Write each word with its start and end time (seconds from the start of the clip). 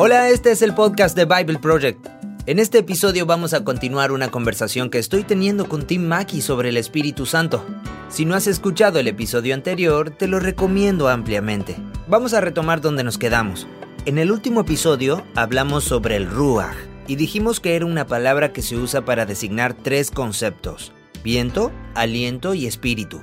Hola, 0.00 0.28
este 0.28 0.52
es 0.52 0.62
el 0.62 0.76
podcast 0.76 1.16
de 1.16 1.24
Bible 1.24 1.58
Project. 1.58 2.06
En 2.46 2.60
este 2.60 2.78
episodio 2.78 3.26
vamos 3.26 3.52
a 3.52 3.64
continuar 3.64 4.12
una 4.12 4.30
conversación 4.30 4.90
que 4.90 5.00
estoy 5.00 5.24
teniendo 5.24 5.68
con 5.68 5.88
Tim 5.88 6.06
Mackey 6.06 6.40
sobre 6.40 6.68
el 6.68 6.76
Espíritu 6.76 7.26
Santo. 7.26 7.66
Si 8.08 8.24
no 8.24 8.36
has 8.36 8.46
escuchado 8.46 9.00
el 9.00 9.08
episodio 9.08 9.54
anterior, 9.54 10.10
te 10.10 10.28
lo 10.28 10.38
recomiendo 10.38 11.08
ampliamente. 11.08 11.74
Vamos 12.06 12.32
a 12.32 12.40
retomar 12.40 12.80
donde 12.80 13.02
nos 13.02 13.18
quedamos. 13.18 13.66
En 14.06 14.18
el 14.18 14.30
último 14.30 14.60
episodio 14.60 15.24
hablamos 15.34 15.82
sobre 15.82 16.14
el 16.14 16.30
Ruach 16.30 16.76
y 17.08 17.16
dijimos 17.16 17.58
que 17.58 17.74
era 17.74 17.84
una 17.84 18.06
palabra 18.06 18.52
que 18.52 18.62
se 18.62 18.76
usa 18.76 19.04
para 19.04 19.26
designar 19.26 19.74
tres 19.74 20.12
conceptos, 20.12 20.92
viento, 21.24 21.72
aliento 21.96 22.54
y 22.54 22.66
espíritu. 22.66 23.20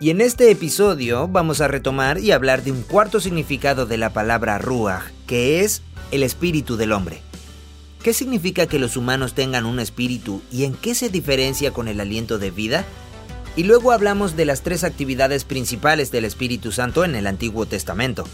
Y 0.00 0.10
en 0.10 0.20
este 0.20 0.48
episodio 0.52 1.26
vamos 1.26 1.60
a 1.60 1.66
retomar 1.66 2.20
y 2.20 2.30
hablar 2.30 2.62
de 2.62 2.70
un 2.70 2.82
cuarto 2.82 3.18
significado 3.18 3.84
de 3.84 3.96
la 3.96 4.12
palabra 4.12 4.56
Ruach, 4.58 5.02
que 5.26 5.64
es 5.64 5.82
el 6.12 6.22
espíritu 6.22 6.76
del 6.76 6.92
hombre. 6.92 7.20
¿Qué 8.04 8.12
significa 8.12 8.66
que 8.66 8.78
los 8.78 8.96
humanos 8.96 9.34
tengan 9.34 9.66
un 9.66 9.80
espíritu 9.80 10.40
y 10.52 10.62
en 10.62 10.74
qué 10.74 10.94
se 10.94 11.08
diferencia 11.08 11.72
con 11.72 11.88
el 11.88 11.98
aliento 11.98 12.38
de 12.38 12.52
vida? 12.52 12.84
Y 13.56 13.64
luego 13.64 13.90
hablamos 13.90 14.36
de 14.36 14.44
las 14.44 14.62
tres 14.62 14.84
actividades 14.84 15.42
principales 15.42 16.12
del 16.12 16.24
Espíritu 16.24 16.70
Santo 16.70 17.04
en 17.04 17.16
el 17.16 17.26
Antiguo 17.26 17.66
Testamento. 17.66 18.24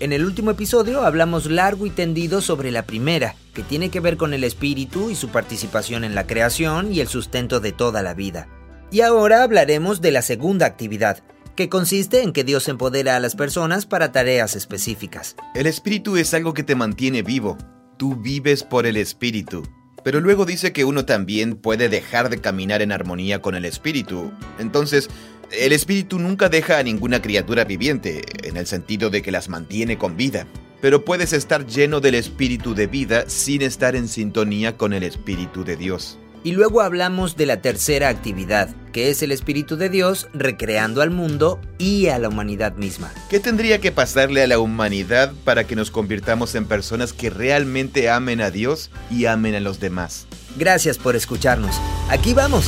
En 0.00 0.12
el 0.12 0.24
último 0.24 0.50
episodio 0.50 1.02
hablamos 1.02 1.46
largo 1.46 1.86
y 1.86 1.90
tendido 1.90 2.40
sobre 2.40 2.72
la 2.72 2.82
primera, 2.82 3.36
que 3.54 3.62
tiene 3.62 3.90
que 3.90 4.00
ver 4.00 4.16
con 4.16 4.34
el 4.34 4.42
espíritu 4.42 5.08
y 5.08 5.14
su 5.14 5.28
participación 5.28 6.02
en 6.02 6.16
la 6.16 6.26
creación 6.26 6.92
y 6.92 6.98
el 6.98 7.06
sustento 7.06 7.60
de 7.60 7.70
toda 7.70 8.02
la 8.02 8.12
vida. 8.12 8.48
Y 8.92 9.00
ahora 9.00 9.42
hablaremos 9.42 10.02
de 10.02 10.10
la 10.10 10.20
segunda 10.20 10.66
actividad, 10.66 11.24
que 11.56 11.70
consiste 11.70 12.22
en 12.22 12.34
que 12.34 12.44
Dios 12.44 12.68
empodera 12.68 13.16
a 13.16 13.20
las 13.20 13.34
personas 13.34 13.86
para 13.86 14.12
tareas 14.12 14.54
específicas. 14.54 15.34
El 15.54 15.66
espíritu 15.66 16.18
es 16.18 16.34
algo 16.34 16.52
que 16.52 16.62
te 16.62 16.74
mantiene 16.74 17.22
vivo. 17.22 17.56
Tú 17.96 18.16
vives 18.16 18.62
por 18.62 18.84
el 18.84 18.98
espíritu. 18.98 19.62
Pero 20.04 20.20
luego 20.20 20.44
dice 20.44 20.74
que 20.74 20.84
uno 20.84 21.06
también 21.06 21.56
puede 21.56 21.88
dejar 21.88 22.28
de 22.28 22.42
caminar 22.42 22.82
en 22.82 22.92
armonía 22.92 23.40
con 23.40 23.54
el 23.54 23.64
espíritu. 23.64 24.30
Entonces, 24.58 25.08
el 25.50 25.72
espíritu 25.72 26.18
nunca 26.18 26.50
deja 26.50 26.78
a 26.78 26.82
ninguna 26.82 27.22
criatura 27.22 27.64
viviente, 27.64 28.20
en 28.46 28.58
el 28.58 28.66
sentido 28.66 29.08
de 29.08 29.22
que 29.22 29.32
las 29.32 29.48
mantiene 29.48 29.96
con 29.96 30.18
vida. 30.18 30.46
Pero 30.82 31.02
puedes 31.02 31.32
estar 31.32 31.64
lleno 31.66 32.00
del 32.00 32.16
espíritu 32.16 32.74
de 32.74 32.88
vida 32.88 33.24
sin 33.26 33.62
estar 33.62 33.96
en 33.96 34.06
sintonía 34.06 34.76
con 34.76 34.92
el 34.92 35.02
espíritu 35.02 35.64
de 35.64 35.76
Dios. 35.76 36.18
Y 36.44 36.52
luego 36.52 36.80
hablamos 36.80 37.36
de 37.36 37.46
la 37.46 37.62
tercera 37.62 38.08
actividad, 38.08 38.68
que 38.92 39.10
es 39.10 39.22
el 39.22 39.30
Espíritu 39.30 39.76
de 39.76 39.88
Dios 39.88 40.28
recreando 40.34 41.00
al 41.00 41.10
mundo 41.10 41.60
y 41.78 42.08
a 42.08 42.18
la 42.18 42.28
humanidad 42.28 42.74
misma. 42.74 43.12
¿Qué 43.30 43.38
tendría 43.38 43.80
que 43.80 43.92
pasarle 43.92 44.42
a 44.42 44.46
la 44.46 44.58
humanidad 44.58 45.32
para 45.44 45.64
que 45.64 45.76
nos 45.76 45.90
convirtamos 45.90 46.54
en 46.54 46.66
personas 46.66 47.12
que 47.12 47.30
realmente 47.30 48.10
amen 48.10 48.40
a 48.40 48.50
Dios 48.50 48.90
y 49.10 49.26
amen 49.26 49.54
a 49.54 49.60
los 49.60 49.78
demás? 49.78 50.26
Gracias 50.56 50.98
por 50.98 51.16
escucharnos. 51.16 51.80
Aquí 52.10 52.34
vamos. 52.34 52.66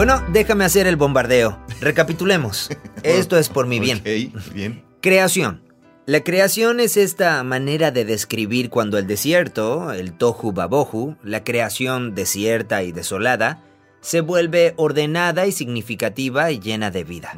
Bueno, 0.00 0.24
déjame 0.32 0.64
hacer 0.64 0.86
el 0.86 0.96
bombardeo. 0.96 1.58
Recapitulemos. 1.82 2.70
Esto 3.02 3.36
es 3.36 3.50
por 3.50 3.66
mi 3.66 3.80
bien. 3.80 4.02
Bien. 4.02 4.82
Creación. 5.02 5.62
La 6.06 6.24
creación 6.24 6.80
es 6.80 6.96
esta 6.96 7.44
manera 7.44 7.90
de 7.90 8.06
describir 8.06 8.70
cuando 8.70 8.96
el 8.96 9.06
desierto, 9.06 9.92
el 9.92 10.14
tohu 10.14 10.52
babohu, 10.52 11.18
la 11.22 11.44
creación 11.44 12.14
desierta 12.14 12.82
y 12.82 12.92
desolada, 12.92 13.62
se 14.00 14.22
vuelve 14.22 14.72
ordenada 14.78 15.46
y 15.46 15.52
significativa 15.52 16.50
y 16.50 16.60
llena 16.60 16.90
de 16.90 17.04
vida. 17.04 17.34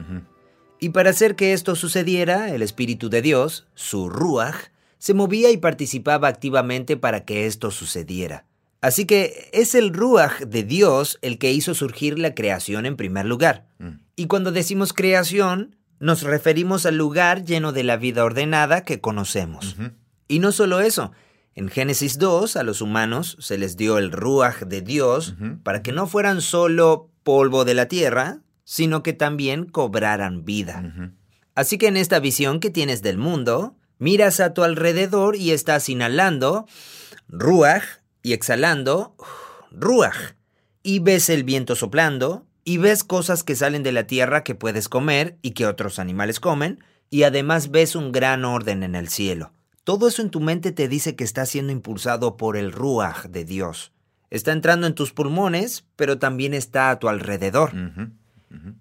Y 0.78 0.90
para 0.90 1.10
hacer 1.10 1.34
que 1.34 1.54
esto 1.54 1.74
sucediera, 1.74 2.54
el 2.54 2.62
Espíritu 2.62 3.10
de 3.10 3.22
Dios, 3.22 3.66
su 3.74 4.08
Ruach, 4.08 4.70
se 4.98 5.14
movía 5.14 5.50
y 5.50 5.56
participaba 5.56 6.28
activamente 6.28 6.96
para 6.96 7.24
que 7.24 7.46
esto 7.46 7.72
sucediera. 7.72 8.46
Así 8.82 9.06
que 9.06 9.48
es 9.53 9.76
el 9.76 9.94
Ruach 9.94 10.41
de 10.41 10.65
Dios 10.65 11.19
el 11.22 11.38
que 11.38 11.53
hizo 11.53 11.72
surgir 11.72 12.19
la 12.19 12.34
creación 12.34 12.84
en 12.84 12.97
primer 12.97 13.25
lugar. 13.25 13.65
Mm. 13.78 14.00
Y 14.16 14.26
cuando 14.26 14.50
decimos 14.50 14.93
creación, 14.93 15.76
nos 16.00 16.22
referimos 16.22 16.84
al 16.84 16.97
lugar 16.97 17.44
lleno 17.44 17.72
de 17.72 17.84
la 17.84 17.97
vida 17.97 18.25
ordenada 18.25 18.84
que 18.84 19.00
conocemos. 19.00 19.76
Y 20.26 20.41
no 20.41 20.50
solo 20.50 20.81
eso, 20.81 21.12
en 21.54 21.69
Génesis 21.69 22.19
2 22.19 22.56
a 22.56 22.65
los 22.65 22.81
humanos 22.81 23.37
se 23.38 23.56
les 23.56 23.76
dio 23.76 23.98
el 23.98 24.10
Ruach 24.10 24.62
de 24.65 24.81
Dios 24.81 25.37
para 25.62 25.81
que 25.82 25.93
no 25.93 26.09
fueran 26.09 26.41
solo 26.41 27.09
polvo 27.22 27.64
de 27.64 27.75
la 27.75 27.87
tierra, 27.87 28.41
sino 28.64 29.04
que 29.04 29.12
también 29.12 29.64
cobraran 29.64 30.44
vida. 30.44 31.12
Así 31.54 31.78
que 31.78 31.87
en 31.87 31.97
esta 31.97 32.19
visión 32.19 32.59
que 32.59 32.70
tienes 32.70 33.00
del 33.03 33.16
mundo, 33.16 33.76
miras 33.99 34.41
a 34.41 34.54
tu 34.54 34.64
alrededor 34.64 35.37
y 35.37 35.53
estás 35.53 35.88
inhalando 35.88 36.66
Ruach 37.28 38.01
y 38.22 38.32
exhalando 38.32 39.16
Ruach. 39.70 40.34
Y 40.82 40.98
ves 40.98 41.28
el 41.28 41.44
viento 41.44 41.76
soplando 41.76 42.46
y 42.64 42.78
ves 42.78 43.04
cosas 43.04 43.44
que 43.44 43.56
salen 43.56 43.82
de 43.82 43.92
la 43.92 44.06
tierra 44.06 44.44
que 44.44 44.54
puedes 44.54 44.88
comer 44.88 45.36
y 45.42 45.52
que 45.52 45.66
otros 45.66 45.98
animales 45.98 46.40
comen 46.40 46.82
y 47.10 47.24
además 47.24 47.70
ves 47.70 47.94
un 47.94 48.12
gran 48.12 48.44
orden 48.44 48.82
en 48.82 48.94
el 48.94 49.08
cielo. 49.08 49.52
Todo 49.84 50.08
eso 50.08 50.22
en 50.22 50.30
tu 50.30 50.40
mente 50.40 50.72
te 50.72 50.88
dice 50.88 51.16
que 51.16 51.24
está 51.24 51.44
siendo 51.44 51.72
impulsado 51.72 52.36
por 52.36 52.56
el 52.56 52.72
Ruach 52.72 53.26
de 53.26 53.44
Dios. 53.44 53.92
Está 54.30 54.52
entrando 54.52 54.86
en 54.86 54.94
tus 54.94 55.12
pulmones, 55.12 55.84
pero 55.96 56.18
también 56.18 56.54
está 56.54 56.90
a 56.90 56.98
tu 56.98 57.08
alrededor. 57.08 57.72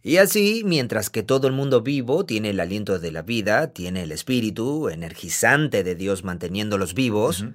Y 0.02 0.18
así, 0.18 0.63
mientras 0.66 1.09
que 1.09 1.23
todo 1.23 1.47
el 1.47 1.53
mundo 1.53 1.81
vivo 1.81 2.25
tiene 2.25 2.52
el 2.52 2.59
aliento 2.59 3.00
de 3.00 3.12
la 3.12 3.22
vida, 3.22 3.73
tiene 3.73 4.03
el 4.03 4.12
espíritu 4.12 4.90
energizante 4.90 5.84
de 5.84 5.96
Dios 5.96 6.23
manteniéndolos 6.23 6.94
vivos. 6.94 7.46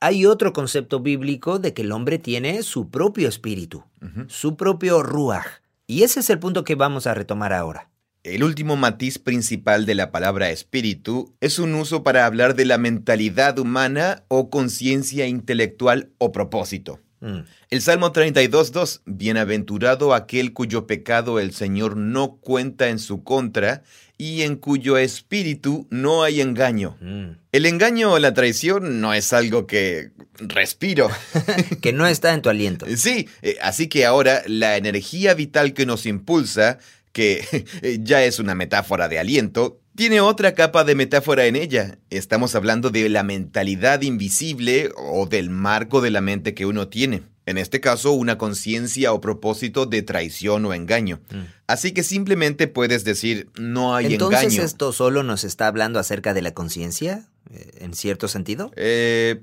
Hay 0.00 0.26
otro 0.26 0.52
concepto 0.52 1.00
bíblico 1.00 1.58
de 1.58 1.72
que 1.74 1.82
el 1.82 1.92
hombre 1.92 2.18
tiene 2.18 2.62
su 2.62 2.90
propio 2.90 3.28
espíritu, 3.28 3.84
su 4.28 4.56
propio 4.56 5.02
ruach. 5.02 5.46
Y 5.86 6.02
ese 6.02 6.20
es 6.20 6.30
el 6.30 6.38
punto 6.38 6.64
que 6.64 6.74
vamos 6.74 7.06
a 7.06 7.14
retomar 7.14 7.52
ahora. 7.52 7.90
El 8.22 8.42
último 8.42 8.76
matiz 8.76 9.18
principal 9.18 9.84
de 9.84 9.94
la 9.94 10.10
palabra 10.10 10.48
espíritu 10.48 11.34
es 11.40 11.58
un 11.58 11.74
uso 11.74 12.02
para 12.02 12.24
hablar 12.24 12.54
de 12.54 12.64
la 12.64 12.78
mentalidad 12.78 13.58
humana 13.58 14.24
o 14.28 14.48
conciencia 14.48 15.26
intelectual 15.26 16.10
o 16.16 16.32
propósito. 16.32 17.00
Mm, 17.20 17.40
El 17.68 17.80
Salmo 17.82 18.12
32.2, 18.12 19.02
Bienaventurado 19.04 20.14
aquel 20.14 20.54
cuyo 20.54 20.86
pecado 20.86 21.38
el 21.38 21.52
Señor 21.52 21.98
no 21.98 22.36
cuenta 22.36 22.88
en 22.88 22.98
su 22.98 23.24
contra 23.24 23.82
y 24.16 24.42
en 24.42 24.56
cuyo 24.56 24.96
espíritu 24.96 25.86
no 25.90 26.22
hay 26.22 26.40
engaño. 26.40 26.96
mm. 27.00 27.38
El 27.52 27.66
engaño 27.66 28.12
o 28.12 28.18
la 28.18 28.34
traición 28.34 29.00
no 29.00 29.14
es 29.14 29.32
algo 29.32 29.66
que 29.66 30.10
respiro. 30.38 31.08
que 31.80 31.92
no 31.92 32.06
está 32.06 32.32
en 32.34 32.42
tu 32.42 32.48
aliento. 32.48 32.86
Sí, 32.96 33.28
eh, 33.42 33.56
así 33.62 33.88
que 33.88 34.04
ahora 34.04 34.42
la 34.46 34.76
energía 34.76 35.34
vital 35.34 35.72
que 35.72 35.86
nos 35.86 36.06
impulsa, 36.06 36.78
que 37.12 37.64
ya 38.00 38.24
es 38.24 38.38
una 38.38 38.54
metáfora 38.54 39.08
de 39.08 39.18
aliento, 39.18 39.80
tiene 39.94 40.20
otra 40.20 40.54
capa 40.54 40.82
de 40.82 40.96
metáfora 40.96 41.46
en 41.46 41.54
ella. 41.54 41.98
Estamos 42.10 42.56
hablando 42.56 42.90
de 42.90 43.08
la 43.08 43.22
mentalidad 43.22 44.02
invisible 44.02 44.90
o 44.96 45.26
del 45.26 45.50
marco 45.50 46.00
de 46.00 46.10
la 46.10 46.20
mente 46.20 46.54
que 46.54 46.66
uno 46.66 46.88
tiene. 46.88 47.22
En 47.46 47.58
este 47.58 47.80
caso, 47.80 48.12
una 48.12 48.38
conciencia 48.38 49.12
o 49.12 49.20
propósito 49.20 49.84
de 49.86 50.00
traición 50.02 50.64
o 50.64 50.72
engaño. 50.72 51.20
Mm. 51.30 51.40
Así 51.66 51.92
que 51.92 52.02
simplemente 52.02 52.68
puedes 52.68 53.04
decir, 53.04 53.50
no 53.58 53.94
hay 53.94 54.14
Entonces, 54.14 54.44
engaño. 54.44 54.62
¿esto 54.62 54.92
solo 54.92 55.22
nos 55.22 55.44
está 55.44 55.66
hablando 55.66 55.98
acerca 55.98 56.32
de 56.32 56.40
la 56.42 56.54
conciencia? 56.54 57.28
eh, 57.50 57.70
¿En 57.80 57.92
cierto 57.94 58.28
sentido? 58.28 58.70
Eh, 58.76 59.42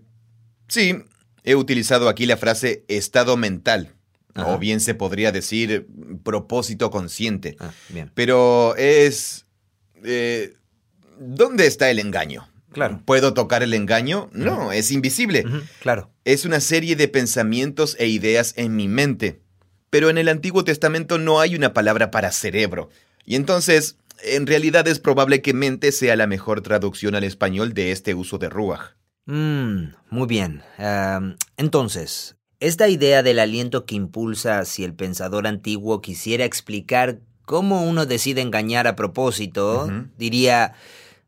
sí, 0.67 0.95
he 1.43 1.53
utilizado 1.55 2.09
aquí 2.09 2.25
la 2.25 2.37
frase 2.37 2.83
estado 2.87 3.37
mental, 3.37 3.93
Ajá. 4.33 4.51
o 4.53 4.57
bien 4.57 4.79
se 4.79 4.95
podría 4.95 5.31
decir 5.31 5.85
propósito 6.23 6.89
consciente. 6.89 7.55
Ah, 7.59 7.71
bien. 7.89 8.11
Pero 8.15 8.75
es... 8.77 9.45
eh, 10.03 10.55
¿Dónde 11.19 11.67
está 11.67 11.91
el 11.91 11.99
engaño? 11.99 12.47
Claro. 12.71 13.01
¿Puedo 13.05 13.33
tocar 13.33 13.63
el 13.63 13.73
engaño? 13.73 14.29
No, 14.33 14.71
es 14.71 14.91
invisible. 14.91 15.45
Claro. 15.81 16.09
Es 16.23 16.45
una 16.45 16.59
serie 16.59 16.95
de 16.95 17.07
pensamientos 17.07 17.95
e 17.99 18.07
ideas 18.07 18.53
en 18.57 18.75
mi 18.75 18.87
mente. 18.87 19.41
Pero 19.89 20.09
en 20.09 20.17
el 20.17 20.29
Antiguo 20.29 20.63
Testamento 20.63 21.17
no 21.17 21.41
hay 21.41 21.55
una 21.55 21.73
palabra 21.73 22.11
para 22.11 22.31
cerebro. 22.31 22.89
Y 23.25 23.35
entonces, 23.35 23.97
en 24.23 24.47
realidad 24.47 24.87
es 24.87 24.99
probable 24.99 25.41
que 25.41 25.53
mente 25.53 25.91
sea 25.91 26.15
la 26.15 26.27
mejor 26.27 26.61
traducción 26.61 27.15
al 27.15 27.25
español 27.25 27.73
de 27.73 27.91
este 27.91 28.13
uso 28.13 28.37
de 28.37 28.49
Ruach. 28.49 28.95
Mm, 29.25 29.93
muy 30.09 30.27
bien. 30.27 30.63
Entonces, 31.57 32.37
esta 32.59 32.87
idea 32.87 33.21
del 33.21 33.39
aliento 33.39 33.85
que 33.85 33.95
impulsa 33.95 34.63
si 34.65 34.83
el 34.83 34.93
pensador 34.93 35.47
antiguo 35.47 36.01
quisiera 36.01 36.45
explicar 36.45 37.19
cómo 37.45 37.83
uno 37.83 38.05
decide 38.05 38.41
engañar 38.41 38.87
a 38.87 38.95
propósito, 38.95 39.89
diría, 40.17 40.73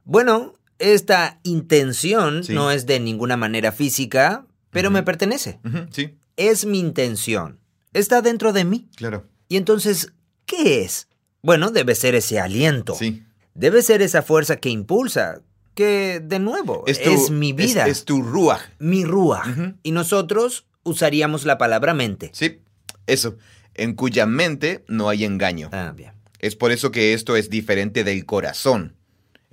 bueno, 0.06 0.54
esta 0.80 1.40
intención 1.44 2.44
Sí. 2.44 2.54
no 2.54 2.72
es 2.72 2.86
de 2.86 3.00
ninguna 3.00 3.38
manera 3.38 3.72
física, 3.72 4.46
pero 4.72 4.90
me 4.92 5.04
pertenece. 5.04 5.60
Sí, 5.92 6.16
Es 6.36 6.66
mi 6.66 6.80
intención. 6.80 7.60
Está 7.94 8.22
dentro 8.22 8.54
de 8.54 8.66
mí. 8.66 8.90
claro. 8.96 9.28
Y 9.50 9.58
entonces, 9.58 10.14
¿qué 10.46 10.82
es? 10.84 11.08
Bueno, 11.44 11.70
debe 11.70 11.94
ser 11.94 12.16
ese 12.16 12.40
aliento. 12.40 12.96
Sí. 12.96 13.24
Debe 13.54 13.84
ser 13.84 14.02
esa 14.02 14.24
fuerza 14.24 14.56
que 14.56 14.70
impulsa, 14.70 15.42
que, 15.76 16.20
de 16.24 16.40
nuevo, 16.40 16.84
es, 16.88 17.00
tu- 17.02 17.30
mi 17.32 17.54
vida, 17.54 17.84
Es, 17.88 18.00
es 18.00 18.06
tu 18.06 18.24
ruach. 18.24 18.62
mi. 18.80 19.06
Ujú. 19.06 19.74
Y 19.84 19.92
nosotros 19.92 20.66
usaríamos 20.84 21.46
la 21.46 21.58
palabra 21.60 21.94
mente. 21.94 22.32
Sí, 22.34 22.62
eso. 23.06 23.38
En 23.76 23.94
cuya 23.94 24.26
mente 24.26 24.84
no 24.88 25.10
hay 25.10 25.24
engaño. 25.24 25.70
Ah, 25.72 25.94
bien. 25.96 26.14
Es 26.40 26.56
por 26.56 26.72
eso 26.72 26.92
que 26.92 27.14
esto 27.14 27.36
es 27.36 27.50
diferente 27.50 28.04
del 28.04 28.26
corazón. 28.26 28.96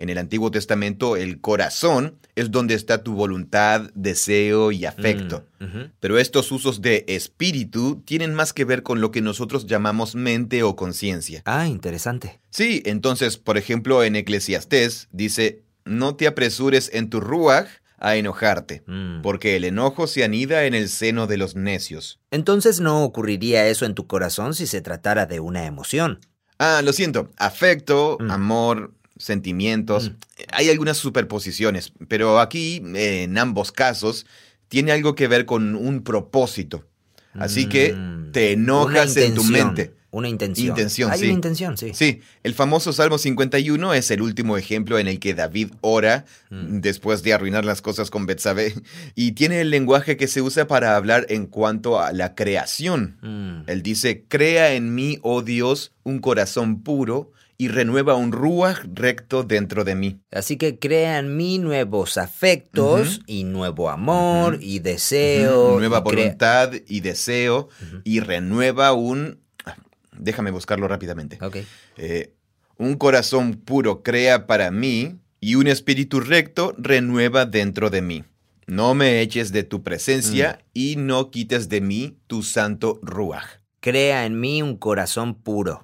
En 0.01 0.09
el 0.09 0.17
Antiguo 0.17 0.51
Testamento, 0.51 1.17
el 1.17 1.43
corazón 1.43 2.17
es 2.35 2.51
donde 2.51 2.73
está 2.75 3.03
tu 3.03 3.13
voluntad, 3.13 3.91
deseo 3.95 4.73
y 4.73 4.87
afecto. 4.87 5.45
Mm. 5.59 5.91
Pero 6.01 6.19
estos 6.19 6.51
usos 6.53 6.81
de 6.81 7.05
espíritu 7.07 8.03
tienen 8.07 8.33
más 8.35 8.55
que 8.55 8.65
ver 8.65 8.83
con 8.83 9.03
lo 9.03 9.11
que 9.11 9.21
nosotros 9.21 9.67
llamamos 9.67 10.15
mente 10.15 10.63
o 10.63 10.75
conciencia. 10.75 11.43
Ah, 11.45 11.67
interesante. 11.67 12.41
Sí, 12.49 12.83
entonces, 12.87 13.37
por 13.37 13.59
ejemplo, 13.59 14.03
en 14.03 14.17
Eclesiastés 14.17 15.09
dice, 15.13 15.63
no 15.85 16.17
te 16.17 16.27
apresures 16.27 16.91
en 16.95 17.11
tu 17.11 17.21
ruach 17.21 17.69
a 17.99 18.17
enojarte, 18.17 18.83
Mm. 18.87 19.21
porque 19.21 19.57
el 19.57 19.65
enojo 19.65 20.07
se 20.07 20.25
anida 20.25 20.65
en 20.65 20.73
el 20.73 20.89
seno 20.89 21.27
de 21.27 21.37
los 21.37 21.57
necios. 21.57 22.19
Entonces 22.31 22.81
no 22.81 23.05
ocurriría 23.05 23.69
eso 23.69 23.85
en 23.85 23.95
tu 23.95 24.07
corazón 24.07 24.55
si 24.55 24.67
se 24.67 24.81
tratara 24.81 25.27
de 25.27 25.41
una 25.41 25.67
emoción. 25.67 26.21
Ah, 26.59 26.81
lo 26.83 26.95
siento, 26.95 27.29
afecto, 27.37 28.17
Mm. 28.19 28.31
amor, 28.31 28.95
sentimientos, 29.21 30.11
Mm. 30.11 30.15
hay 30.53 30.71
algunas 30.71 30.97
superposiciones, 30.97 31.93
pero 32.09 32.41
aquí, 32.41 32.83
eh, 32.95 33.23
en 33.25 33.39
ambos 33.39 33.71
casos, 33.73 34.27
tiene 34.69 34.93
algo 34.93 35.15
que 35.15 35.29
ver 35.29 35.47
con 35.47 35.75
un 35.77 36.03
propósito. 36.03 36.85
Así 37.35 37.67
que 37.69 37.93
Mm. 37.93 38.33
te 38.33 38.53
enojas 38.53 39.17
en 39.17 39.35
tu 39.35 39.45
mente. 39.45 39.95
Una 40.13 40.29
intención. 40.29 40.67
Intención, 40.71 41.13
Hay 41.13 41.21
sí. 41.21 41.25
una 41.27 41.35
intención, 41.35 41.77
sí. 41.77 41.93
Sí, 41.95 42.21
el 42.43 42.53
famoso 42.55 42.93
Salmo 42.93 43.17
51 43.17 43.95
es 43.95 44.11
el 44.11 44.23
último 44.23 44.57
ejemplo 44.57 44.99
en 44.99 45.07
el 45.07 45.21
que 45.21 45.35
David 45.35 45.71
ora 45.83 46.25
Mm. 46.51 46.81
después 46.81 47.23
de 47.23 47.33
arruinar 47.33 47.65
las 47.65 47.81
cosas 47.81 48.11
con 48.11 48.27
Betsabé 48.27 48.75
y 49.15 49.33
tiene 49.33 49.61
el 49.61 49.71
lenguaje 49.71 50.17
que 50.17 50.27
se 50.27 50.43
usa 50.43 50.67
para 50.67 50.97
hablar 50.97 51.27
en 51.29 51.47
cuanto 51.47 52.01
a 52.01 52.13
la 52.13 52.35
creación. 52.35 53.19
Mm. 53.23 53.71
Él 53.71 53.83
dice, 53.85 54.25
crea 54.27 54.73
en 54.75 54.97
mí, 54.97 55.19
oh 55.23 55.43
Dios, 55.43 55.93
un 56.03 56.19
corazón 56.19 56.83
puro 56.83 57.31
y 57.61 57.69
renueva 57.69 58.15
un 58.15 58.33
ruach 58.33 58.79
recto 58.95 59.43
dentro 59.43 59.85
de 59.85 59.95
mí. 59.95 60.21
Así 60.31 60.57
que 60.57 60.79
crea 60.79 61.19
en 61.19 61.37
mí 61.37 61.59
nuevos 61.59 62.17
afectos 62.17 63.21
y 63.27 63.45
nuevo 63.45 63.91
amor 63.91 64.57
y 64.63 64.79
deseo. 64.79 65.79
Nueva 65.79 65.99
y 65.99 66.03
voluntad 66.03 66.73
y 66.89 67.01
deseo 67.01 67.69
y 68.03 68.21
renueva 68.21 68.95
un... 68.95 69.41
ah, 69.67 69.77
Déjame 70.17 70.51
buscarlo 70.51 70.89
rápidamente. 70.89 71.39
Ok. 71.43 71.57
Eh, 71.99 72.33
un 72.79 72.95
corazón 72.97 73.55
puro 73.57 74.03
crea 74.03 74.47
para 74.47 74.71
mí 74.71 75.19
y 75.39 75.57
un 75.57 75.67
espíritu 75.67 76.21
recto 76.21 76.75
renueva 76.79 77.45
dentro 77.45 77.91
de 77.91 78.01
mí. 78.01 78.25
No 78.67 78.95
me 78.95 79.21
eches 79.21 79.53
de 79.53 79.65
tu 79.65 79.83
presencia 79.83 80.61
Mm. 80.61 80.65
y 80.73 80.97
no 80.97 81.31
quites 81.31 81.69
de 81.69 81.83
mí 81.83 82.17
tu 82.27 82.43
santo 82.43 82.99
ruach. 83.03 83.45
Crea 83.81 84.25
en 84.25 84.41
mí 84.41 84.63
un 84.63 84.79
corazón 84.79 85.35
puro. 85.35 85.83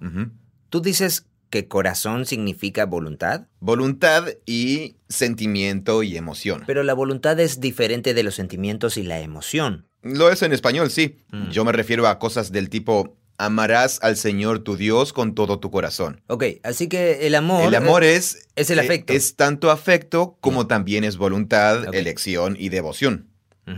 ¿Tú 0.70 0.80
dices 0.80 1.25
que 1.50 1.68
corazón 1.68 2.26
significa 2.26 2.86
voluntad? 2.86 3.46
Voluntad 3.60 4.28
y 4.44 4.96
sentimiento 5.08 6.02
y 6.02 6.16
emoción. 6.16 6.64
Pero 6.66 6.82
la 6.82 6.94
voluntad 6.94 7.38
es 7.40 7.60
diferente 7.60 8.14
de 8.14 8.22
los 8.22 8.34
sentimientos 8.34 8.96
y 8.96 9.02
la 9.02 9.20
emoción. 9.20 9.86
Lo 10.02 10.30
es 10.30 10.42
en 10.42 10.52
español, 10.52 10.90
sí. 10.90 11.18
Mm. 11.30 11.50
Yo 11.50 11.64
me 11.64 11.72
refiero 11.72 12.06
a 12.06 12.18
cosas 12.18 12.52
del 12.52 12.68
tipo 12.68 13.16
amarás 13.38 13.98
al 14.02 14.16
Señor 14.16 14.60
tu 14.60 14.76
Dios 14.76 15.12
con 15.12 15.34
todo 15.34 15.58
tu 15.58 15.70
corazón. 15.70 16.22
Ok, 16.26 16.44
así 16.62 16.88
que 16.88 17.26
el 17.26 17.34
amor... 17.34 17.66
el 17.66 17.74
amor 17.74 18.04
es 18.04 18.48
es 18.56 18.70
el 18.70 18.78
eh, 18.78 18.82
afecto. 18.82 19.12
Es 19.12 19.36
tanto 19.36 19.70
afecto 19.70 20.36
como 20.40 20.66
también 20.66 21.04
es 21.04 21.16
voluntad, 21.16 21.94
elección 21.94 22.56
y 22.58 22.68
devoción. 22.68 23.30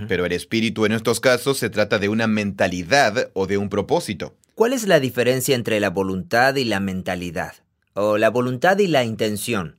Pero 0.06 0.26
el 0.26 0.32
espíritu 0.32 0.84
en 0.84 0.92
estos 0.92 1.18
casos 1.18 1.56
se 1.56 1.70
trata 1.70 1.98
de 1.98 2.10
una 2.10 2.26
mentalidad 2.26 3.30
o 3.32 3.46
de 3.46 3.56
un 3.56 3.70
propósito. 3.70 4.36
¿Cuál 4.58 4.72
es 4.72 4.88
la 4.88 4.98
diferencia 4.98 5.54
entre 5.54 5.78
la 5.78 5.88
voluntad 5.88 6.56
y 6.56 6.64
la 6.64 6.80
mentalidad? 6.80 7.52
O 7.94 8.18
la 8.18 8.28
voluntad 8.28 8.76
y 8.80 8.88
la 8.88 9.04
intención. 9.04 9.76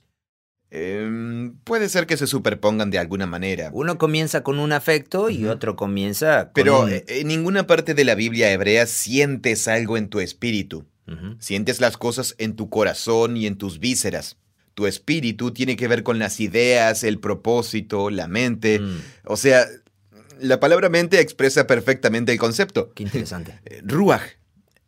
Em, 0.72 1.58
puede 1.66 1.90
ser 1.90 2.08
que 2.08 2.16
se 2.16 2.28
superpongan 2.28 2.90
de 2.90 2.98
alguna 2.98 3.26
manera. 3.26 3.72
Uno 3.74 3.98
comienza 3.98 4.42
con 4.42 4.58
un 4.58 4.72
afecto 4.72 5.30
y 5.30 5.48
otro 5.48 5.76
comienza 5.76 6.46
con 6.46 6.54
Pero 6.54 6.84
un- 6.84 6.92
eh, 6.94 7.04
en 7.10 7.28
ninguna 7.28 7.68
parte 7.68 7.94
de 7.94 8.06
la 8.06 8.16
Biblia 8.16 8.54
hebrea 8.54 8.86
sientes 8.86 9.68
algo 9.68 9.98
en 9.98 10.08
tu 10.08 10.22
espíritu. 10.22 10.86
Sientes 11.40 11.82
las 11.82 11.98
cosas 11.98 12.36
en 12.38 12.56
tu 12.56 12.70
corazón 12.70 13.36
y 13.36 13.48
en 13.48 13.58
tus 13.58 13.80
vísceras. 13.80 14.38
Tu 14.76 14.88
espíritu 14.88 15.52
tiene 15.52 15.76
que 15.76 15.90
ver 15.90 16.04
con 16.04 16.20
las 16.20 16.40
ideas, 16.40 17.04
el 17.04 17.20
propósito, 17.20 18.10
la 18.12 18.30
mente. 18.30 18.80
Mm, 18.80 18.98
O 19.26 19.36
sea, 19.36 19.66
la 20.40 20.62
palabra 20.62 20.88
mente 20.88 21.20
expresa 21.20 21.68
perfectamente 21.68 22.32
el 22.32 22.38
concepto. 22.40 22.94
qué 22.94 23.04
interesante. 23.04 23.60
Eh, 23.66 23.82
Ruach. 23.84 24.39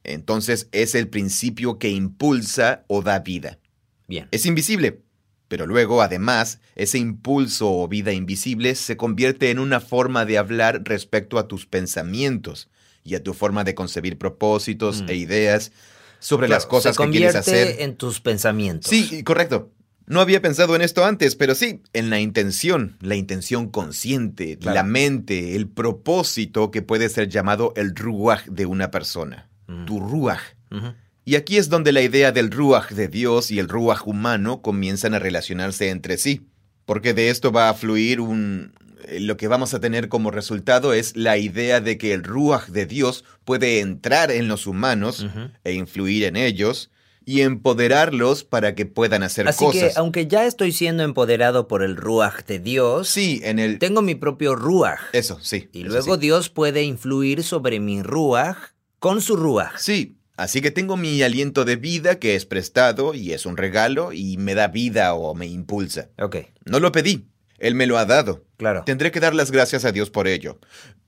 Entonces 0.04 0.68
es 0.72 0.96
el 0.96 1.08
principio 1.08 1.78
que 1.80 1.90
impulsa 1.90 2.84
o 2.88 3.02
da 3.02 3.20
vida. 3.20 3.60
Bien. 4.08 4.28
Es 4.32 4.46
invisible. 4.46 5.02
Pero 5.48 5.68
luego, 5.68 6.02
además, 6.02 6.60
ese 6.76 6.98
impulso 6.98 7.70
o 7.72 7.88
vida 7.90 8.14
invisible 8.14 8.74
se 8.76 8.96
convierte 8.96 9.52
en 9.52 9.60
una 9.60 9.82
forma 9.82 10.24
de 10.26 10.38
hablar 10.38 10.82
respecto 10.86 11.38
a 11.38 11.48
tus 11.50 11.66
pensamientos 11.66 12.70
y 13.04 13.16
a 13.16 13.24
tu 13.24 13.34
forma 13.34 13.64
de 13.66 13.76
concebir 13.76 14.18
propósitos 14.18 15.02
Mm. 15.02 15.10
e 15.10 15.16
ideas 15.16 15.72
sobre 16.20 16.48
Claro, 16.48 16.58
las 16.58 16.66
cosas 16.68 16.96
se 16.96 17.04
que 17.04 17.10
quieres 17.10 17.34
convierte 17.34 17.52
hacer. 17.74 17.82
en 17.82 17.96
tus 17.98 18.22
pensamientos. 18.22 18.90
Sí, 18.90 19.24
correcto. 19.24 19.72
No 20.08 20.20
había 20.22 20.42
pensado 20.42 20.76
en 20.76 20.82
esto 20.82 21.04
antes, 21.06 21.36
pero 21.36 21.54
sí, 21.56 21.82
en 21.94 22.10
la 22.10 22.20
intención, 22.20 22.98
la 23.02 23.16
intención 23.16 23.70
consciente, 23.70 24.58
Claro. 24.58 24.76
la 24.76 24.84
mente, 24.84 25.56
el 25.56 25.68
propósito 25.68 26.72
que 26.72 26.82
puede 26.82 27.10
ser 27.10 27.28
llamado 27.30 27.74
el 27.76 27.96
ruach 27.96 28.46
de 28.46 28.66
una 28.66 28.90
persona. 28.92 29.50
Tu 29.86 30.00
ruach. 30.00 30.42
Ujú. 30.72 30.94
Y 31.24 31.36
aquí 31.36 31.58
es 31.58 31.70
donde 31.70 31.92
la 31.92 32.02
idea 32.02 32.32
del 32.32 32.50
ruach 32.52 32.90
de 32.92 33.08
Dios 33.08 33.52
y 33.52 33.60
el 33.60 33.70
ruach 33.70 34.06
humano 34.08 34.62
comienzan 34.62 35.14
a 35.14 35.20
relacionarse 35.20 35.90
entre 35.90 36.18
sí, 36.18 36.48
porque 36.86 37.14
de 37.14 37.30
esto 37.30 37.52
va 37.52 37.70
a 37.70 37.74
fluir 37.76 38.20
un... 38.20 38.74
eh, 39.08 39.20
Lo 39.20 39.38
que 39.38 39.48
vamos 39.48 39.74
a 39.74 39.80
tener 39.80 40.10
como 40.10 40.32
resultado 40.32 40.94
es 40.94 41.16
la 41.16 41.38
idea 41.38 41.80
de 41.80 41.98
que 42.00 42.14
el 42.14 42.24
ruach 42.24 42.68
de 42.70 42.86
Dios 42.88 43.24
puede 43.46 43.80
entrar 43.82 44.32
en 44.32 44.48
los 44.48 44.66
humanos 44.66 45.28
e 45.64 45.74
influir 45.74 46.24
en 46.24 46.36
ellos 46.36 46.90
y 47.24 47.42
empoderarlos 47.42 48.44
para 48.44 48.74
que 48.74 48.88
puedan 48.88 49.22
hacer 49.22 49.48
Así 49.48 49.64
cosas. 49.64 49.94
que, 49.94 50.00
aunque 50.00 50.26
ya 50.28 50.46
estoy 50.48 50.72
siendo 50.72 51.04
empoderado 51.04 51.68
por 51.68 51.84
el 51.84 51.96
Ruach 51.96 52.46
de 52.48 52.58
Dios, 52.60 53.08
Sí, 53.10 53.40
en 53.44 53.60
el... 53.60 53.78
tengo 53.78 54.02
mi 54.02 54.16
propio 54.16 54.56
Ruach. 54.56 55.00
Eso, 55.14 55.38
sí. 55.40 55.70
Y 55.72 55.82
eso 55.82 55.90
luego 55.90 56.16
sí. 56.16 56.22
Dios 56.22 56.50
puede 56.50 56.82
influir 56.84 57.44
sobre 57.44 57.80
mi 57.80 58.02
Ruach 58.02 58.58
con 59.02 59.20
su 59.20 59.36
Ruach. 59.36 59.78
Sí, 59.80 60.16
así 60.38 60.62
que 60.62 60.70
tengo 60.70 60.96
mi 60.96 61.22
aliento 61.24 61.66
de 61.66 61.76
vida 61.76 62.20
que 62.20 62.36
es 62.36 62.46
prestado 62.46 63.16
y 63.16 63.34
es 63.34 63.48
un 63.48 63.58
regalo 63.58 64.14
y 64.14 64.38
me 64.38 64.54
da 64.54 64.68
vida 64.68 65.16
o 65.16 65.34
me 65.34 65.48
impulsa. 65.48 66.10
Ok, 66.20 66.36
No 66.66 66.80
lo 66.80 66.92
pedí, 66.92 67.26
Él 67.58 67.74
me 67.74 67.88
lo 67.88 67.98
ha 67.98 68.06
dado. 68.06 68.46
claro. 68.58 68.84
Tendré 68.86 69.10
que 69.12 69.20
dar 69.20 69.34
las 69.34 69.50
gracias 69.50 69.86
a 69.86 69.92
Dios 69.92 70.12
por 70.12 70.28
ello. 70.28 70.60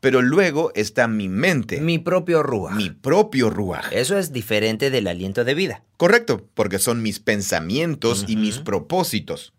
Pero 0.02 0.24
luego 0.24 0.72
está 0.74 1.08
mi 1.08 1.30
mente, 1.30 1.78
mi, 1.80 1.94
Mi 1.94 2.00
propio 2.00 2.42
Ruach. 2.42 2.76
propio 3.02 3.50
ruaj. 3.52 3.86
Eso 3.94 4.18
es 4.18 4.34
diferente 4.34 4.90
del 4.90 5.06
aliento 5.08 5.44
de 5.46 5.54
vida. 5.54 5.84
Correcto, 5.98 6.50
porque 6.56 6.80
son 6.80 7.02
mis 7.04 7.20
pensamientos 7.20 8.26
y 8.28 8.36
mis 8.38 8.58
propósitos. 8.58 9.54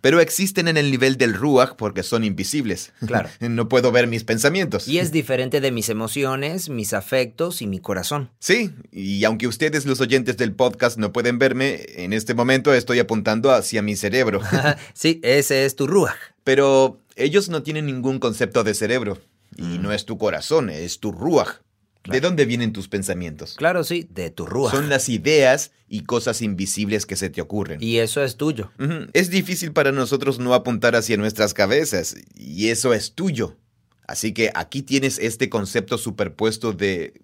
Pero 0.00 0.20
existen 0.20 0.68
en 0.68 0.76
el 0.76 0.90
nivel 0.90 1.16
del 1.16 1.34
ruaj 1.34 1.74
porque 1.76 2.02
son 2.04 2.22
invisibles. 2.22 2.92
Claro. 3.06 3.28
no 3.40 3.68
puedo 3.68 3.90
ver 3.90 4.06
mis 4.06 4.22
pensamientos. 4.24 4.86
Y 4.86 4.98
es 4.98 5.10
diferente 5.10 5.60
de 5.60 5.72
mis 5.72 5.88
emociones, 5.88 6.68
mis 6.68 6.92
afectos 6.92 7.62
y 7.62 7.66
mi 7.66 7.80
corazón. 7.80 8.30
Sí, 8.38 8.70
y 8.92 9.24
aunque 9.24 9.48
ustedes 9.48 9.84
los 9.86 10.00
oyentes 10.00 10.36
del 10.36 10.52
podcast 10.52 10.98
no 10.98 11.12
pueden 11.12 11.38
verme, 11.38 11.84
en 11.96 12.12
este 12.12 12.34
momento 12.34 12.72
estoy 12.74 13.00
apuntando 13.00 13.50
hacia 13.50 13.82
mi 13.82 13.96
cerebro. 13.96 14.40
sí, 14.94 15.20
ese 15.22 15.64
es 15.64 15.74
tu 15.76 15.86
Ruach. 15.86 16.14
Pero 16.44 17.00
ellos 17.16 17.48
no 17.48 17.62
tienen 17.62 17.86
ningún 17.86 18.18
concepto 18.20 18.62
de 18.62 18.74
cerebro. 18.74 19.18
Y 19.56 19.62
Mm. 19.62 19.82
no 19.82 19.92
es 19.92 20.04
tu 20.04 20.18
corazón, 20.18 20.68
es 20.70 21.00
tu 21.00 21.12
¿De 22.10 22.20
dónde 22.20 22.44
vienen 22.44 22.72
tus 22.72 22.88
pensamientos? 22.88 23.54
Claro, 23.56 23.84
sí, 23.84 24.08
de 24.10 24.30
tu 24.30 24.46
Ruach. 24.46 24.72
Son 24.72 24.88
las 24.88 25.08
ideas 25.08 25.72
y 25.88 26.02
cosas 26.02 26.42
invisibles 26.42 27.06
que 27.06 27.16
se 27.16 27.30
te 27.30 27.40
ocurren. 27.40 27.82
Y 27.82 27.98
eso 27.98 28.22
es 28.22 28.36
tuyo. 28.36 28.70
Es 29.12 29.30
difícil 29.30 29.72
para 29.72 29.92
nosotros 29.92 30.38
no 30.38 30.54
apuntar 30.54 30.96
hacia 30.96 31.16
nuestras 31.16 31.54
cabezas, 31.54 32.16
y 32.34 32.68
eso 32.68 32.94
es 32.94 33.14
tuyo. 33.14 33.56
Así 34.06 34.32
que 34.32 34.50
aquí 34.54 34.82
tienes 34.82 35.18
este 35.18 35.48
concepto 35.48 35.98
superpuesto 35.98 36.72
de 36.72 37.14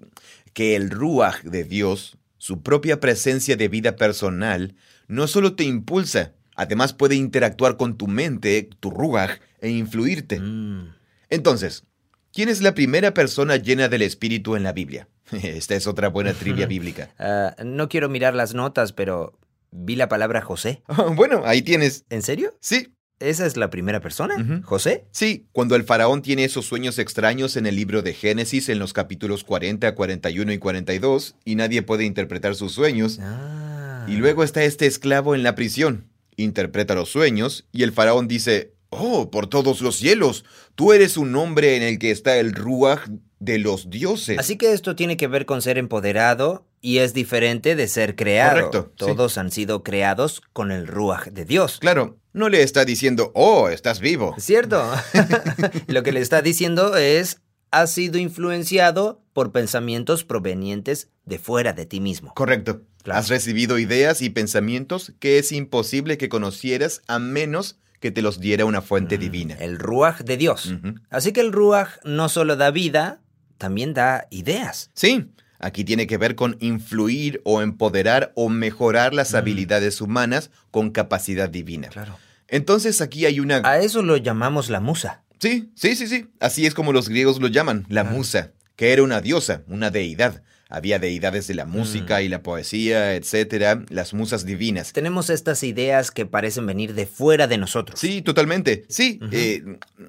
que 0.53 0.77
el 0.77 0.91
ruaj 0.91 1.43
de 1.43 1.65
Dios, 1.65 2.19
su 2.39 2.62
propia 2.62 3.01
presencia 3.01 3.57
de 3.57 3.69
vida 3.69 3.97
personal, 3.97 4.75
no 5.07 5.29
solo 5.29 5.55
te 5.55 5.65
impulsa, 5.65 6.33
además 6.57 6.93
puede 6.93 7.15
interactuar 7.15 7.77
con 7.77 7.97
tu 7.97 8.09
mente, 8.09 8.69
tu 8.81 8.91
ruaj, 8.91 9.39
e 9.61 9.71
influirte. 9.71 10.41
Mm. 10.41 10.95
Entonces, 11.31 11.85
¿Quién 12.33 12.49
es 12.49 12.62
la 12.62 12.75
primera 12.75 13.12
persona 13.15 13.57
llena 13.57 13.89
del 13.89 14.03
Espíritu 14.03 14.57
en 14.57 14.62
la 14.62 14.73
Biblia? 14.73 15.09
Esta 15.33 15.75
es 15.75 15.87
otra 15.87 16.09
buena 16.09 16.33
trivia 16.33 16.67
bíblica. 16.69 17.11
Ah, 17.19 17.55
no 17.65 17.89
quiero 17.89 18.09
mirar 18.09 18.35
las 18.35 18.55
notas, 18.55 18.93
pero 18.93 19.39
vi 19.71 19.97
la 19.97 20.09
palabra 20.09 20.41
José. 20.41 20.83
bueno, 21.15 21.43
ahí 21.45 21.62
tienes. 21.62 22.05
¿En 22.11 22.23
serio? 22.23 22.55
Sí, 22.61 22.95
¿Esa 23.21 23.47
es 23.47 23.57
la 23.57 23.71
primera 23.71 24.01
persona? 24.01 24.62
¿José? 24.65 25.05
Sí, 25.12 25.47
cuando 25.53 25.77
el 25.77 25.85
faraón 25.85 26.23
tiene 26.23 26.43
esos 26.43 26.67
sueños 26.67 26.99
extraños 26.99 27.57
en 27.57 27.67
el 27.67 27.77
libro 27.77 28.03
de 28.03 28.15
Génesis 28.15 28.69
en 28.69 28.81
los 28.81 28.93
capítulos 28.93 29.45
40, 29.45 29.95
41 29.95 30.53
y 30.53 30.59
42, 30.59 31.37
y 31.45 31.55
nadie 31.55 31.83
puede 31.83 32.05
interpretar 32.05 32.57
sus 32.57 32.73
sueños, 32.73 33.21
Ah. 33.23 34.07
y 34.09 34.17
luego 34.17 34.43
está 34.43 34.65
este 34.65 34.87
esclavo 34.87 35.37
en 35.37 35.45
la 35.45 35.55
prisión, 35.55 36.09
interpreta 36.35 36.97
los 36.97 37.11
sueños, 37.11 37.69
y 37.71 37.85
el 37.85 37.93
faraón 37.93 38.27
dice, 38.27 38.73
Oh, 38.95 39.31
por 39.31 39.47
todos 39.47 39.81
los 39.81 39.97
cielos, 39.97 40.45
tú 40.75 40.93
eres 40.93 41.17
un 41.17 41.35
hombre 41.35 41.77
en 41.77 41.83
el 41.83 41.99
que 41.99 42.11
está 42.11 42.37
el 42.37 42.53
ruaj 42.53 43.09
de 43.39 43.59
los 43.59 43.89
dioses. 43.89 44.39
Así 44.39 44.57
que 44.57 44.75
esto 44.75 44.95
tiene 44.95 45.17
que 45.17 45.29
ver 45.29 45.47
con 45.47 45.63
ser 45.63 45.79
empoderado 45.79 46.67
y 46.83 46.99
es 46.99 47.15
diferente 47.15 47.75
de 47.75 47.89
ser 47.89 48.17
creado. 48.17 48.71
Correcto, 48.71 48.93
sí. 48.99 49.07
Todos 49.07 49.39
han 49.39 49.51
sido 49.51 49.83
creados 49.83 50.43
con 50.53 50.71
el 50.71 50.87
ruaj 50.87 51.29
de 51.29 51.47
Dios. 51.47 51.79
Claro, 51.79 52.19
no 52.35 52.51
le 52.51 52.63
está 52.63 52.85
diciendo, 52.85 53.33
oh, 53.35 53.71
estás 53.71 53.99
vivo. 53.99 54.35
¿Cierto? 54.39 54.85
Lo 55.87 56.03
que 56.03 56.13
le 56.13 56.21
está 56.21 56.43
diciendo 56.43 56.95
es, 56.95 57.41
has 57.71 57.95
sido 57.95 58.19
influenciado 58.19 59.23
por 59.33 59.53
pensamientos 59.53 60.23
provenientes 60.23 61.09
de 61.25 61.39
fuera 61.39 61.73
de 61.73 61.87
ti 61.87 62.01
mismo. 62.01 62.35
Correcto. 62.35 62.83
Claro. 63.03 63.19
Has 63.19 63.31
recibido 63.31 63.79
ideas 63.79 64.21
y 64.21 64.29
pensamientos 64.29 65.15
que 65.19 65.39
es 65.39 65.51
imposible 65.51 66.19
que 66.19 66.29
conocieras 66.29 67.01
a 67.09 67.19
menos 67.19 67.79
que 68.03 68.11
te 68.11 68.21
los 68.21 68.41
diera 68.41 68.65
una 68.65 68.83
fuente 68.83 69.17
divina. 69.17 69.55
El 69.61 69.79
ruaj 69.79 70.23
de 70.23 70.37
Dios. 70.37 70.75
Así 71.09 71.33
que 71.33 71.41
el 71.41 71.53
ruaj 71.53 71.89
no 72.03 72.29
solo 72.29 72.57
da 72.57 72.73
vida, 72.73 73.21
también 73.59 73.95
da 73.95 74.27
ideas. 74.31 74.91
Sí, 74.93 75.31
aquí 75.61 75.85
tiene 75.85 76.09
que 76.09 76.19
ver 76.19 76.35
con 76.35 76.57
influir 76.59 77.41
o 77.45 77.63
empoderar 77.63 78.33
o 78.35 78.49
mejorar 78.49 79.15
las 79.15 79.35
habilidades 79.35 80.01
humanas 80.01 80.51
con 80.73 80.91
capacidad 80.91 81.49
divina. 81.49 81.89
Claro. 81.89 82.19
Entonces 82.49 83.01
aquí 83.01 83.25
hay 83.25 83.39
una... 83.39 83.63
A 83.65 83.79
eso 83.79 84.03
lo 84.03 84.17
llamamos 84.17 84.69
la 84.69 84.81
musa. 84.81 85.23
Sí, 85.39 85.71
sí, 85.77 85.95
sí, 85.95 86.09
sí. 86.09 86.27
Así 86.41 86.67
es 86.67 86.75
como 86.75 86.93
los 86.93 87.09
griegos 87.09 87.41
lo 87.41 87.47
llaman, 87.47 87.87
la 87.89 88.03
musa, 88.03 88.51
que 88.75 88.93
era 88.93 89.05
una 89.05 89.21
diosa, 89.21 89.63
una 89.69 89.91
deidad. 89.91 90.43
Había 90.75 90.99
deidades 90.99 91.47
de 91.49 91.55
la 91.55 91.67
música 91.67 92.23
y 92.23 92.31
la 92.31 92.43
poesía, 92.43 93.14
etcétera, 93.14 93.85
las 93.91 94.14
musas 94.14 94.47
divinas. 94.47 94.95
Tenemos 94.95 95.29
estas 95.29 95.62
ideas 95.64 96.11
que 96.11 96.25
parecen 96.25 96.64
venir 96.64 96.95
de 96.95 97.05
fuera 97.05 97.47
de 97.47 97.59
nosotros. 97.59 98.00
Sí, 98.00 98.23
totalmente. 98.23 98.87
Sí, 98.88 99.21
eh, 99.33 99.62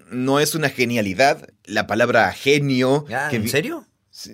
no 0.10 0.39
es 0.39 0.55
una 0.55 0.70
genialidad. 0.70 1.50
La 1.65 1.86
palabra 1.86 2.32
genio. 2.32 3.05
Ah, 3.13 3.27
que 3.29 3.36
¿En 3.36 3.50
serio? 3.50 3.86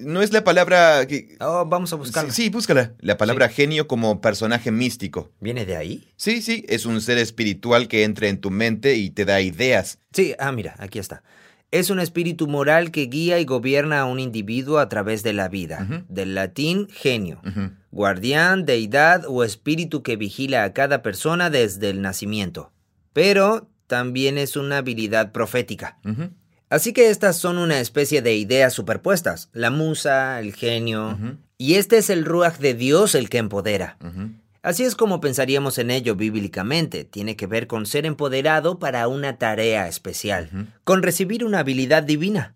No 0.01 0.21
es 0.21 0.31
la 0.31 0.43
palabra 0.43 1.07
que. 1.07 1.35
Oh, 1.39 1.65
vamos 1.65 1.93
a 1.93 1.95
buscarla. 1.95 2.31
Sí, 2.31 2.43
sí, 2.43 2.49
búscala. 2.49 2.93
La 2.99 3.17
palabra 3.17 3.49
genio 3.49 3.87
como 3.87 4.21
personaje 4.21 4.71
místico. 4.71 5.31
¿Viene 5.39 5.65
de 5.65 5.77
ahí? 5.77 6.07
Sí, 6.15 6.43
sí, 6.43 6.63
es 6.67 6.85
un 6.85 7.01
ser 7.01 7.17
espiritual 7.17 7.87
que 7.87 8.03
entra 8.03 8.27
en 8.27 8.39
tu 8.39 8.51
mente 8.51 8.97
y 8.97 9.09
te 9.09 9.25
da 9.25 9.41
ideas. 9.41 9.97
Sí, 10.13 10.35
ah, 10.37 10.51
mira, 10.51 10.75
aquí 10.77 10.99
está. 10.99 11.23
Es 11.71 11.91
un 11.91 11.99
espíritu 11.99 12.47
moral 12.47 12.91
que 12.91 13.03
guía 13.03 13.39
y 13.39 13.45
gobierna 13.45 13.99
a 13.99 14.05
un 14.05 14.19
individuo 14.19 14.79
a 14.79 14.89
través 14.89 15.21
de 15.21 15.33
la 15.33 15.49
vida. 15.49 16.05
Del 16.09 16.33
latín 16.33 16.87
genio. 16.89 17.41
Guardián, 17.91 18.65
deidad 18.65 19.23
o 19.27 19.43
espíritu 19.43 20.01
que 20.01 20.15
vigila 20.15 20.63
a 20.63 20.73
cada 20.73 21.01
persona 21.01 21.49
desde 21.49 21.89
el 21.89 22.01
nacimiento. 22.01 22.71
Pero 23.13 23.69
también 23.87 24.37
es 24.37 24.55
una 24.55 24.77
habilidad 24.77 25.31
profética. 25.31 25.99
Así 26.69 26.93
que 26.93 27.09
estas 27.09 27.37
son 27.37 27.57
una 27.57 27.79
especie 27.79 28.21
de 28.21 28.35
ideas 28.35 28.73
superpuestas. 28.73 29.49
La 29.53 29.71
musa, 29.71 30.39
el 30.39 30.53
genio. 30.53 31.17
Y 31.57 31.75
este 31.75 31.97
es 31.97 32.09
el 32.09 32.25
ruaj 32.25 32.57
de 32.59 32.73
Dios 32.73 33.15
el 33.15 33.29
que 33.29 33.39
empodera. 33.39 33.97
Así 34.61 34.83
es 34.83 34.95
como 34.95 35.21
pensaríamos 35.21 35.77
en 35.77 35.89
ello 35.89 36.15
bíblicamente. 36.15 37.05
Tiene 37.05 37.37
que 37.37 37.47
ver 37.47 37.67
con 37.67 37.85
ser 37.85 38.05
empoderado 38.05 38.77
para 38.77 39.07
una 39.07 39.37
tarea 39.37 39.87
especial, 39.87 40.73
con 40.83 41.01
recibir 41.01 41.45
una 41.45 41.59
habilidad 41.59 42.03
divina. 42.03 42.55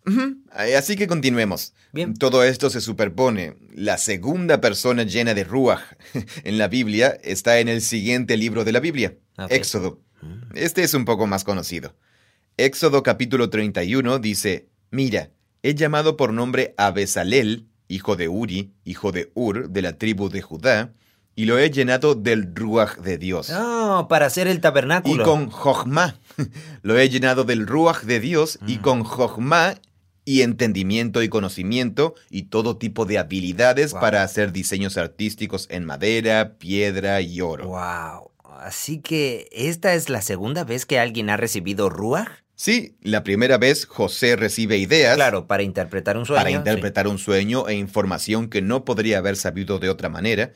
Así 0.52 0.98
que 0.98 1.08
continuemos. 1.08 1.74
Bien. 1.94 2.14
Todo 2.14 2.44
esto 2.44 2.70
se 2.70 2.82
superpone. 2.82 3.56
La 3.74 3.98
segunda 3.98 4.60
persona 4.60 5.04
llena 5.04 5.34
de 5.34 5.46
Ruach 5.46 5.82
en 6.44 6.58
la 6.58 6.68
Biblia 6.68 7.18
está 7.24 7.60
en 7.60 7.70
el 7.70 7.82
siguiente 7.82 8.36
libro 8.36 8.66
de 8.66 8.74
la 8.74 8.82
Biblia. 8.82 9.16
Éxodo. 9.50 10.02
Este 10.54 10.84
es 10.84 10.94
un 10.94 11.06
poco 11.06 11.26
más 11.26 11.44
conocido. 11.44 11.96
Éxodo 12.58 13.02
capítulo 13.02 13.50
31 13.50 14.20
dice, 14.20 14.68
Mira, 14.92 15.32
he 15.64 15.74
llamado 15.74 16.18
por 16.18 16.34
nombre 16.34 16.74
a 16.78 16.92
Besalel, 16.92 17.68
hijo 17.88 18.16
de 18.16 18.28
Uri, 18.28 18.74
hijo 18.84 19.12
de 19.12 19.32
Ur, 19.34 19.70
de 19.70 19.82
la 19.82 19.98
tribu 19.98 20.30
de 20.30 20.42
Judá, 20.42 20.94
y 21.36 21.46
lo 21.46 21.58
he 21.58 21.70
llenado 21.72 22.16
del 22.16 22.54
Ruach 22.56 22.98
de 22.98 23.18
Dios. 23.18 23.50
Oh, 23.56 24.08
para 24.10 24.26
hacer 24.28 24.48
el 24.48 24.58
Y 24.58 24.62
tabernáculo. 24.62 25.24
con 25.24 25.50
Jochma. 25.50 26.16
Lo 26.82 26.98
he 27.00 27.10
llenado 27.10 27.44
del 27.44 27.68
Ruach 27.68 28.02
de 28.04 28.20
Dios 28.20 28.60
y 28.68 28.78
con 28.78 29.04
Jochma 29.04 29.76
y 30.26 30.42
entendimiento 30.42 31.22
y 31.22 31.30
conocimiento 31.30 32.16
y 32.30 32.44
todo 32.44 32.78
tipo 32.78 33.06
de 33.06 33.18
habilidades 33.20 33.92
Wow. 33.92 34.02
para 34.02 34.24
hacer 34.24 34.52
diseños 34.52 34.98
artísticos 34.98 35.68
en 35.70 35.86
madera, 35.86 36.54
piedra 36.58 37.22
y 37.22 37.42
oro. 37.42 37.68
Wow. 37.68 38.32
Así 38.62 39.00
que 39.00 39.48
esta 39.52 39.94
es 39.94 40.10
la 40.10 40.22
segunda 40.22 40.64
vez 40.64 40.86
que 40.86 40.98
alguien 41.00 41.30
ha 41.30 41.38
recibido 41.38 41.90
ruaj. 41.90 42.28
Sí, 42.56 42.96
la 43.02 43.24
primera 43.24 43.58
vez 43.58 43.86
José 43.86 44.36
recibe 44.36 44.78
ideas 44.78 45.16
Claro, 45.16 45.48
para 45.48 45.64
interpretar 45.64 46.18
un 46.18 46.26
sueño. 46.26 46.40
para 46.40 46.52
interpretar 46.52 47.08
un 47.08 47.18
sueño 47.18 47.68
e 47.68 47.74
información 47.76 48.48
que 48.48 48.62
no 48.62 48.86
podría 48.86 49.18
haber 49.18 49.36
sabido 49.36 49.80
de 49.80 49.90
otra 49.90 50.08
manera. 50.08 50.54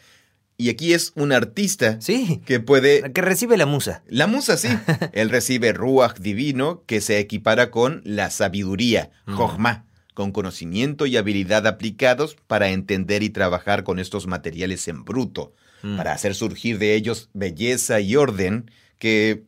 Y 0.59 0.69
aquí 0.69 0.93
es 0.93 1.11
un 1.15 1.31
artista 1.31 1.97
Sí. 2.01 2.41
Que 2.45 2.59
puede 2.59 3.11
Que 3.13 3.21
recibe 3.21 3.57
la 3.57 3.65
musa. 3.67 4.03
La 4.07 4.25
musa 4.27 4.57
sí. 4.57 4.67
Él 5.13 5.29
recibe 5.29 5.71
ruach 5.73 6.17
divino 6.17 6.83
que 6.87 6.99
se 7.01 7.19
equipara 7.19 7.69
con 7.71 8.01
la 8.03 8.29
sabiduría, 8.31 9.11
Mm. 9.27 9.35
jochma, 9.35 9.85
con 10.15 10.31
conocimiento 10.31 11.05
y 11.05 11.15
habilidad 11.15 11.67
aplicados 11.67 12.35
para 12.47 12.69
entender 12.69 13.21
y 13.21 13.29
trabajar 13.29 13.83
con 13.83 13.99
estos 13.99 14.25
materiales 14.25 14.87
en 14.87 15.03
bruto, 15.05 15.53
Mm. 15.83 15.95
para 15.97 16.11
hacer 16.13 16.33
surgir 16.33 16.79
de 16.79 16.95
ellos 16.95 17.29
belleza 17.33 17.99
y 17.99 18.15
orden 18.15 18.71
que 18.97 19.43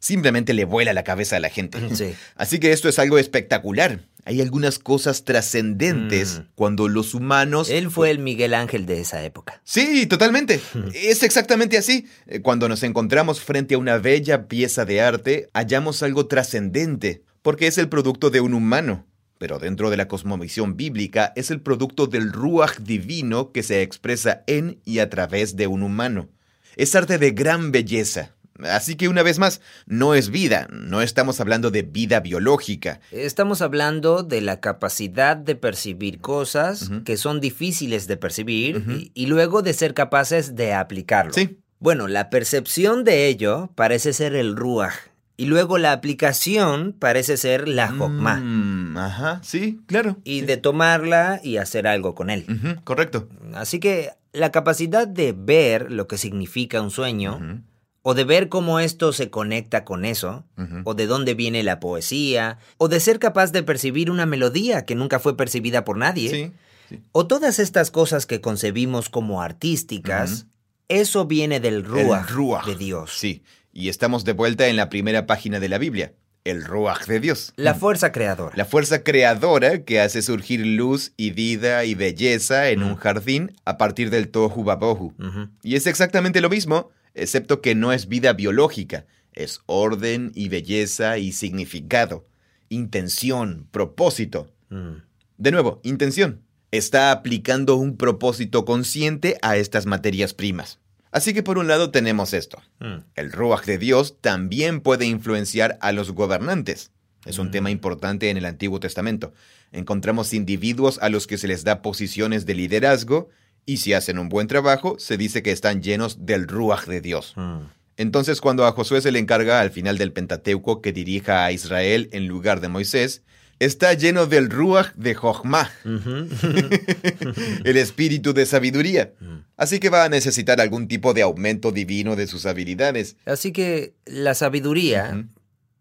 simplemente 0.00 0.54
le 0.54 0.64
vuela 0.64 0.92
la 0.92 1.04
cabeza 1.04 1.36
a 1.36 1.40
la 1.40 1.50
gente. 1.50 1.78
Sí. 1.94 2.14
Así 2.34 2.58
que 2.58 2.72
esto 2.72 2.88
es 2.88 2.98
algo 2.98 3.16
espectacular. 3.18 4.00
Hay 4.24 4.40
algunas 4.40 4.78
cosas 4.78 5.24
trascendentes 5.24 6.38
Mm. 6.38 6.42
cuando 6.54 6.88
los 6.88 7.14
humanos 7.14 7.68
Él 7.70 7.90
fue 7.90 8.10
el 8.10 8.18
Miguel 8.18 8.54
Ángel 8.54 8.86
de 8.86 9.00
esa 9.00 9.22
época. 9.24 9.60
Sí, 9.64 10.06
totalmente. 10.06 10.60
Es 10.94 11.22
exactamente 11.22 11.76
así. 11.76 12.06
Eh, 12.26 12.40
Cuando 12.40 12.68
nos 12.68 12.82
encontramos 12.82 13.40
frente 13.40 13.74
a 13.74 13.78
una 13.78 13.98
bella 13.98 14.46
pieza 14.48 14.84
de 14.84 15.00
arte, 15.00 15.48
hallamos 15.54 16.02
algo 16.02 16.26
trascendente, 16.26 17.22
porque 17.42 17.66
es 17.66 17.78
el 17.78 17.88
producto 17.88 18.30
de 18.30 18.40
un 18.40 18.54
humano. 18.54 19.06
Pero 19.38 19.58
dentro 19.58 19.90
de 19.90 19.96
la 19.96 20.06
cosmovisión 20.06 20.76
bíblica 20.76 21.32
es 21.34 21.50
el 21.50 21.60
producto 21.60 22.06
del 22.06 22.32
ruach 22.32 22.78
divino 22.78 23.50
que 23.50 23.64
se 23.64 23.82
expresa 23.82 24.44
en 24.46 24.78
y 24.84 25.00
a 25.00 25.10
través 25.10 25.56
de 25.56 25.66
un 25.66 25.82
humano. 25.82 26.28
Es 26.76 26.94
arte 26.94 27.18
de 27.18 27.32
gran 27.32 27.72
belleza. 27.72 28.36
Así 28.60 28.96
que 28.96 29.08
una 29.08 29.22
vez 29.22 29.38
más, 29.38 29.60
no 29.86 30.14
es 30.14 30.30
vida, 30.30 30.68
no 30.70 31.00
estamos 31.02 31.40
hablando 31.40 31.70
de 31.70 31.82
vida 31.82 32.20
biológica. 32.20 33.00
Estamos 33.10 33.62
hablando 33.62 34.22
de 34.22 34.40
la 34.40 34.60
capacidad 34.60 35.36
de 35.36 35.56
percibir 35.56 36.20
cosas 36.20 36.90
que 37.04 37.16
son 37.16 37.40
difíciles 37.40 38.06
de 38.06 38.16
percibir 38.16 38.84
y, 38.88 39.10
y 39.14 39.26
luego 39.26 39.62
de 39.62 39.72
ser 39.72 39.94
capaces 39.94 40.54
de 40.54 40.74
aplicarlo. 40.74 41.32
Sí. 41.32 41.58
Bueno, 41.78 42.06
la 42.08 42.30
percepción 42.30 43.02
de 43.04 43.26
ello 43.26 43.70
parece 43.74 44.12
ser 44.12 44.36
el 44.36 44.54
ruaj 44.54 44.94
y 45.36 45.46
luego 45.46 45.78
la 45.78 45.90
aplicación 45.92 46.94
parece 46.96 47.36
ser 47.36 47.66
la 47.66 47.88
jokma 47.88 48.36
Mm, 48.36 48.96
ajá, 48.98 49.40
sí, 49.42 49.80
claro. 49.86 50.18
y 50.22 50.40
sí. 50.40 50.46
de 50.46 50.56
tomarla 50.58 51.40
y 51.42 51.56
hacer 51.56 51.86
algo 51.88 52.14
con 52.14 52.30
él. 52.30 52.46
Correcto. 52.84 53.28
Así 53.54 53.80
que 53.80 54.10
la 54.32 54.52
capacidad 54.52 55.08
de 55.08 55.34
ver 55.36 55.90
lo 55.90 56.06
que 56.06 56.18
significa 56.18 56.80
un 56.80 56.90
sueño 56.90 57.62
o 58.02 58.14
de 58.14 58.24
ver 58.24 58.48
cómo 58.48 58.80
esto 58.80 59.12
se 59.12 59.30
conecta 59.30 59.84
con 59.84 60.04
eso, 60.04 60.44
o 60.84 60.94
de 60.94 61.06
dónde 61.06 61.34
viene 61.34 61.62
la 61.62 61.78
poesía, 61.80 62.58
o 62.78 62.88
de 62.88 63.00
ser 63.00 63.18
capaz 63.18 63.52
de 63.52 63.62
percibir 63.62 64.10
una 64.10 64.26
melodía 64.26 64.84
que 64.84 64.94
nunca 64.94 65.18
fue 65.20 65.36
percibida 65.36 65.84
por 65.84 65.96
nadie, 65.96 66.28
Sí, 66.30 66.52
sí. 66.88 67.02
o 67.12 67.26
todas 67.26 67.58
estas 67.58 67.90
cosas 67.90 68.26
que 68.26 68.40
concebimos 68.40 69.08
como 69.08 69.40
artísticas, 69.42 70.46
eso 70.88 71.26
viene 71.26 71.60
del 71.60 71.84
ruach, 71.84 72.66
de 72.66 72.76
Dios. 72.76 73.12
Sí, 73.16 73.42
y 73.72 73.88
estamos 73.88 74.24
de 74.24 74.32
vuelta 74.32 74.66
en 74.68 74.76
la 74.76 74.88
primera 74.90 75.26
página 75.26 75.60
de 75.60 75.68
la 75.68 75.78
Biblia, 75.78 76.12
el 76.44 76.64
Ruach 76.64 77.06
de 77.06 77.20
Dios. 77.20 77.52
La 77.56 77.74
fuerza 77.74 78.10
creadora. 78.10 78.52
La 78.56 78.64
fuerza 78.64 79.04
creadora 79.04 79.84
que 79.84 80.00
hace 80.00 80.22
surgir 80.22 80.66
luz 80.66 81.12
y 81.16 81.30
vida 81.30 81.84
y 81.84 81.94
belleza 81.94 82.68
en 82.70 82.82
un 82.82 82.96
jardín 82.96 83.52
a 83.64 83.78
partir 83.78 84.10
del 84.10 84.28
tohu 84.28 84.64
babohu. 84.64 85.14
Y 85.62 85.76
es 85.76 85.86
exactamente 85.86 86.40
lo 86.40 86.50
mismo, 86.50 86.90
excepto 87.14 87.60
que 87.60 87.74
no 87.74 87.92
es 87.92 88.08
vida 88.08 88.32
biológica, 88.32 89.06
es 89.32 89.60
orden 89.66 90.32
y 90.34 90.48
belleza 90.48 91.18
y 91.18 91.32
significado. 91.32 92.26
intención, 92.68 93.68
propósito. 93.70 94.50
Mm. 94.70 95.02
De 95.36 95.50
nuevo, 95.50 95.80
intención. 95.84 96.40
Está 96.70 97.10
aplicando 97.12 97.76
un 97.76 97.98
propósito 97.98 98.64
consciente 98.64 99.36
a 99.42 99.56
estas 99.58 99.84
materias 99.84 100.32
primas. 100.32 100.78
Así 101.10 101.34
que 101.34 101.42
por 101.42 101.58
un 101.58 101.68
lado 101.68 101.90
tenemos 101.90 102.32
esto. 102.32 102.62
Mm. 102.80 103.04
El 103.14 103.30
Ruach 103.32 103.66
de 103.66 103.76
Dios 103.76 104.16
también 104.22 104.80
puede 104.80 105.04
influenciar 105.04 105.76
a 105.82 105.92
los 105.92 106.12
gobernantes. 106.12 106.92
Es 107.26 107.38
un 107.38 107.48
Mm. 107.48 107.50
tema 107.50 107.70
importante 107.70 108.30
en 108.30 108.38
el 108.38 108.46
Antiguo 108.46 108.80
Testamento. 108.80 109.34
Encontramos 109.70 110.32
individuos 110.32 110.98
a 111.02 111.10
los 111.10 111.26
que 111.26 111.36
se 111.38 111.48
les 111.48 111.62
da 111.64 111.82
posiciones 111.82 112.46
de 112.46 112.54
liderazgo 112.54 113.28
y 113.66 113.78
si 113.78 113.92
hacen 113.92 114.18
un 114.18 114.28
buen 114.28 114.48
trabajo, 114.48 114.96
se 114.98 115.16
dice 115.16 115.42
que 115.42 115.52
están 115.52 115.82
llenos 115.82 116.26
del 116.26 116.48
Ruach 116.48 116.86
de 116.86 117.00
Dios. 117.00 117.34
Mm. 117.36 117.60
Entonces, 117.96 118.40
cuando 118.40 118.66
a 118.66 118.72
Josué 118.72 119.00
se 119.00 119.12
le 119.12 119.18
encarga 119.18 119.60
al 119.60 119.70
final 119.70 119.98
del 119.98 120.12
Pentateuco 120.12 120.80
que 120.80 120.92
dirija 120.92 121.44
a 121.44 121.52
Israel 121.52 122.08
en 122.12 122.26
lugar 122.26 122.60
de 122.60 122.68
Moisés, 122.68 123.22
está 123.58 123.92
lleno 123.94 124.26
del 124.26 124.50
Ruach 124.50 124.92
de 124.94 125.14
Jochma, 125.14 125.70
el 127.64 127.76
espíritu 127.76 128.32
de 128.32 128.46
sabiduría. 128.46 129.12
Mm. 129.20 129.44
Así 129.56 129.78
que 129.78 129.90
va 129.90 130.04
a 130.04 130.08
necesitar 130.08 130.60
algún 130.60 130.88
tipo 130.88 131.14
de 131.14 131.22
aumento 131.22 131.70
divino 131.70 132.16
de 132.16 132.26
sus 132.26 132.46
habilidades. 132.46 133.16
Así 133.24 133.52
que 133.52 133.94
la 134.04 134.34
sabiduría, 134.34 135.26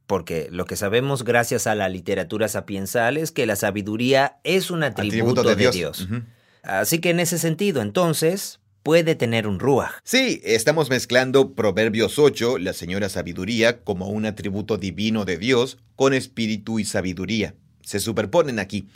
porque 0.06 0.50
lo 0.52 0.66
que 0.66 0.76
sabemos 0.76 1.24
gracias 1.24 1.66
a 1.66 1.74
la 1.74 1.90
literatura 1.90 2.48
sapiensal 2.48 3.18
es 3.18 3.32
que 3.32 3.46
la 3.46 3.56
sabiduría 3.56 4.38
es 4.44 4.70
un 4.70 4.84
atributo, 4.84 5.44
de, 5.44 5.72
Dios. 5.72 6.08
Así 6.64 7.00
que 7.00 7.10
en 7.10 7.20
ese 7.20 7.38
sentido, 7.40 7.82
entonces, 7.82 8.60
puede 8.84 9.16
tener 9.16 9.48
un 9.48 9.60
ruach. 9.60 9.92
Sí, 10.04 10.42
estamos 10.44 10.90
mezclando 10.90 11.54
Proverbios 11.54 12.18
8, 12.20 12.58
la 12.58 12.74
señora 12.74 13.10
sabiduría, 13.10 13.82
como 13.84 14.08
un 14.10 14.26
atributo 14.26 14.78
divino 14.78 15.26
de 15.26 15.38
Dios, 15.38 15.78
con 15.96 16.14
espíritu 16.14 16.80
y 16.80 16.86
sabiduría. 16.86 17.56
Se 17.84 18.00
superponen 18.00 18.60
aquí. 18.60 18.88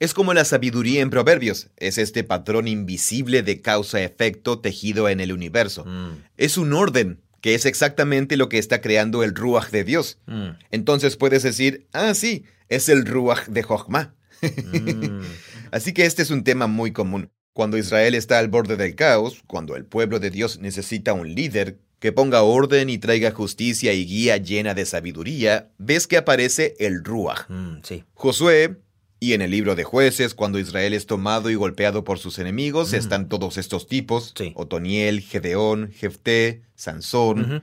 Es 0.00 0.14
como 0.14 0.32
la 0.34 0.44
sabiduría 0.44 1.00
en 1.02 1.10
Proverbios, 1.10 1.68
es 1.76 1.98
este 1.98 2.24
patrón 2.24 2.66
invisible 2.66 3.42
de 3.42 3.60
causa-efecto 3.60 4.58
tejido 4.60 5.08
en 5.08 5.20
el 5.20 5.32
universo. 5.32 5.84
Mm, 5.84 6.16
Es 6.38 6.56
un 6.56 6.72
orden, 6.72 7.20
que 7.42 7.54
es 7.54 7.66
exactamente 7.66 8.36
lo 8.36 8.48
que 8.48 8.58
está 8.58 8.80
creando 8.80 9.22
el 9.22 9.34
Ruach 9.34 9.70
de 9.70 9.84
Dios. 9.84 10.18
mm, 10.26 10.48
Entonces 10.70 11.16
puedes 11.16 11.42
decir, 11.42 11.86
ah, 11.92 12.14
sí, 12.14 12.44
es 12.68 12.88
el 12.88 13.04
Ruach 13.04 13.46
de 13.48 13.62
Jochma. 13.62 14.14
mm. 14.42 15.20
Así 15.72 15.92
que 15.92 16.04
este 16.06 16.22
es 16.22 16.30
un 16.30 16.44
tema 16.44 16.68
muy 16.68 16.92
común. 16.92 17.30
Cuando 17.54 17.76
Israel 17.76 18.14
está 18.14 18.38
al 18.38 18.48
borde 18.48 18.76
del 18.76 18.94
caos, 18.94 19.42
cuando 19.48 19.74
el 19.74 19.84
pueblo 19.84 20.20
de 20.20 20.30
Dios 20.30 20.60
necesita 20.60 21.12
un 21.12 21.34
líder 21.34 21.78
que 21.98 22.12
ponga 22.12 22.42
orden 22.42 22.88
y 22.90 22.98
traiga 22.98 23.30
justicia 23.32 23.92
y 23.92 24.06
guía 24.06 24.36
llena 24.36 24.74
de 24.74 24.86
sabiduría, 24.86 25.70
ves 25.78 26.06
que 26.06 26.16
aparece 26.16 26.74
el 26.78 27.04
Ruach. 27.04 27.48
Mm, 27.48 27.78
sí. 27.82 28.04
Josué, 28.14 28.76
y 29.20 29.34
en 29.34 29.40
el 29.42 29.50
libro 29.52 29.76
de 29.76 29.84
jueces, 29.84 30.34
cuando 30.34 30.58
Israel 30.58 30.94
es 30.94 31.06
tomado 31.06 31.48
y 31.48 31.54
golpeado 31.54 32.02
por 32.04 32.18
sus 32.18 32.38
enemigos, 32.40 32.92
Mm. 32.92 32.96
están 32.96 33.28
todos 33.28 33.56
estos 33.56 33.86
tipos, 33.86 34.34
Sí. 34.36 34.52
Otoniel, 34.56 35.20
Gedeón, 35.20 35.92
Jefté, 35.92 36.62
Sansón. 36.74 37.62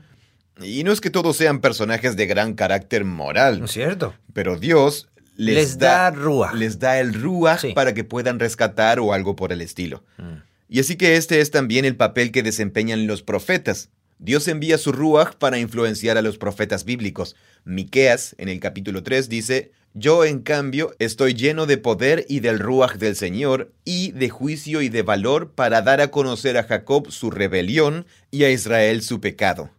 Y 0.61 0.83
no 0.83 0.91
es 0.93 1.01
que 1.01 1.09
todos 1.09 1.35
sean 1.35 1.59
personajes 1.61 2.15
de 2.15 2.25
gran 2.27 2.53
carácter 2.53 3.03
moral, 3.05 3.59
¿No 3.59 3.65
es 3.65 3.71
cierto? 3.71 4.13
pero 4.33 4.57
Dios 4.57 5.08
les, 5.39 5.55
Les, 5.55 5.77
da, 5.77 6.11
ruach. 6.11 6.53
les 6.53 6.79
da 6.79 6.99
el 6.99 7.13
ruach 7.13 7.61
Sí. 7.61 7.73
para 7.73 7.93
que 7.93 8.03
puedan 8.03 8.39
rescatar 8.39 8.99
o 8.99 9.13
algo 9.13 9.35
por 9.35 9.51
el 9.53 9.61
estilo. 9.61 10.03
Mm, 10.17 10.43
Y 10.67 10.79
así 10.81 10.97
que 10.97 11.15
este 11.15 11.39
es 11.41 11.49
también 11.49 11.85
el 11.85 11.95
papel 11.95 12.31
que 12.31 12.43
desempeñan 12.43 13.07
los 13.07 13.21
profetas. 13.23 13.89
Dios 14.19 14.47
envía 14.49 14.77
su 14.77 14.91
ruach 14.91 15.35
para 15.35 15.57
influenciar 15.57 16.17
a 16.17 16.21
los 16.21 16.37
profetas 16.37 16.83
bíblicos. 16.83 17.35
Miqueas, 17.63 18.35
en 18.37 18.49
el 18.49 18.59
capítulo 18.59 19.01
3, 19.01 19.29
dice: 19.29 19.71
Yo, 19.93 20.25
en 20.25 20.41
cambio, 20.41 20.93
estoy 20.99 21.33
lleno 21.33 21.65
de 21.65 21.77
poder 21.77 22.25
y 22.27 22.41
del 22.41 22.59
ruach 22.59 22.97
del 22.97 23.15
Señor, 23.15 23.71
y 23.85 24.11
de 24.11 24.29
juicio 24.29 24.81
y 24.81 24.89
de 24.89 25.01
valor 25.03 25.53
para 25.53 25.81
dar 25.81 26.01
a 26.01 26.11
conocer 26.11 26.57
a 26.57 26.63
Jacob 26.63 27.09
su 27.11 27.31
rebelión 27.31 28.05
y 28.29 28.43
a 28.43 28.51
Israel 28.51 29.01
su 29.01 29.21
pecado. 29.21 29.69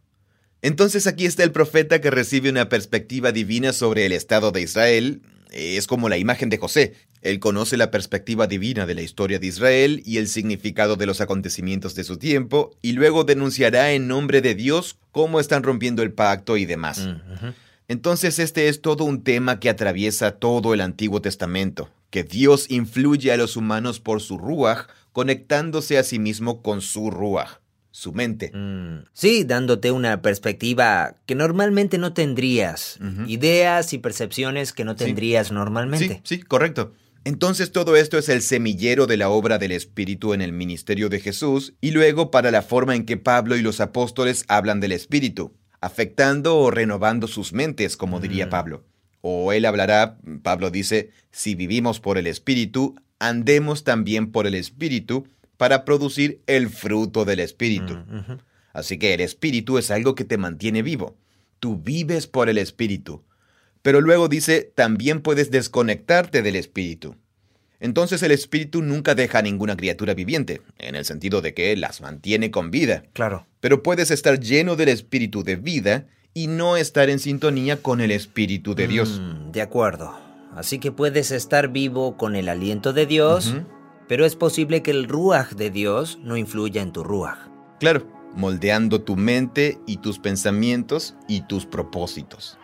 Entonces 0.63 1.07
aquí 1.07 1.25
está 1.27 1.43
el 1.45 1.53
profeta 1.53 2.01
que 2.01 2.11
recibe 2.11 2.51
una 2.51 2.69
perspectiva 2.69 3.33
divina 3.33 3.73
sobre 3.73 4.07
el 4.07 4.13
estado 4.13 4.53
de 4.53 4.63
Israel. 4.63 5.23
Es 5.53 5.87
como 5.87 6.09
la 6.09 6.19
imagen 6.19 6.49
de 6.49 6.59
José. 6.59 6.95
Él 7.23 7.39
conoce 7.39 7.77
la 7.77 7.91
perspectiva 7.91 8.47
divina 8.47 8.87
de 8.87 8.95
la 8.95 9.03
historia 9.03 9.39
de 9.39 9.47
Israel 9.47 10.03
y 10.07 10.19
el 10.19 10.29
significado 10.29 10.97
de 10.97 11.07
los 11.07 11.21
acontecimientos 11.21 11.95
de 11.95 12.05
su 12.05 12.17
tiempo, 12.17 12.71
y 12.83 12.93
luego 12.93 13.25
denunciará 13.25 13.93
en 13.93 14.09
nombre 14.09 14.41
de 14.41 14.55
Dios 14.55 14.97
cómo 15.13 15.41
están 15.41 15.63
rompiendo 15.63 16.03
el 16.03 16.13
pacto 16.13 16.57
y 16.57 16.65
demás. 16.65 16.99
mm. 17.01 17.71
Entonces 17.89 18.39
este 18.39 18.69
es 18.69 18.83
todo 18.83 19.03
un 19.03 19.25
tema 19.25 19.59
que 19.59 19.69
atraviesa 19.69 20.31
todo 20.33 20.75
el 20.75 20.81
Antiguo 20.81 21.21
Testamento, 21.21 21.91
que 22.11 22.23
Dios 22.23 22.71
influye 22.71 23.33
a 23.33 23.37
los 23.37 23.57
humanos 23.57 23.99
por 23.99 24.21
su 24.21 24.39
ruach, 24.39 24.87
conectándose 25.13 25.99
a 25.99 26.05
sí 26.05 26.21
mismo 26.21 26.63
con 26.63 26.83
su 26.83 27.11
ruach, 27.11 27.60
su 27.93 28.13
mente. 28.13 28.51
Mm, 28.55 29.05
Sí, 29.13 29.45
dándote 29.45 29.91
una 29.93 30.23
perspectiva 30.23 31.17
que 31.27 31.35
normalmente 31.35 31.99
no 31.99 32.13
tendrías, 32.13 32.99
ideas 33.27 33.93
y 33.93 33.99
percepciones 33.99 34.73
que 34.73 34.85
no 34.85 34.93
Sí. 34.93 35.05
tendrías 35.07 35.51
normalmente. 35.53 36.21
Sí, 36.25 36.37
sí, 36.37 36.43
correcto. 36.43 36.93
Entonces 37.25 37.71
todo 37.73 37.97
esto 37.97 38.17
es 38.17 38.29
el 38.31 38.41
semillero 38.41 39.07
de 39.07 39.19
la 39.19 39.29
obra 39.29 39.59
del 39.59 39.73
Espíritu 39.73 40.33
en 40.33 40.41
el 40.41 40.53
ministerio 40.53 41.09
de 41.11 41.21
Jesús 41.21 41.75
y 41.81 41.91
luego 41.91 42.31
para 42.31 42.51
la 42.51 42.63
forma 42.63 42.95
en 42.97 43.05
que 43.05 43.19
Pablo 43.19 43.57
y 43.57 43.63
los 43.63 43.81
apóstoles 43.81 44.45
hablan 44.49 44.81
del 44.81 44.93
Espíritu, 44.93 45.53
afectando 45.83 46.57
o 46.57 46.71
renovando 46.71 47.27
sus 47.27 47.53
mentes, 47.53 47.97
como 47.97 48.21
diría 48.21 48.47
Mm. 48.47 48.51
Pablo. 48.51 48.85
O 49.21 49.53
él 49.53 49.67
hablará, 49.67 50.17
Pablo 50.43 50.71
dice, 50.71 51.11
si 51.31 51.55
vivimos 51.55 52.01
por 52.01 52.17
el 52.17 52.27
Espíritu, 52.27 52.95
andemos 53.19 53.85
también 53.85 54.33
por 54.33 54.47
el 54.47 54.55
Espíritu 54.55 55.27
para 55.61 55.85
producir 55.85 56.41
el 56.47 56.71
fruto 56.71 57.27
del 57.27 57.39
Espíritu. 57.39 57.93
Mm. 57.93 58.39
Así 58.73 58.97
que 58.97 59.13
el 59.13 59.21
espíritu 59.21 59.77
es 59.77 59.91
algo 59.91 60.15
que 60.15 60.25
te 60.25 60.39
mantiene 60.39 60.81
vivo. 60.81 61.19
Tú 61.59 61.77
vives 61.77 62.27
por 62.27 62.49
el 62.49 62.57
espíritu. 62.57 63.25
Pero 63.83 64.01
luego 64.01 64.29
dice, 64.29 64.73
también 64.75 65.21
puedes 65.21 65.51
desconectarte 65.51 66.41
del 66.41 66.57
espíritu. 66.57 67.15
Entonces 67.79 68.23
el 68.23 68.31
espíritu 68.31 68.81
nunca 68.81 69.15
deja 69.15 69.41
a 69.41 69.43
ninguna 69.43 69.77
criatura 69.77 70.15
viviente, 70.15 70.63
en 70.79 70.95
el 70.95 71.05
sentido 71.05 71.43
de 71.43 71.53
que 71.53 71.77
las 71.77 72.01
mantiene 72.01 72.51
con 72.51 72.71
vida. 72.71 73.03
Claro. 73.13 73.47
Pero 73.61 73.83
puedes 73.83 74.11
estar 74.11 74.41
lleno 74.41 74.77
del 74.77 74.89
espíritu 74.89 75.43
de 75.43 75.57
vida 75.57 76.07
y 76.33 76.47
no 76.47 76.79
estar 76.79 77.11
en 77.11 77.19
sintonía 77.19 77.83
con 77.83 78.01
el 78.01 78.13
espíritu 78.13 78.75
de 78.75 78.89
Dios. 78.89 79.21
Mm, 79.21 79.53
de 79.53 79.61
acuerdo. 79.61 80.19
Así 80.57 80.79
que 80.79 80.91
puedes 80.91 81.31
estar 81.31 81.69
vivo 81.69 82.17
con 82.17 82.35
el 82.35 82.49
aliento 82.49 82.95
de 82.95 83.05
Dios. 83.05 83.55
Pero 84.11 84.27
es 84.27 84.35
posible 84.35 84.83
que 84.83 84.91
el 84.91 85.07
ruach 85.07 85.53
de 85.53 85.71
Dios 85.71 86.19
no 86.25 86.37
influya 86.37 86.83
en 86.83 86.91
tu 86.91 87.05
ruach. 87.05 87.39
Claro, 87.79 88.09
moldeando 88.35 89.03
tu 89.03 89.15
mente 89.15 89.79
y 89.87 89.99
tus 89.99 90.19
pensamientos 90.19 91.15
y 91.29 91.43
tus 91.43 91.65
propósitos. 91.65 92.59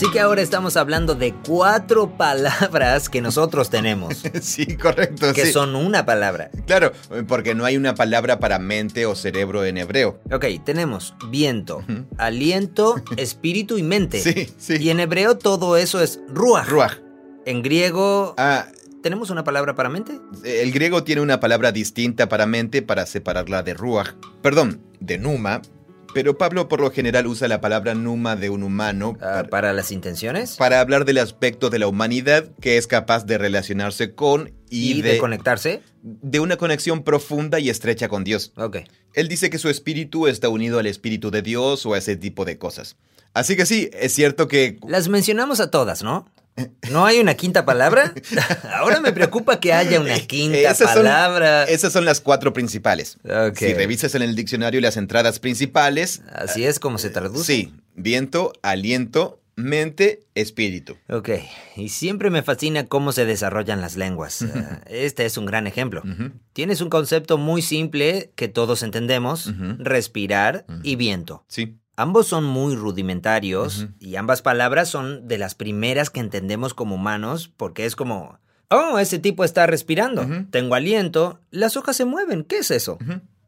Así 0.00 0.10
que 0.12 0.20
ahora 0.20 0.40
estamos 0.40 0.78
hablando 0.78 1.14
de 1.14 1.34
cuatro 1.46 2.16
palabras 2.16 3.10
que 3.10 3.20
nosotros 3.20 3.68
tenemos, 3.68 4.22
sí, 4.40 4.78
correcto. 4.78 5.34
que 5.34 5.44
sí. 5.44 5.52
son 5.52 5.76
una 5.76 6.06
palabra. 6.06 6.50
Claro, 6.66 6.92
porque 7.28 7.54
no 7.54 7.66
hay 7.66 7.76
una 7.76 7.94
palabra 7.94 8.40
para 8.40 8.58
mente 8.58 9.04
o 9.04 9.14
cerebro 9.14 9.62
en 9.66 9.76
hebreo. 9.76 10.18
Ok, 10.32 10.46
tenemos 10.64 11.14
viento, 11.28 11.84
aliento, 12.16 12.94
espíritu 13.18 13.76
y 13.76 13.82
mente. 13.82 14.20
Sí, 14.22 14.50
sí. 14.56 14.76
Y 14.80 14.88
en 14.88 15.00
hebreo 15.00 15.36
todo 15.36 15.76
eso 15.76 16.00
es 16.00 16.18
ruach. 16.28 16.66
Ruach. 16.66 16.94
En 17.44 17.60
griego, 17.60 18.34
Ah, 18.38 18.68
¿tenemos 19.02 19.28
una 19.28 19.44
palabra 19.44 19.74
para 19.74 19.90
mente? 19.90 20.18
el 20.44 20.72
griego 20.72 21.04
tiene 21.04 21.20
una 21.20 21.40
palabra 21.40 21.72
distinta 21.72 22.26
para 22.26 22.46
mente 22.46 22.80
para 22.80 23.04
separarla 23.04 23.62
de 23.62 23.74
ruach. 23.74 24.14
Perdón, 24.40 24.80
de 24.98 25.18
numa. 25.18 25.60
Pero 26.12 26.36
Pablo 26.36 26.68
por 26.68 26.80
lo 26.80 26.90
general 26.90 27.26
usa 27.26 27.46
la 27.48 27.60
palabra 27.60 27.94
numa 27.94 28.34
de 28.36 28.50
un 28.50 28.62
humano 28.62 29.16
Ah, 29.20 29.42
para, 29.44 29.48
¿Para 29.48 29.72
las 29.72 29.92
intenciones? 29.92 30.56
para 30.56 30.80
hablar 30.80 31.04
del 31.04 31.18
aspecto 31.18 31.70
de 31.70 31.78
la 31.78 31.86
humanidad 31.86 32.48
que 32.60 32.76
es 32.78 32.86
capaz 32.86 33.26
de 33.26 33.38
relacionarse 33.38 34.14
con 34.14 34.52
y, 34.68 34.92
¿Y 34.98 35.02
de 35.02 35.18
conectarse? 35.18 35.82
de 36.02 36.40
una 36.40 36.56
conexión 36.56 37.02
profunda 37.02 37.60
y 37.60 37.68
estrecha 37.70 38.08
con 38.08 38.24
Dios. 38.24 38.52
Ok. 38.56 38.78
Él 39.14 39.28
dice 39.28 39.50
que 39.50 39.58
su 39.58 39.68
espíritu 39.68 40.26
está 40.28 40.48
unido 40.48 40.78
al 40.78 40.86
espíritu 40.86 41.30
de 41.30 41.42
Dios 41.42 41.84
o 41.86 41.94
a 41.94 41.98
ese 41.98 42.16
tipo 42.16 42.44
de 42.44 42.56
cosas. 42.58 42.96
Así 43.34 43.54
que 43.56 43.66
sí, 43.66 43.90
es 43.92 44.12
cierto 44.14 44.48
que 44.48 44.78
Las 44.88 45.08
mencionamos 45.08 45.60
a 45.60 45.70
todas, 45.70 46.02
¿no? 46.02 46.26
¿No 46.90 47.06
hay 47.06 47.18
una 47.20 47.34
quinta 47.34 47.64
palabra? 47.64 48.12
Ahora 48.74 49.00
me 49.00 49.12
preocupa 49.12 49.60
que 49.60 49.72
haya 49.72 50.00
una 50.00 50.18
quinta 50.26 50.58
Esas 50.58 50.78
son- 50.92 51.04
palabra. 51.04 51.64
esas 51.64 51.92
son 51.92 52.04
las 52.04 52.20
cuatro 52.20 52.52
principales. 52.52 53.18
Si 53.56 53.72
revisas 53.74 54.14
en 54.14 54.22
el 54.22 54.34
diccionario 54.34 54.80
las 54.80 54.96
entradas 54.96 55.38
principales, 55.38 56.22
Así 56.32 56.64
es 56.64 56.78
como 56.78 56.98
se 56.98 57.10
traduce. 57.10 57.44
sí, 57.44 57.74
viento, 57.94 58.52
aliento, 58.62 59.40
mente, 59.56 60.24
espíritu. 60.34 60.96
Ok, 61.08 61.30
y 61.76 61.88
siempre 61.90 62.30
me 62.30 62.42
fascina 62.42 62.86
cómo 62.86 63.12
se 63.12 63.24
desarrollan 63.26 63.80
las 63.80 63.96
lenguas. 63.96 64.42
Ah, 64.42 64.80
Este 64.86 65.26
es 65.26 65.36
un 65.36 65.46
gran 65.46 65.66
ejemplo. 65.66 66.02
Tienes 66.52 66.80
un 66.80 66.88
concepto 66.90 67.36
muy 67.38 67.60
simple 67.62 68.32
que 68.36 68.48
todos 68.48 68.82
entendemos, 68.82 69.50
respirar 69.78 70.64
y 70.82 70.96
viento. 70.96 71.44
Sí. 71.48 71.76
Ambos 72.00 72.28
son 72.28 72.44
muy 72.44 72.76
rudimentarios 72.76 73.88
y 74.00 74.16
ambas 74.16 74.40
palabras 74.40 74.88
son 74.88 75.28
de 75.28 75.36
las 75.36 75.54
primeras 75.54 76.08
que 76.08 76.20
entendemos 76.20 76.72
como 76.72 76.94
humanos 76.94 77.52
porque 77.54 77.84
es 77.84 77.94
como, 77.94 78.38
oh, 78.70 78.98
ese 78.98 79.18
tipo 79.18 79.44
está 79.44 79.66
respirando, 79.66 80.26
tengo 80.50 80.76
aliento, 80.76 81.40
las 81.50 81.76
hojas 81.76 81.98
se 81.98 82.06
mueven, 82.06 82.44
¿qué 82.44 82.56
es 82.60 82.70
eso? 82.70 82.96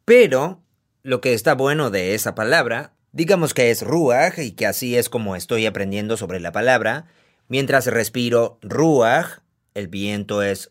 Pero 0.05 0.61
lo 1.03 1.23
que 1.23 1.33
está 1.33 1.55
bueno 1.55 1.89
de 1.89 2.15
esa 2.15 2.35
palabra, 2.35 2.93
digamos 3.13 3.55
que 3.55 3.71
es 3.71 3.81
ruach 3.81 4.37
y 4.37 4.51
que 4.53 4.67
así 4.67 4.99
es 4.99 5.09
como 5.09 5.35
estoy 5.35 5.65
aprendiendo 5.65 6.19
sobre 6.19 6.39
la 6.39 6.53
palabra, 6.53 7.07
mientras 7.49 7.87
respiro 7.87 8.59
ruach, 8.61 9.39
el 9.73 9.89
viento 9.89 10.43
es. 10.43 10.69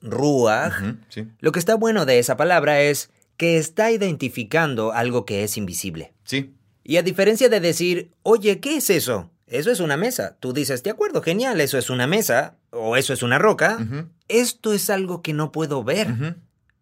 Sí. 1.10 1.28
lo 1.40 1.52
que 1.52 1.58
está 1.58 1.74
bueno 1.74 2.06
de 2.06 2.20
esa 2.20 2.38
palabra 2.38 2.80
es 2.80 3.10
que 3.38 3.58
está 3.58 3.90
identificando 3.90 4.92
algo 4.92 5.26
que 5.26 5.44
es 5.44 5.58
invisible. 5.58 6.14
Sí. 6.26 6.54
Y 6.84 6.98
a 6.98 7.04
diferencia 7.04 7.50
de 7.50 7.60
decir, 7.60 8.12
oye, 8.24 8.60
¿qué 8.60 8.78
es 8.78 8.90
eso? 8.90 9.30
Eso 9.48 9.70
es 9.72 9.80
una 9.80 9.98
mesa. 9.98 10.38
Tú 10.40 10.54
dices, 10.54 10.82
de 10.84 10.90
acuerdo, 10.92 11.22
genial, 11.22 11.60
eso 11.62 11.78
es 11.78 11.90
una 11.90 12.08
mesa, 12.08 12.56
o 12.72 12.96
eso 12.96 13.14
es 13.14 13.22
una 13.22 13.38
roca. 13.38 13.78
Esto 14.30 14.74
es 14.74 14.90
algo 14.90 15.22
que 15.22 15.34
no 15.34 15.52
puedo 15.52 15.84
ver, 15.84 16.08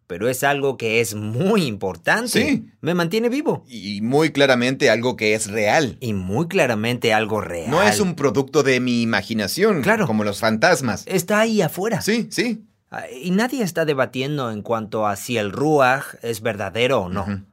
pero 0.06 0.28
es 0.28 0.44
algo 0.44 0.76
que 0.76 1.00
es 1.00 1.14
muy 1.16 1.64
importante. 1.64 2.28
Sí. 2.30 2.66
Me 2.80 2.94
mantiene 2.94 3.28
vivo. 3.28 3.64
Y 3.68 4.00
muy 4.02 4.30
claramente 4.30 4.88
algo 4.88 5.16
que 5.16 5.34
es 5.34 5.50
real. 5.50 5.96
Y 6.00 6.12
muy 6.12 6.46
claramente 6.48 7.12
algo 7.12 7.40
real. 7.40 7.70
No 7.70 7.82
es 7.82 7.98
un 8.00 8.14
producto 8.14 8.62
de 8.62 8.78
mi 8.80 9.02
imaginación, 9.02 9.82
Claro. 9.82 10.06
como 10.06 10.22
los 10.24 10.38
fantasmas. 10.38 11.02
Está 11.06 11.40
ahí 11.40 11.60
afuera. 11.62 12.00
Sí, 12.02 12.28
sí. 12.30 12.64
Ah, 12.92 13.04
Y 13.22 13.30
nadie 13.32 13.62
está 13.62 13.84
debatiendo 13.84 14.50
en 14.50 14.62
cuanto 14.62 15.06
a 15.06 15.14
si 15.16 15.36
el 15.38 15.52
ruach 15.52 16.14
es 16.22 16.40
verdadero 16.40 17.02
o 17.02 17.08
no. 17.08 17.44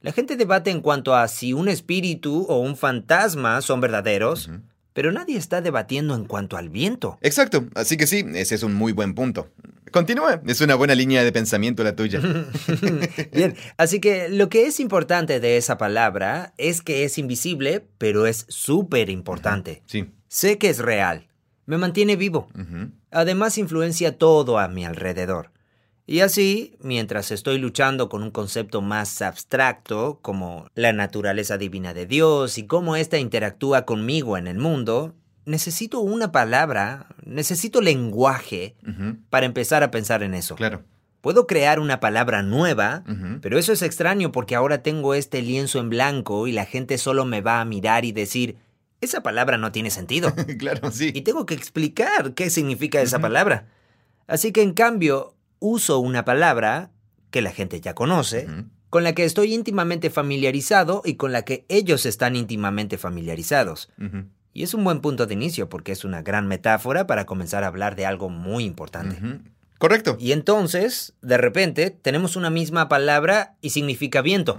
La 0.00 0.12
gente 0.12 0.36
debate 0.36 0.70
en 0.70 0.80
cuanto 0.80 1.14
a 1.14 1.26
si 1.28 1.52
un 1.52 1.68
espíritu 1.68 2.46
o 2.48 2.58
un 2.60 2.76
fantasma 2.76 3.60
son 3.62 3.80
verdaderos, 3.80 4.50
pero 4.92 5.10
nadie 5.12 5.36
está 5.36 5.60
debatiendo 5.60 6.14
en 6.14 6.24
cuanto 6.24 6.56
al 6.56 6.68
viento. 6.68 7.18
Exacto, 7.20 7.66
así 7.74 7.96
que 7.96 8.06
sí, 8.06 8.24
ese 8.34 8.54
es 8.54 8.62
un 8.62 8.74
muy 8.74 8.92
buen 8.92 9.14
punto. 9.14 9.48
Continúa, 9.90 10.40
es 10.46 10.60
una 10.60 10.74
buena 10.74 10.94
línea 10.94 11.24
de 11.24 11.32
pensamiento 11.32 11.82
la 11.82 11.96
tuya. 11.96 12.20
Bien, 13.32 13.56
así 13.76 14.00
que 14.00 14.28
lo 14.28 14.48
que 14.48 14.66
es 14.66 14.80
importante 14.80 15.40
de 15.40 15.56
esa 15.56 15.78
palabra 15.78 16.52
es 16.58 16.82
que 16.82 17.04
es 17.04 17.18
invisible, 17.18 17.84
pero 17.96 18.26
es 18.26 18.44
súper 18.48 19.08
importante. 19.10 19.82
Sí. 19.86 20.10
Sé 20.28 20.58
que 20.58 20.68
es 20.68 20.78
real, 20.78 21.26
me 21.66 21.78
mantiene 21.78 22.16
vivo, 22.16 22.48
Ujú. 22.54 22.90
además 23.10 23.56
influencia 23.58 24.16
todo 24.18 24.58
a 24.58 24.68
mi 24.68 24.84
alrededor. 24.84 25.50
Y 26.10 26.20
así, 26.20 26.74
mientras 26.80 27.30
estoy 27.30 27.58
luchando 27.58 28.08
con 28.08 28.22
un 28.22 28.30
concepto 28.30 28.80
más 28.80 29.20
abstracto, 29.20 30.20
como 30.22 30.66
la 30.74 30.94
naturaleza 30.94 31.58
divina 31.58 31.92
de 31.92 32.06
Dios 32.06 32.56
y 32.56 32.66
cómo 32.66 32.96
ésta 32.96 33.18
interactúa 33.18 33.84
conmigo 33.84 34.38
en 34.38 34.46
el 34.46 34.56
mundo, 34.56 35.14
necesito 35.44 36.00
una 36.00 36.32
palabra, 36.32 37.08
necesito 37.26 37.82
lenguaje 37.82 38.74
para 39.28 39.44
empezar 39.44 39.82
a 39.82 39.90
pensar 39.90 40.22
en 40.22 40.32
eso. 40.32 40.54
Claro. 40.54 40.82
Puedo 41.20 41.46
crear 41.46 41.78
una 41.78 42.00
palabra 42.00 42.42
nueva, 42.42 43.04
pero 43.42 43.58
eso 43.58 43.74
es 43.74 43.82
extraño 43.82 44.32
porque 44.32 44.54
ahora 44.54 44.82
tengo 44.82 45.12
este 45.12 45.42
lienzo 45.42 45.78
en 45.78 45.90
blanco 45.90 46.46
y 46.46 46.52
la 46.52 46.64
gente 46.64 46.96
solo 46.96 47.26
me 47.26 47.42
va 47.42 47.60
a 47.60 47.66
mirar 47.66 48.06
y 48.06 48.12
decir, 48.12 48.56
esa 49.02 49.22
palabra 49.22 49.58
no 49.58 49.72
tiene 49.72 49.90
sentido. 49.90 50.34
claro, 50.58 50.88
y 50.88 50.92
sí. 50.92 51.12
tengo 51.20 51.44
que 51.44 51.52
explicar 51.52 52.32
qué 52.32 52.48
significa 52.48 53.02
esa 53.02 53.18
palabra. 53.18 53.66
Así 54.26 54.52
que 54.52 54.62
en 54.62 54.72
cambio, 54.72 55.34
uso 55.60 55.98
una 55.98 56.24
palabra 56.24 56.90
que 57.30 57.42
la 57.42 57.52
gente 57.52 57.80
ya 57.80 57.94
conoce, 57.94 58.48
con 58.90 59.04
la 59.04 59.14
que 59.14 59.24
estoy 59.24 59.54
íntimamente 59.54 60.10
familiarizado 60.10 61.02
y 61.04 61.14
con 61.14 61.32
la 61.32 61.42
que 61.42 61.64
ellos 61.68 62.06
están 62.06 62.36
íntimamente 62.36 62.98
familiarizados. 62.98 63.90
Y 64.52 64.62
es 64.62 64.74
un 64.74 64.82
buen 64.82 65.00
punto 65.00 65.26
de 65.26 65.34
inicio 65.34 65.68
porque 65.68 65.92
es 65.92 66.04
una 66.04 66.22
gran 66.22 66.48
metáfora 66.48 67.06
para 67.06 67.26
comenzar 67.26 67.64
a 67.64 67.68
hablar 67.68 67.96
de 67.96 68.06
algo 68.06 68.28
muy 68.28 68.64
importante. 68.64 69.20
Correcto. 69.78 70.16
Y 70.18 70.32
entonces, 70.32 71.14
de 71.22 71.36
repente, 71.38 71.90
tenemos 71.90 72.34
una 72.34 72.50
misma 72.50 72.88
palabra 72.88 73.56
y 73.60 73.70
significa 73.70 74.22
viento, 74.22 74.56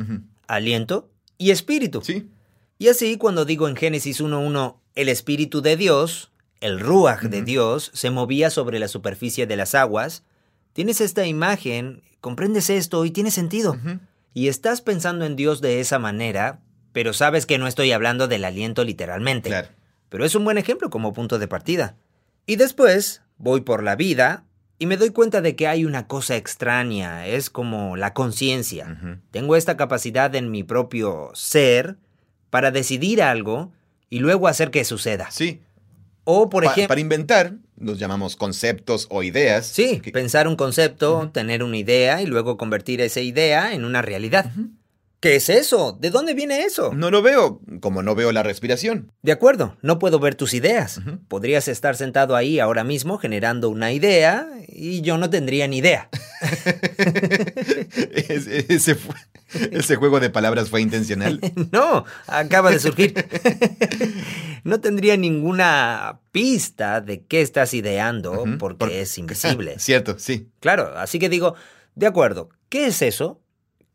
aliento 0.47 1.09
y 1.37 1.51
espíritu. 1.51 2.01
Sí. 2.01 2.29
Y 2.77 2.87
así, 2.87 3.17
cuando 3.17 3.43
digo 3.43 3.67
en 3.67 3.75
Génesis 3.75 4.21
1.1, 4.21 4.77
el 4.95 5.09
espíritu 5.09 5.61
de 5.61 5.75
Dios, 5.75 6.31
el 6.61 6.79
ruach 6.79 7.23
de. 7.23 7.41
Dios, 7.41 7.91
se 7.93 8.09
movía 8.09 8.49
sobre 8.49 8.79
la 8.79 8.87
superficie 8.87 9.47
de 9.47 9.57
las 9.57 9.75
aguas, 9.75 10.23
tienes 10.79 11.01
esta 11.01 11.25
imagen, 11.25 12.03
comprendes 12.21 12.69
esto 12.69 13.03
y 13.03 13.11
tiene 13.11 13.31
sentido. 13.31 13.77
Y 14.33 14.47
estás 14.47 14.79
pensando 14.79 15.25
en 15.25 15.35
Dios 15.35 15.59
de 15.59 15.81
esa 15.81 15.99
manera, 15.99 16.61
pero 16.93 17.11
sabes 17.11 17.45
que 17.45 17.57
no 17.57 17.67
estoy 17.67 17.91
hablando 17.91 18.29
del 18.29 18.45
aliento 18.45 18.85
literalmente. 18.85 19.49
Claro. 19.49 19.67
Pero 20.07 20.23
es 20.23 20.35
un 20.35 20.45
buen 20.45 20.57
ejemplo 20.57 20.89
como 20.89 21.11
punto 21.11 21.37
de 21.37 21.49
partida. 21.49 21.97
Y 22.45 22.55
después 22.55 23.23
voy 23.37 23.59
por 23.59 23.83
la 23.83 23.97
vida 23.97 24.45
y 24.77 24.85
me 24.85 24.95
doy 24.95 25.09
cuenta 25.09 25.41
de 25.41 25.57
que 25.57 25.67
hay 25.67 25.83
una 25.83 26.07
cosa 26.07 26.37
extraña, 26.37 27.27
es 27.27 27.49
como 27.49 27.97
la 27.97 28.13
conciencia. 28.13 29.19
Tengo 29.31 29.57
esta 29.57 29.75
capacidad 29.75 30.33
en 30.33 30.49
mi 30.49 30.63
propio 30.63 31.31
ser 31.33 31.97
para 32.49 32.71
decidir 32.71 33.21
algo 33.21 33.73
y 34.09 34.19
luego 34.19 34.47
hacer 34.47 34.71
que 34.71 34.85
suceda. 34.85 35.29
Sí. 35.29 35.59
O, 36.31 36.47
por 36.47 36.63
Pa- 36.63 36.71
ejemplo, 36.73 36.89
para 36.89 37.01
inventar, 37.01 37.53
los 37.75 37.97
llamamos 37.97 38.35
conceptos 38.35 39.07
o 39.09 39.23
ideas. 39.23 39.65
sí, 39.65 39.99
que- 39.99 40.11
pensar 40.11 40.47
un 40.47 40.55
concepto, 40.55 41.31
tener 41.33 41.63
una 41.63 41.77
idea 41.77 42.21
y 42.21 42.27
luego 42.27 42.55
convertir 42.55 43.01
esa 43.01 43.19
idea 43.21 43.73
en 43.73 43.83
una 43.83 44.03
realidad. 44.03 44.51
¿Qué 45.21 45.35
es 45.35 45.49
eso? 45.49 45.97
¿De 45.99 46.11
dónde 46.11 46.33
viene 46.33 46.61
eso? 46.63 46.93
No 46.93 47.11
lo 47.11 47.21
veo, 47.21 47.59
como 47.81 48.01
no 48.03 48.15
veo 48.15 48.31
la 48.31 48.41
respiración. 48.41 49.11
De 49.21 49.33
acuerdo, 49.33 49.75
no 49.81 49.99
puedo 49.99 50.17
ver 50.19 50.35
tus 50.35 50.53
ideas. 50.53 51.01
Podrías 51.27 51.67
estar 51.67 51.97
sentado 51.97 52.37
ahí 52.37 52.59
ahora 52.59 52.85
mismo 52.85 53.17
generando 53.17 53.69
una 53.69 53.91
idea 53.91 54.47
y 54.69 55.01
yo 55.01 55.17
no 55.17 55.29
tendría 55.29 55.67
ni 55.67 55.79
idea. 55.79 56.09
Es- 58.13 58.47
ese, 58.47 58.95
fue- 58.95 59.15
ese 59.71 59.95
juego 59.95 60.19
de 60.19 60.29
palabras 60.29 60.69
fue 60.69 60.81
intencional. 60.81 61.39
No, 61.71 62.05
acaba 62.27 62.71
de 62.71 62.79
surgir. 62.79 63.13
No 64.65 64.81
tendría 64.81 65.15
ninguna 65.15 66.19
pista 66.33 66.99
de 67.01 67.23
qué 67.25 67.41
estás 67.41 67.73
ideando 67.73 68.45
porque 68.59 68.77
por- 68.77 68.91
es 68.91 69.17
invisible. 69.17 69.79
Cierto, 69.79 70.19
sí. 70.19 70.49
Claro, 70.59 70.93
así 70.97 71.17
que 71.17 71.29
digo, 71.29 71.55
de 71.95 72.07
acuerdo, 72.07 72.49
¿qué 72.67 72.87
es 72.87 73.01
eso? 73.01 73.41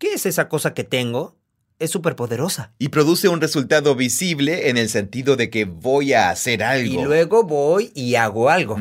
¿Qué 0.04 0.12
es 0.12 0.26
esa 0.26 0.50
cosa 0.50 0.74
que 0.74 0.84
tengo? 0.84 1.38
Es 1.78 1.90
súper 1.90 2.14
poderosa. 2.14 2.74
Y 2.78 2.90
produce 2.90 3.28
un 3.28 3.40
resultado 3.40 3.96
visible 3.96 4.68
en 4.68 4.76
el 4.76 4.90
sentido 4.90 5.34
de 5.34 5.48
que 5.48 5.64
voy 5.64 6.12
a 6.12 6.28
hacer 6.28 6.62
algo. 6.62 7.00
Y 7.00 7.02
luego 7.02 7.44
voy 7.44 7.90
y 7.94 8.16
hago 8.16 8.50
algo. 8.50 8.78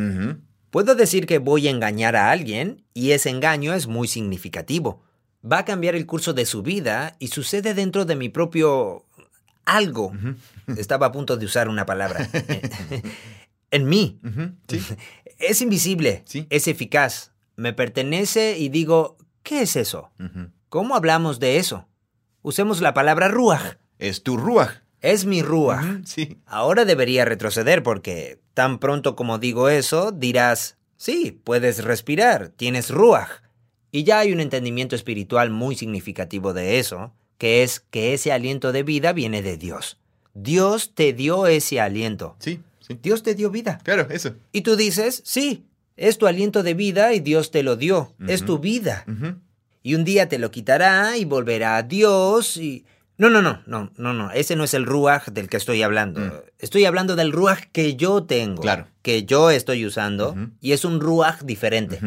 Puedo 0.69 0.95
decir 0.95 1.25
que 1.25 1.37
voy 1.37 1.69
a 1.69 1.71
engañar 1.71 2.17
a 2.17 2.29
alguien 2.29 2.83
y 2.93 3.11
ese 3.11 3.29
engaño 3.29 3.73
es 3.73 3.87
muy 3.87 4.09
significativo. 4.09 5.01
Va 5.49 5.59
a 5.59 5.65
cambiar 5.65 5.95
el 5.95 6.05
curso 6.05 6.33
de 6.33 6.45
su 6.45 6.61
vida 6.61 7.15
y 7.19 7.27
sucede 7.29 7.73
dentro 7.73 8.03
de 8.03 8.17
mi 8.17 8.27
propio 8.27 9.05
algo. 9.63 10.11
Estaba 10.75 11.05
a 11.05 11.11
punto 11.13 11.37
de 11.37 11.45
usar 11.45 11.69
una 11.69 11.85
palabra. 11.85 12.29
en 13.71 13.85
mí. 13.85 14.19
Sí. 14.67 14.81
Es 15.39 15.61
invisible. 15.61 16.23
Sí. 16.25 16.47
Es 16.49 16.67
eficaz. 16.67 17.31
Me 17.55 17.71
pertenece 17.71 18.57
y 18.57 18.67
digo, 18.67 19.15
¿qué 19.41 19.61
es 19.61 19.77
eso? 19.77 20.11
¿Cómo 20.73 20.95
hablamos 20.95 21.39
de 21.39 21.57
eso? 21.57 21.87
Usemos 22.41 22.81
la 22.81 22.95
palabra 22.95 23.27
ruach. 23.27 23.77
Es 23.99 24.23
tu 24.23 24.37
ruaj. 24.37 24.81
Es 25.01 25.23
mi 25.23 25.43
ruach. 25.43 25.85
Ujú. 25.85 26.01
Sí. 26.03 26.39
Ahora 26.47 26.83
debería 26.83 27.25
retroceder 27.25 27.83
porque 27.83 28.39
tan 28.55 28.79
pronto 28.79 29.15
como 29.15 29.37
digo 29.37 29.69
eso, 29.69 30.11
dirás, 30.11 30.79
sí, 30.97 31.39
puedes 31.43 31.83
respirar, 31.83 32.49
tienes 32.49 32.89
ruach. 32.89 33.43
Y 33.91 34.03
ya 34.03 34.17
hay 34.17 34.33
un 34.33 34.39
entendimiento 34.39 34.95
espiritual 34.95 35.51
muy 35.51 35.75
significativo 35.75 36.53
de 36.53 36.79
eso, 36.79 37.13
que 37.37 37.61
es 37.61 37.79
que 37.79 38.15
ese 38.15 38.31
aliento 38.31 38.71
de 38.71 38.81
vida 38.81 39.13
viene 39.13 39.43
de 39.43 39.57
Dios. 39.57 39.99
Dios 40.33 40.95
te 40.95 41.13
dio 41.13 41.45
ese 41.45 41.81
aliento. 41.81 42.35
Sí, 42.39 42.61
sí. 42.79 42.97
Dios 42.99 43.21
te 43.21 43.35
dio 43.35 43.51
vida. 43.51 43.79
Claro, 43.83 44.07
eso. 44.09 44.33
Y 44.51 44.61
tú 44.61 44.75
dices, 44.75 45.21
sí, 45.23 45.67
es 45.97 46.17
tu 46.17 46.25
aliento 46.25 46.63
de 46.63 46.73
vida 46.73 47.13
y 47.13 47.19
Dios 47.19 47.51
te 47.51 47.61
lo 47.61 47.75
dio. 47.75 48.15
Es 48.27 48.43
tu 48.43 48.57
vida. 48.57 49.05
Y 49.83 49.95
un 49.95 50.05
día 50.05 50.29
te 50.29 50.39
lo 50.39 50.49
quitará 50.49 51.17
y 51.17 51.25
volverá 51.25 51.75
a 51.77 51.83
Dios 51.83 52.57
y... 52.57 52.85
No, 53.17 53.29
no, 53.29 53.43
no, 53.43 53.61
no, 53.67 53.91
no, 53.95 54.13
no. 54.13 54.31
Ese 54.31 54.55
no 54.55 54.63
es 54.63 54.73
el 54.73 54.85
ruaj 54.85 55.27
del 55.27 55.47
que 55.47 55.57
estoy 55.57 55.83
hablando. 55.83 56.19
Mm. 56.19 56.31
Estoy 56.57 56.85
hablando 56.85 57.15
del 57.15 57.31
ruaj 57.31 57.65
que 57.71 57.95
yo 57.95 58.23
tengo. 58.23 58.61
Claro. 58.61 58.87
Que 59.03 59.23
yo 59.23 59.51
estoy 59.51 59.85
usando. 59.85 60.35
Y 60.61 60.71
es 60.71 60.83
un 60.83 60.99
ruaj 60.99 61.43
diferente. 61.43 61.99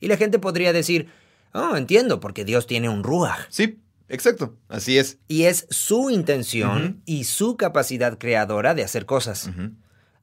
Y 0.00 0.08
la 0.08 0.16
gente 0.16 0.38
podría 0.38 0.72
decir, 0.72 1.08
oh, 1.52 1.76
entiendo, 1.76 2.18
porque 2.18 2.44
Dios 2.44 2.66
tiene 2.66 2.88
un 2.88 3.04
ruaj. 3.04 3.46
Sí, 3.48 3.78
exacto, 4.08 4.56
así 4.68 4.98
es. 4.98 5.18
Y 5.28 5.44
es 5.44 5.66
su 5.70 6.10
intención 6.10 7.00
y 7.04 7.24
su 7.24 7.56
capacidad 7.56 8.18
creadora 8.18 8.74
de 8.74 8.82
hacer 8.82 9.06
cosas. 9.06 9.50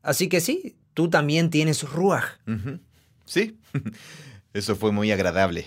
Así 0.01 0.27
que 0.27 0.41
sí, 0.41 0.75
tú 0.93 1.09
también 1.09 1.49
tienes 1.49 1.83
ruaj. 1.83 2.25
Sí, 3.25 3.57
eso 4.57 4.75
fue 4.75 4.91
muy 4.91 5.11
agradable. 5.11 5.65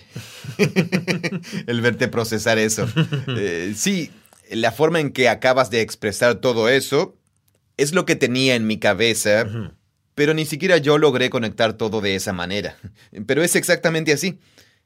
El 1.67 1.81
verte 1.81 2.09
procesar 2.09 2.59
eso. 2.59 2.89
Eh, 3.37 3.75
sí, 3.77 4.11
la 4.51 4.73
forma 4.73 5.01
en 5.01 5.13
que 5.13 5.29
acabas 5.29 5.71
de 5.71 5.81
expresar 5.81 6.37
todo 6.37 6.69
eso 6.69 7.17
es 7.77 7.93
lo 7.95 8.05
que 8.05 8.17
tenía 8.17 8.57
en 8.57 8.67
mi 8.67 8.79
cabeza, 8.79 9.47
pero 10.15 10.35
ni 10.35 10.45
siquiera 10.45 10.77
yo 10.79 10.99
logré 10.99 11.31
conectar 11.31 11.75
todo 11.75 12.01
de 12.01 12.15
esa 12.15 12.33
manera. 12.33 12.77
Pero 13.27 13.43
es 13.43 13.57
exactamente 13.57 14.13
así. 14.13 14.39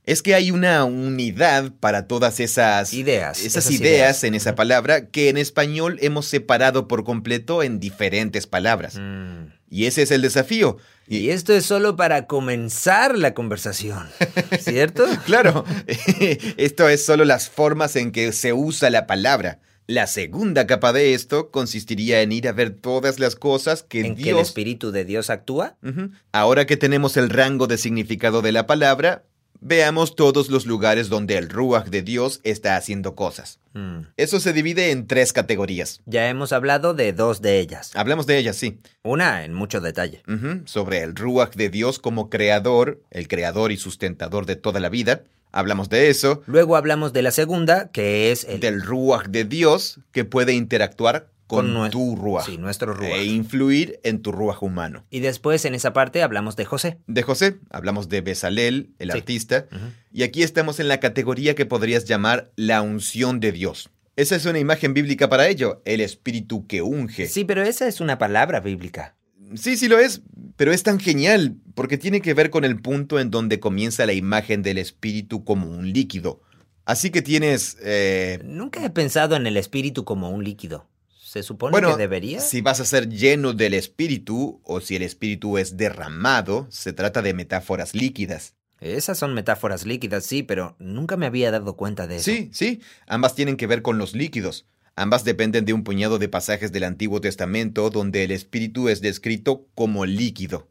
Es 0.04 0.20
que 0.22 0.34
hay 0.34 0.50
una 0.50 0.84
unidad 0.84 1.72
para 1.80 2.06
todas 2.06 2.38
esas 2.38 2.92
Ideas, 2.92 3.38
esas, 3.40 3.64
esas 3.66 3.70
ideas, 3.72 3.82
ideas. 3.82 4.24
en 4.24 4.34
esa 4.34 4.54
palabra 4.54 5.06
que 5.06 5.30
en 5.30 5.38
español 5.38 5.98
hemos 6.02 6.26
separado 6.26 6.86
por 6.88 7.04
completo 7.04 7.62
en 7.62 7.80
diferentes 7.80 8.46
palabras. 8.46 8.96
Mm. 8.96 9.46
Y 9.74 9.86
ese 9.86 10.02
es 10.02 10.12
el 10.12 10.22
desafío. 10.22 10.76
Y, 11.08 11.16
Y 11.16 11.30
esto 11.30 11.52
es 11.52 11.66
solo 11.66 11.96
para 11.96 12.28
comenzar 12.28 13.18
la 13.18 13.34
conversación, 13.34 14.06
¿cierto? 14.60 15.04
claro, 15.26 15.64
esto 16.56 16.88
es 16.88 17.04
solo 17.04 17.24
las 17.24 17.50
formas 17.50 17.96
en 17.96 18.12
que 18.12 18.30
se 18.30 18.52
usa 18.52 18.88
la 18.88 19.08
palabra. 19.08 19.58
La 19.88 20.06
segunda 20.06 20.68
capa 20.68 20.92
de 20.92 21.14
esto 21.14 21.50
consistiría 21.50 22.22
en 22.22 22.30
ir 22.30 22.46
a 22.46 22.52
ver 22.52 22.70
todas 22.70 23.18
las 23.18 23.34
cosas 23.34 23.82
que 23.82 23.98
en 23.98 24.14
que 24.14 24.20
el 24.20 24.24
Dios 24.26 24.42
Espíritu 24.42 24.92
de 24.92 25.04
Dios 25.04 25.28
actúa. 25.28 25.76
Ahora 26.30 26.66
que 26.66 26.76
tenemos 26.76 27.16
el 27.16 27.28
rango 27.28 27.66
de 27.66 27.76
significado 27.76 28.42
de 28.42 28.52
la 28.52 28.68
palabra, 28.68 29.24
veamos 29.64 30.14
todos 30.14 30.50
los 30.50 30.66
lugares 30.66 31.08
donde 31.08 31.38
el 31.38 31.48
Ruach 31.48 31.86
de 31.86 32.02
Dios 32.02 32.40
está 32.44 32.76
haciendo 32.76 33.14
cosas. 33.16 33.58
Mm. 33.72 34.00
Eso 34.16 34.38
se 34.38 34.52
divide 34.52 34.90
en 34.90 35.06
tres 35.06 35.32
categorías. 35.32 36.00
Ya 36.06 36.28
hemos 36.28 36.52
hablado 36.52 36.94
de 36.94 37.12
dos 37.12 37.40
de 37.40 37.58
ellas. 37.58 37.90
Hablamos 37.94 38.26
de 38.26 38.38
ellas, 38.38 38.56
sí. 38.56 38.78
Una 39.02 39.44
en 39.44 39.54
mucho 39.54 39.80
detalle. 39.80 40.22
Sobre 40.66 41.02
el 41.02 41.16
Ruach 41.16 41.54
de 41.54 41.70
Dios 41.70 41.98
como 41.98 42.30
creador, 42.30 43.00
el 43.10 43.26
creador 43.26 43.72
y 43.72 43.76
sustentador 43.78 44.46
de 44.46 44.56
toda 44.56 44.80
la 44.80 44.90
vida. 44.90 45.22
Hablamos 45.50 45.88
de 45.88 46.10
eso. 46.10 46.42
Luego 46.46 46.76
hablamos 46.76 47.12
de 47.12 47.22
la 47.22 47.30
segunda, 47.30 47.88
que 47.88 48.32
es 48.32 48.44
el 48.44 48.60
Del 48.60 48.82
Ruach 48.82 49.28
de 49.28 49.44
Dios 49.44 50.00
que 50.12 50.24
puede 50.24 50.52
interactuar 50.52 51.28
con, 51.54 51.90
tu. 51.90 52.38
Sí, 52.44 52.58
nuestro. 52.58 53.00
E 53.02 53.24
influir 53.24 54.00
en 54.02 54.20
tu 54.22 54.32
Ruach 54.32 54.62
humano. 54.62 55.04
Y 55.10 55.20
después 55.20 55.64
en 55.64 55.74
esa 55.74 55.92
parte 55.92 56.22
hablamos 56.22 56.56
de 56.56 56.64
José. 56.64 56.98
De 57.06 57.22
José, 57.22 57.58
hablamos 57.70 58.08
de 58.08 58.20
Besalel, 58.20 58.90
el 58.98 59.10
Sí. 59.12 59.18
artista, 59.18 59.66
y 60.12 60.22
aquí 60.22 60.42
estamos 60.42 60.80
en 60.80 60.88
la 60.88 61.00
categoría 61.00 61.54
que 61.54 61.66
podrías 61.66 62.04
llamar 62.04 62.50
la 62.56 62.82
unción 62.82 63.40
de 63.40 63.52
Dios. 63.52 63.90
Esa 64.16 64.36
es 64.36 64.46
una 64.46 64.58
imagen 64.60 64.94
bíblica 64.94 65.28
para 65.28 65.48
ello, 65.48 65.82
el 65.84 66.00
espíritu 66.00 66.66
que 66.66 66.82
unge. 66.82 67.26
Sí, 67.26 67.44
pero 67.44 67.62
esa 67.62 67.88
es 67.88 68.00
una 68.00 68.16
palabra 68.18 68.60
bíblica. 68.60 69.16
sí, 69.54 69.76
sí 69.76 69.88
lo 69.88 69.98
es, 69.98 70.22
pero 70.56 70.72
es 70.72 70.82
tan 70.84 70.98
genial, 71.00 71.56
porque 71.74 71.98
tiene 71.98 72.20
que 72.20 72.34
ver 72.34 72.50
con 72.50 72.64
el 72.64 72.80
punto 72.80 73.18
en 73.20 73.30
donde 73.30 73.58
comienza 73.60 74.06
la 74.06 74.12
imagen 74.12 74.62
del 74.62 74.78
espíritu 74.78 75.44
como 75.44 75.68
un 75.68 75.92
líquido. 75.92 76.40
Así 76.86 77.10
que 77.10 77.22
tienes... 77.22 77.76
eh, 77.82 78.40
Nunca 78.44 78.84
he 78.84 78.90
pensado 78.90 79.36
en 79.36 79.46
el 79.46 79.56
espíritu 79.56 80.04
como 80.04 80.30
un 80.30 80.44
líquido. 80.44 80.86
¿Se 81.34 81.42
supone 81.42 81.72
bueno, 81.72 81.90
que 81.90 81.96
debería? 81.96 82.38
si 82.38 82.60
vas 82.60 82.78
a 82.78 82.84
ser 82.84 83.08
lleno 83.08 83.54
del 83.54 83.74
espíritu, 83.74 84.60
o 84.62 84.80
si 84.80 84.94
el 84.94 85.02
espíritu 85.02 85.58
es 85.58 85.76
derramado, 85.76 86.68
se 86.70 86.92
trata 86.92 87.22
de 87.22 87.34
metáforas 87.34 87.92
líquidas. 87.92 88.54
Esas 88.78 89.18
son 89.18 89.34
metáforas 89.34 89.84
líquidas, 89.84 90.24
sí, 90.24 90.44
pero 90.44 90.76
nunca 90.78 91.16
me 91.16 91.26
había 91.26 91.50
dado 91.50 91.74
cuenta 91.74 92.06
de 92.06 92.18
eso. 92.18 92.26
Sí, 92.26 92.50
sí, 92.52 92.82
ambas 93.08 93.34
tienen 93.34 93.56
que 93.56 93.66
ver 93.66 93.82
con 93.82 93.98
los 93.98 94.14
líquidos. 94.14 94.68
Ambas 94.94 95.24
dependen 95.24 95.64
de 95.64 95.72
un 95.72 95.82
puñado 95.82 96.20
de 96.20 96.28
pasajes 96.28 96.70
del 96.70 96.84
Antiguo 96.84 97.20
Testamento 97.20 97.90
donde 97.90 98.22
el 98.22 98.30
espíritu 98.30 98.88
es 98.88 99.00
descrito 99.00 99.66
como 99.74 100.06
líquido. 100.06 100.68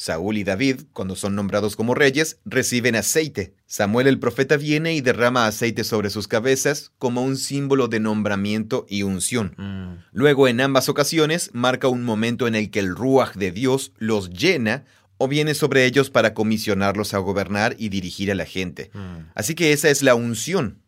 Saúl 0.00 0.38
y 0.38 0.44
David, 0.44 0.84
cuando 0.94 1.14
son 1.14 1.34
nombrados 1.34 1.76
como 1.76 1.94
reyes, 1.94 2.38
reciben 2.46 2.96
aceite. 2.96 3.52
Samuel 3.66 4.06
el 4.06 4.18
profeta 4.18 4.56
viene 4.56 4.94
y 4.94 5.02
derrama 5.02 5.46
aceite 5.46 5.84
sobre 5.84 6.08
sus 6.08 6.26
cabezas 6.26 6.90
como 6.96 7.22
un 7.22 7.36
símbolo 7.36 7.86
de 7.86 8.00
nombramiento 8.00 8.86
y 8.88 9.02
unción. 9.02 9.54
Mm, 9.58 10.02
Luego, 10.12 10.48
en 10.48 10.62
ambas 10.62 10.88
ocasiones, 10.88 11.50
marca 11.52 11.88
un 11.88 12.02
momento 12.02 12.48
en 12.48 12.54
el 12.54 12.70
que 12.70 12.78
el 12.78 12.96
Ruach 12.96 13.34
de 13.34 13.52
Dios 13.52 13.92
los 13.98 14.30
llena 14.30 14.86
o 15.18 15.28
viene 15.28 15.52
sobre 15.52 15.84
ellos 15.84 16.08
para 16.08 16.32
comisionarlos 16.32 17.12
a 17.12 17.18
gobernar 17.18 17.76
y 17.78 17.90
dirigir 17.90 18.30
a 18.30 18.34
la 18.34 18.46
gente. 18.46 18.90
mm. 18.94 19.32
Así 19.34 19.54
que 19.54 19.74
esa 19.74 19.90
es 19.90 20.02
la 20.02 20.14
unción. 20.14 20.80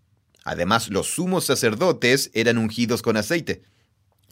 Además, 0.43 0.89
los 0.89 1.09
sumos 1.09 1.45
sacerdotes 1.45 2.31
eran 2.33 2.57
ungidos 2.57 3.03
con 3.03 3.19
aceite. 3.19 3.63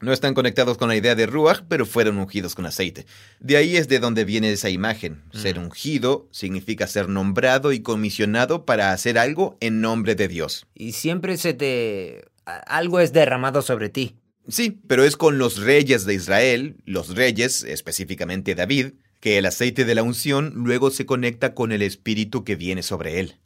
No 0.00 0.12
están 0.12 0.32
conectados 0.34 0.78
con 0.78 0.88
la 0.88 0.96
idea 0.96 1.14
de 1.14 1.26
Ruach, 1.26 1.60
pero 1.68 1.84
fueron 1.84 2.18
ungidos 2.18 2.54
con 2.54 2.64
aceite. 2.64 3.04
De 3.38 3.56
ahí 3.58 3.76
es 3.76 3.86
de 3.88 3.98
donde 3.98 4.24
viene 4.24 4.50
esa 4.50 4.70
imagen. 4.70 5.22
Ser 5.32 5.58
Mm. 5.58 5.64
ungido 5.64 6.26
significa 6.30 6.86
ser 6.86 7.08
nombrado 7.08 7.72
y 7.72 7.80
comisionado 7.80 8.64
para 8.64 8.92
hacer 8.92 9.18
algo 9.18 9.58
en 9.60 9.80
nombre 9.82 10.14
de 10.14 10.28
Dios. 10.28 10.66
Y 10.74 10.92
siempre 10.92 11.36
se 11.36 11.52
te... 11.52 12.24
algo 12.46 12.98
es 13.00 13.12
derramado 13.12 13.60
sobre 13.62 13.90
ti. 13.90 14.16
Sí, 14.48 14.80
pero 14.86 15.04
es 15.04 15.16
con 15.16 15.38
los 15.38 15.58
reyes 15.58 16.06
de 16.06 16.14
Israel, 16.14 16.76
los 16.86 17.14
reyes, 17.14 17.62
específicamente 17.62 18.54
David, 18.54 18.92
que 19.20 19.36
el 19.36 19.44
aceite 19.46 19.84
de 19.84 19.94
la 19.94 20.02
unción 20.02 20.52
luego 20.56 20.90
se 20.90 21.04
conecta 21.04 21.54
con 21.54 21.72
el 21.72 21.82
espíritu 21.82 22.42
que 22.42 22.56
viene 22.56 22.82
sobre 22.82 23.20
él. 23.20 23.36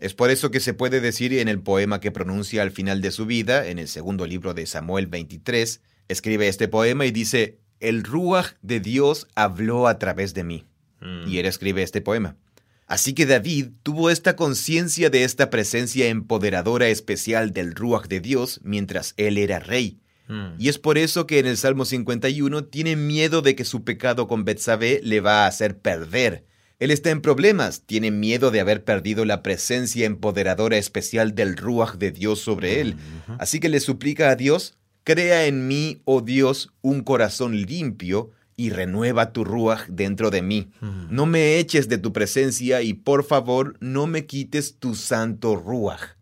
Es 0.00 0.12
por 0.14 0.30
eso 0.30 0.50
que 0.50 0.60
se 0.60 0.74
puede 0.74 1.00
decir 1.00 1.32
en 1.34 1.46
el 1.48 1.60
poema 1.60 2.00
que 2.00 2.10
pronuncia 2.10 2.62
al 2.62 2.72
final 2.72 3.00
de 3.00 3.12
su 3.12 3.26
vida, 3.26 3.68
en 3.68 3.78
el 3.78 3.86
segundo 3.86 4.26
libro 4.26 4.54
de 4.54 4.66
Samuel 4.66 5.06
23, 5.06 5.80
escribe 6.10 6.48
este 6.48 6.68
poema 6.68 7.06
y 7.06 7.10
dice, 7.10 7.58
El 7.78 8.04
Ruach 8.04 8.54
de 8.62 8.80
Dios 8.80 9.26
habló 9.34 9.88
a 9.88 9.98
través 9.98 10.34
de 10.34 10.44
mí. 10.44 10.66
Mm. 11.00 11.28
Y 11.28 11.38
él 11.38 11.46
escribe 11.46 11.82
este 11.82 12.00
poema. 12.00 12.36
Así 12.86 13.12
que 13.14 13.24
David 13.24 13.68
tuvo 13.84 14.10
esta 14.10 14.34
conciencia 14.34 15.10
de 15.10 15.22
esta 15.22 15.48
presencia 15.48 16.08
empoderadora 16.08 16.88
especial 16.88 17.52
del 17.52 17.74
Ruach 17.74 18.08
de 18.08 18.20
Dios 18.20 18.60
mientras 18.64 19.14
él 19.16 19.38
era 19.38 19.60
rey. 19.60 20.00
Mm. 20.26 20.54
Y 20.58 20.68
es 20.68 20.78
por 20.78 20.98
eso 20.98 21.26
que 21.26 21.38
en 21.38 21.46
el 21.46 21.56
Salmo 21.56 21.84
51 21.84 22.64
tiene 22.64 22.96
miedo 22.96 23.42
de 23.42 23.54
que 23.54 23.64
su 23.64 23.84
pecado 23.84 24.26
con 24.26 24.44
Betsabé 24.44 25.00
le 25.04 25.20
va 25.20 25.44
a 25.44 25.46
hacer 25.46 25.78
perder. 25.78 26.44
Él 26.80 26.90
está 26.90 27.10
en 27.10 27.20
problemas, 27.20 27.82
tiene 27.82 28.10
miedo 28.10 28.50
de 28.50 28.58
haber 28.58 28.82
perdido 28.84 29.24
la 29.24 29.42
presencia 29.42 30.06
empoderadora 30.06 30.76
especial 30.76 31.34
del 31.34 31.56
Ruach 31.56 31.96
de 31.96 32.10
Dios 32.10 32.40
sobre 32.40 32.80
él. 32.80 32.96
Ujú. 33.26 33.36
Así 33.38 33.60
que 33.60 33.68
le 33.68 33.80
suplica 33.80 34.30
a 34.30 34.36
Dios, 34.36 34.78
crea 35.04 35.46
en 35.46 35.66
mí, 35.68 36.00
oh 36.04 36.20
Dios, 36.20 36.72
un 36.82 37.02
corazón 37.02 37.56
limpio 37.56 38.30
y 38.56 38.70
renueva 38.70 39.32
tu 39.32 39.44
Ruach 39.44 39.86
dentro 39.88 40.30
de 40.30 40.42
mí. 40.42 40.70
Mm. 40.80 41.06
No 41.10 41.26
me 41.26 41.56
eches 41.58 41.88
de 41.88 41.98
tu 41.98 42.12
presencia 42.12 42.82
y 42.82 42.94
por 42.94 43.24
favor 43.24 43.76
no 43.80 44.06
me 44.06 44.26
quites 44.26 44.78
tu 44.78 44.94
santo 44.94 45.56
Ruach. 45.56 46.16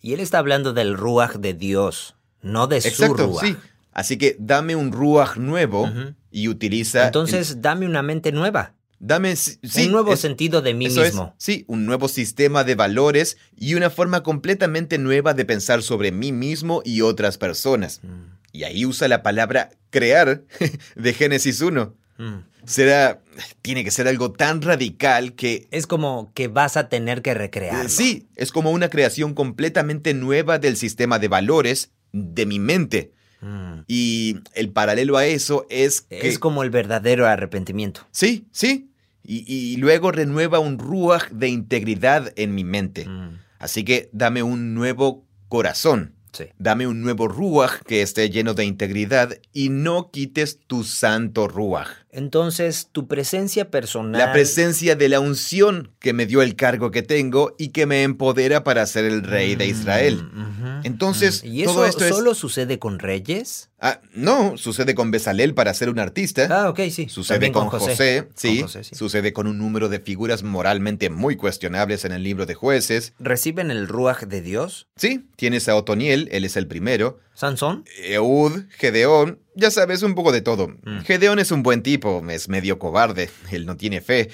Y 0.00 0.12
él 0.12 0.20
está 0.20 0.38
hablando 0.38 0.72
del 0.72 0.96
ruaj 0.96 1.36
de 1.36 1.54
Dios, 1.54 2.14
no 2.40 2.66
de 2.68 2.80
su 2.80 3.12
ruaj. 3.12 3.44
sí. 3.44 3.56
Así 3.96 4.18
que 4.18 4.36
dame 4.38 4.76
un 4.76 4.92
ruach 4.92 5.36
nuevo 5.36 5.90
y 6.30 6.48
utiliza. 6.48 7.06
Entonces, 7.06 7.62
dame 7.62 7.86
una 7.86 8.02
mente 8.02 8.30
nueva. 8.30 8.75
Dame 8.98 9.36
sí, 9.36 9.58
un 9.86 9.92
nuevo 9.92 10.12
es- 10.14 10.20
sentido 10.20 10.62
de 10.62 10.74
mí 10.74 10.86
es, 10.86 10.96
mismo. 10.96 11.34
sí, 11.38 11.64
un 11.68 11.86
nuevo 11.86 12.08
sistema 12.08 12.64
de 12.64 12.74
valores 12.74 13.36
y 13.56 13.74
una 13.74 13.90
forma 13.90 14.22
completamente 14.22 14.98
nueva 14.98 15.34
de 15.34 15.44
pensar 15.44 15.82
sobre 15.82 16.12
mí 16.12 16.32
mismo 16.32 16.82
y 16.84 17.00
otras 17.02 17.38
personas. 17.38 18.00
Mm, 18.02 18.36
Y 18.52 18.64
ahí 18.64 18.86
usa 18.86 19.06
la 19.08 19.22
palabra 19.22 19.68
crear 19.90 20.42
de 20.96 21.12
Génesis 21.12 21.60
1. 21.60 21.94
mm. 22.18 22.34
Será. 22.64 23.22
Tiene 23.62 23.84
que 23.84 23.92
ser 23.92 24.08
algo 24.08 24.32
tan 24.32 24.60
radical 24.60 25.34
que. 25.34 25.68
Es 25.70 25.86
como 25.86 26.32
que 26.34 26.48
vas 26.48 26.76
a 26.76 26.88
tener 26.88 27.22
que 27.22 27.32
recrearlo. 27.32 27.84
Eh, 27.84 27.88
Sí, 27.88 28.26
es 28.34 28.50
como 28.50 28.72
una 28.72 28.88
creación 28.90 29.34
completamente 29.34 30.14
nueva 30.14 30.58
del 30.58 30.76
sistema 30.76 31.20
de 31.20 31.28
valores 31.28 31.92
de 32.12 32.44
mi 32.44 32.58
mente. 32.58 33.12
Mm. 33.46 33.84
Y 33.86 34.38
el 34.54 34.70
paralelo 34.70 35.16
a 35.16 35.26
eso 35.26 35.66
es 35.70 36.00
que... 36.00 36.28
Es 36.28 36.38
como 36.38 36.64
el 36.64 36.70
verdadero 36.70 37.26
arrepentimiento. 37.26 38.06
Sí, 38.10 38.46
sí. 38.50 38.90
Y, 39.22 39.44
y 39.46 39.76
luego 39.76 40.12
renueva 40.12 40.58
un 40.58 40.78
ruach 40.78 41.30
de 41.30 41.48
integridad 41.48 42.32
en 42.36 42.54
mi 42.54 42.64
mente. 42.64 43.08
Mm. 43.08 43.38
Así 43.58 43.84
que 43.84 44.10
dame 44.12 44.42
un 44.42 44.74
nuevo 44.74 45.24
corazón. 45.48 46.14
Sí. 46.32 46.44
Dame 46.58 46.86
un 46.86 47.00
nuevo 47.00 47.28
ruach 47.28 47.82
que 47.86 48.02
esté 48.02 48.28
lleno 48.28 48.52
de 48.52 48.64
integridad 48.64 49.38
y 49.52 49.70
no 49.70 50.10
quites 50.10 50.58
tu 50.66 50.84
santo 50.84 51.48
ruach. 51.48 51.88
Entonces, 52.16 52.88
tu 52.92 53.06
presencia 53.06 53.70
personal. 53.70 54.18
La 54.18 54.32
presencia 54.32 54.96
de 54.96 55.08
la 55.10 55.20
unción 55.20 55.92
que 56.00 56.14
me 56.14 56.24
dio 56.24 56.40
el 56.40 56.56
cargo 56.56 56.90
que 56.90 57.02
tengo 57.02 57.54
y 57.58 57.68
que 57.68 57.84
me 57.84 58.02
empodera 58.04 58.64
para 58.64 58.86
ser 58.86 59.04
el 59.04 59.22
rey 59.22 59.54
de 59.54 59.66
Israel. 59.66 60.22
Mm, 60.32 60.80
Entonces. 60.84 61.42
¿Y 61.44 61.64
todo 61.64 61.84
eso 61.84 61.90
esto 61.98 62.04
es- 62.06 62.16
solo 62.16 62.34
sucede 62.34 62.78
con 62.78 62.98
reyes? 62.98 63.68
Ah, 63.78 64.00
no, 64.14 64.56
sucede 64.56 64.94
con 64.94 65.10
Besalel 65.10 65.52
para 65.52 65.74
ser 65.74 65.90
un 65.90 65.98
artista. 65.98 66.48
Ah, 66.50 66.70
ok, 66.70 66.80
sí. 66.90 67.08
Sucede 67.10 67.34
También 67.36 67.52
con, 67.52 67.68
José, 67.68 68.28
sí. 68.34 68.56
Con 68.60 68.62
José, 68.68 68.84
sí. 68.84 68.94
Sucede 68.94 69.34
con 69.34 69.46
un 69.46 69.58
número 69.58 69.90
de 69.90 70.00
figuras 70.00 70.42
moralmente 70.42 71.10
muy 71.10 71.36
cuestionables 71.36 72.06
en 72.06 72.12
el 72.12 72.22
libro 72.22 72.46
de 72.46 72.54
jueces. 72.54 73.12
¿Reciben 73.18 73.70
el 73.70 73.86
ruaj 73.86 74.22
de 74.24 74.40
Dios? 74.40 74.88
Sí, 74.96 75.26
tienes 75.36 75.68
a 75.68 75.76
Otoniel, 75.76 76.28
él 76.32 76.46
es 76.46 76.56
el 76.56 76.66
primero. 76.66 77.18
¿Sansón? 77.36 77.84
Eud, 78.02 78.62
Gedeón, 78.70 79.38
ya 79.54 79.70
sabes, 79.70 80.02
un 80.02 80.14
poco 80.14 80.32
de 80.32 80.40
todo. 80.40 80.68
Mm. 80.68 81.00
Gedeón 81.00 81.38
es 81.38 81.50
un 81.50 81.62
buen 81.62 81.82
tipo, 81.82 82.24
es 82.30 82.48
medio 82.48 82.78
cobarde, 82.78 83.28
él 83.50 83.66
no 83.66 83.76
tiene 83.76 84.00
fe. 84.00 84.30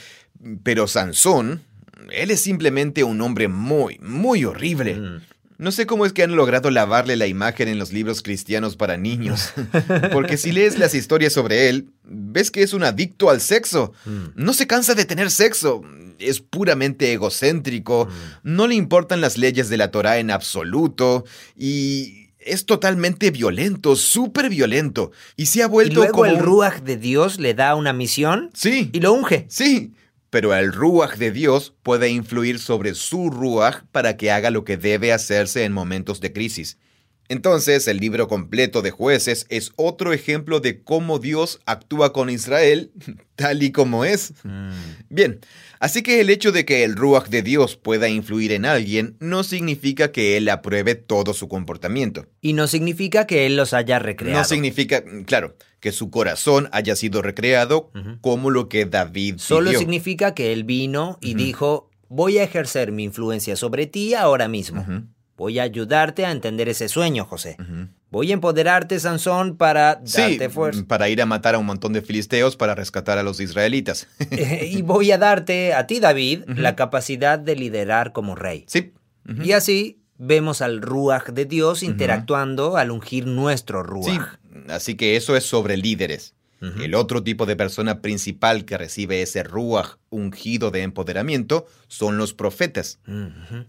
Pero 0.62 0.86
Sansón, 0.86 1.62
él 2.12 2.30
es 2.30 2.40
simplemente 2.40 3.02
un 3.02 3.20
hombre 3.20 3.48
muy, 3.48 3.98
muy 3.98 4.44
horrible. 4.44 4.94
Mm. 4.94 5.20
No 5.58 5.72
sé 5.72 5.84
cómo 5.84 6.06
es 6.06 6.12
que 6.12 6.22
han 6.22 6.36
logrado 6.36 6.70
lavarle 6.70 7.16
la 7.16 7.26
imagen 7.26 7.66
en 7.66 7.80
los 7.80 7.92
libros 7.92 8.22
cristianos 8.22 8.76
para 8.76 8.96
niños. 8.96 9.52
Porque 10.12 10.36
si 10.36 10.52
lees 10.52 10.78
las 10.78 10.94
historias 10.94 11.32
sobre 11.32 11.68
él, 11.68 11.88
ves 12.04 12.52
que 12.52 12.62
es 12.62 12.72
un 12.72 12.84
adicto 12.84 13.30
al 13.30 13.40
sexo. 13.40 13.92
Mm. 14.04 14.26
No 14.36 14.52
se 14.52 14.68
cansa 14.68 14.94
de 14.94 15.06
tener 15.06 15.32
sexo. 15.32 15.82
Es 16.20 16.38
puramente 16.38 17.12
egocéntrico. 17.12 18.08
No 18.44 18.68
le 18.68 18.76
importan 18.76 19.20
las 19.20 19.38
leyes 19.38 19.68
de 19.68 19.76
la 19.76 19.90
Torah 19.90 20.18
en 20.18 20.30
absoluto. 20.30 21.24
Y 21.56 22.21
es 22.46 22.66
totalmente 22.66 23.30
violento, 23.30 23.96
súper 23.96 24.48
violento. 24.48 25.12
Y 25.36 25.46
se 25.46 25.62
ha 25.62 25.66
Y 25.66 25.68
vuelto 25.68 25.94
luego 25.96 26.12
como 26.12 26.26
el 26.26 26.38
ruaj 26.38 26.80
de 26.82 26.96
Dios 26.96 27.38
le 27.38 27.54
da 27.54 27.74
una 27.74 27.92
misión 27.92 28.50
Sí. 28.54 28.90
y 28.92 29.00
lo 29.00 29.12
unge. 29.12 29.46
Sí, 29.48 29.92
pero 30.30 30.54
el 30.54 30.72
Ruach 30.72 31.16
de 31.16 31.30
Dios 31.30 31.74
puede 31.82 32.08
influir 32.08 32.58
sobre 32.58 32.94
su 32.94 33.28
Ruach 33.28 33.82
para 33.92 34.16
que 34.16 34.30
haga 34.30 34.50
lo 34.50 34.64
que 34.64 34.78
debe 34.78 35.12
hacerse 35.12 35.64
en 35.64 35.72
momentos 35.72 36.20
de 36.20 36.32
crisis. 36.32 36.78
Entonces, 37.32 37.88
el 37.88 37.96
libro 37.96 38.28
completo 38.28 38.82
de 38.82 38.90
jueces 38.90 39.46
es 39.48 39.72
otro 39.76 40.12
ejemplo 40.12 40.60
de 40.60 40.82
cómo 40.82 41.18
Dios 41.18 41.60
actúa 41.64 42.12
con 42.12 42.28
Israel 42.28 42.92
tal 43.36 43.62
y 43.62 43.72
como 43.72 44.04
es. 44.04 44.34
Bien, 45.08 45.40
así 45.80 46.02
que 46.02 46.20
el 46.20 46.28
hecho 46.28 46.52
de 46.52 46.66
que 46.66 46.84
el 46.84 46.94
Ruach 46.94 47.28
de 47.28 47.40
Dios 47.40 47.76
pueda 47.76 48.10
influir 48.10 48.52
en 48.52 48.66
alguien 48.66 49.16
no 49.18 49.44
significa 49.44 50.12
que 50.12 50.36
él 50.36 50.46
apruebe 50.50 50.94
todo 50.94 51.32
su 51.32 51.48
comportamiento. 51.48 52.26
Y 52.42 52.52
no 52.52 52.66
significa 52.66 53.26
que 53.26 53.46
Él 53.46 53.56
los 53.56 53.72
haya 53.72 53.98
recreado. 53.98 54.38
No 54.38 54.44
significa, 54.44 55.02
claro, 55.24 55.56
que 55.80 55.90
su 55.90 56.10
corazón 56.10 56.68
haya 56.70 56.96
sido 56.96 57.22
recreado 57.22 57.90
como 58.20 58.50
lo 58.50 58.68
que 58.68 58.84
David 58.84 59.36
Solo 59.38 59.70
pidió. 59.70 59.78
significa 59.78 60.34
que 60.34 60.52
Él 60.52 60.64
vino 60.64 61.16
y 61.22 61.32
dijo, 61.32 61.88
voy 62.10 62.36
a 62.36 62.42
ejercer 62.42 62.92
mi 62.92 63.04
influencia 63.04 63.56
sobre 63.56 63.86
ti 63.86 64.12
ahora 64.12 64.48
mismo. 64.48 64.84
Voy 65.36 65.58
a 65.58 65.62
ayudarte 65.62 66.24
a 66.26 66.30
entender 66.30 66.68
ese 66.68 66.88
sueño, 66.88 67.24
José. 67.24 67.56
Voy 68.10 68.30
a 68.30 68.34
empoderarte, 68.34 69.00
Sansón, 69.00 69.56
para 69.56 70.00
Sí, 70.04 70.20
darte 70.20 70.50
fuerza. 70.50 70.84
para 70.86 71.08
ir 71.08 71.22
a 71.22 71.26
matar 71.26 71.54
a 71.54 71.58
un 71.58 71.66
montón 71.66 71.92
de 71.94 72.02
filisteos 72.02 72.56
para 72.56 72.74
rescatar 72.74 73.16
a 73.18 73.22
los 73.22 73.40
israelitas. 73.40 74.06
y 74.62 74.82
voy 74.82 75.10
a 75.10 75.18
darte 75.18 75.72
a 75.72 75.86
ti, 75.86 75.98
David, 76.00 76.42
la 76.56 76.76
capacidad 76.76 77.38
de 77.38 77.56
liderar 77.56 78.12
como 78.12 78.34
rey. 78.34 78.64
sí. 78.68 78.92
Y 79.42 79.52
así 79.52 80.00
vemos 80.18 80.62
al 80.62 80.82
Ruach 80.82 81.28
de 81.30 81.44
Dios 81.46 81.82
interactuando 81.84 82.76
al 82.76 82.90
ungir 82.90 83.26
nuestro 83.26 83.82
Sí, 83.82 83.86
Ruach. 84.18 84.38
así 84.68 84.96
que 84.96 85.14
eso 85.16 85.36
es 85.36 85.44
sobre 85.44 85.76
líderes. 85.76 86.34
El 86.80 86.94
otro 86.94 87.24
tipo 87.24 87.44
de 87.44 87.56
persona 87.56 88.00
principal 88.00 88.64
que 88.64 88.78
recibe 88.78 89.20
ese 89.20 89.42
ruach 89.42 89.96
ungido 90.10 90.70
de 90.70 90.82
empoderamiento 90.82 91.66
son 91.88 92.18
los 92.18 92.34
profetas. 92.34 93.00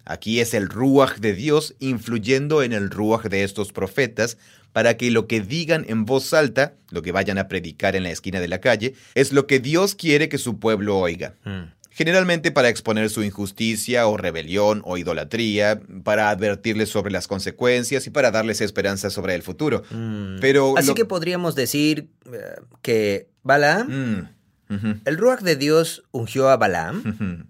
Aquí 0.05 0.39
es 0.39 0.53
el 0.53 0.69
ruach 0.69 1.17
de 1.17 1.33
Dios 1.33 1.75
influyendo 1.79 2.61
en 2.61 2.71
el 2.71 2.91
ruach 2.91 3.25
de 3.25 3.43
estos 3.43 3.71
profetas 3.71 4.37
para 4.73 4.95
que 4.97 5.11
lo 5.11 5.27
que 5.27 5.41
digan 5.41 5.85
en 5.87 6.05
voz 6.05 6.33
alta, 6.33 6.73
lo 6.91 7.01
que 7.01 7.11
vayan 7.11 7.37
a 7.37 7.47
predicar 7.47 7.95
en 7.95 8.03
la 8.03 8.11
esquina 8.11 8.39
de 8.39 8.47
la 8.47 8.59
calle, 8.59 8.93
es 9.15 9.31
lo 9.31 9.47
que 9.47 9.59
Dios 9.59 9.95
quiere 9.95 10.29
que 10.29 10.37
su 10.37 10.59
pueblo 10.59 10.97
oiga. 10.97 11.35
Mm. 11.45 11.71
Generalmente 11.95 12.51
para 12.51 12.69
exponer 12.69 13.09
su 13.09 13.21
injusticia 13.23 14.07
o 14.07 14.17
rebelión 14.17 14.81
o 14.83 14.97
idolatría, 14.97 15.79
para 16.03 16.29
advertirles 16.31 16.89
sobre 16.89 17.11
las 17.11 17.27
consecuencias 17.27 18.07
y 18.07 18.09
para 18.09 18.31
darles 18.31 18.61
esperanza 18.61 19.09
sobre 19.11 19.35
el 19.35 19.43
futuro. 19.43 19.83
Mm. 19.91 20.39
Pero 20.41 20.75
Así 20.77 20.87
lo- 20.89 20.95
que 20.95 21.05
podríamos 21.05 21.53
decir 21.55 22.09
eh, 22.31 22.39
que 22.81 23.27
Balaam, 23.43 24.29
Mm, 24.69 25.01
el 25.05 25.17
Ruach 25.17 25.41
de 25.41 25.55
Dios 25.55 26.03
ungió 26.11 26.49
a 26.49 26.57
Balaam. 26.57 27.45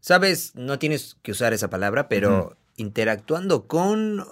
Sabes, 0.00 0.52
no 0.54 0.78
tienes 0.78 1.16
que 1.22 1.32
usar 1.32 1.52
esa 1.52 1.68
palabra, 1.68 2.08
pero 2.08 2.56
interactuando 2.76 3.66
con 3.66 4.24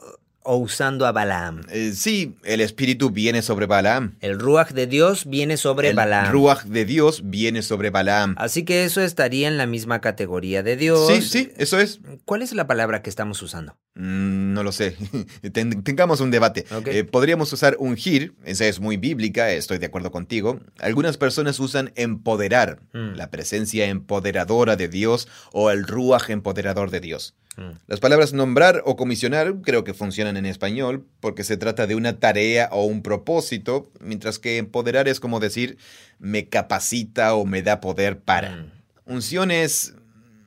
o 0.48 0.56
usando 0.56 1.04
a 1.06 1.12
Balaam. 1.12 1.60
Eh, 1.70 1.92
sí, 1.94 2.34
el 2.42 2.62
espíritu 2.62 3.10
viene 3.10 3.42
sobre 3.42 3.66
Balaam. 3.66 4.16
El 4.20 4.38
Ruach 4.38 4.70
de 4.72 4.86
Dios 4.86 5.26
viene 5.26 5.58
sobre 5.58 5.90
el 5.90 5.96
Balaam. 5.96 6.32
Ruach 6.32 6.64
de 6.64 6.86
Dios 6.86 7.20
viene 7.24 7.60
sobre 7.60 7.90
Balaam. 7.90 8.34
Así 8.38 8.64
que 8.64 8.84
eso 8.84 9.02
estaría 9.02 9.46
en 9.46 9.58
la 9.58 9.66
misma 9.66 10.00
categoría 10.00 10.62
de 10.62 10.76
Dios. 10.76 11.06
Sí, 11.06 11.20
sí, 11.20 11.52
eso 11.58 11.78
es. 11.78 12.00
¿Cuál 12.24 12.40
es 12.40 12.54
la 12.54 12.66
palabra 12.66 13.02
que 13.02 13.10
estamos 13.10 13.42
usando? 13.42 13.76
Mm, 13.94 14.54
no 14.54 14.62
lo 14.62 14.72
sé. 14.72 14.96
Ten- 15.52 15.82
tengamos 15.82 16.20
un 16.20 16.30
debate. 16.30 16.64
Eh, 16.86 17.04
podríamos 17.04 17.52
usar 17.52 17.76
ungir, 17.78 18.34
esa 18.44 18.64
es 18.66 18.80
muy 18.80 18.96
bíblica, 18.96 19.50
estoy 19.52 19.76
de 19.78 19.86
acuerdo 19.86 20.10
contigo. 20.10 20.60
Algunas 20.78 21.18
personas 21.18 21.60
usan 21.60 21.92
empoderar, 21.94 22.80
Mm. 22.94 23.16
la 23.16 23.30
presencia 23.30 23.86
empoderadora 23.86 24.76
de 24.76 24.88
Dios 24.88 25.28
o 25.52 25.70
el 25.70 25.84
ruaj 25.86 26.30
empoderador 26.30 26.90
de 26.90 27.00
Dios. 27.00 27.34
Mm. 27.58 27.72
Las 27.88 27.98
palabras 28.00 28.32
nombrar 28.32 28.82
o 28.84 28.94
comisionar 28.96 29.52
creo 29.62 29.82
que 29.82 29.92
funcionan 29.92 30.36
en 30.36 30.46
español 30.46 31.04
porque 31.20 31.42
se 31.42 31.56
trata 31.56 31.86
de 31.86 31.96
una 31.96 32.18
tarea 32.20 32.68
o 32.70 32.84
un 32.84 33.02
propósito, 33.02 33.90
mientras 34.00 34.38
que 34.38 34.58
empoderar 34.58 35.08
es 35.08 35.18
como 35.20 35.40
decir 35.40 35.76
me 36.20 36.48
capacita 36.48 37.34
o 37.34 37.44
me 37.44 37.62
da 37.62 37.80
poder 37.80 38.20
para. 38.20 38.50
Mm. 38.50 38.70
Unción 39.06 39.50
es, 39.50 39.94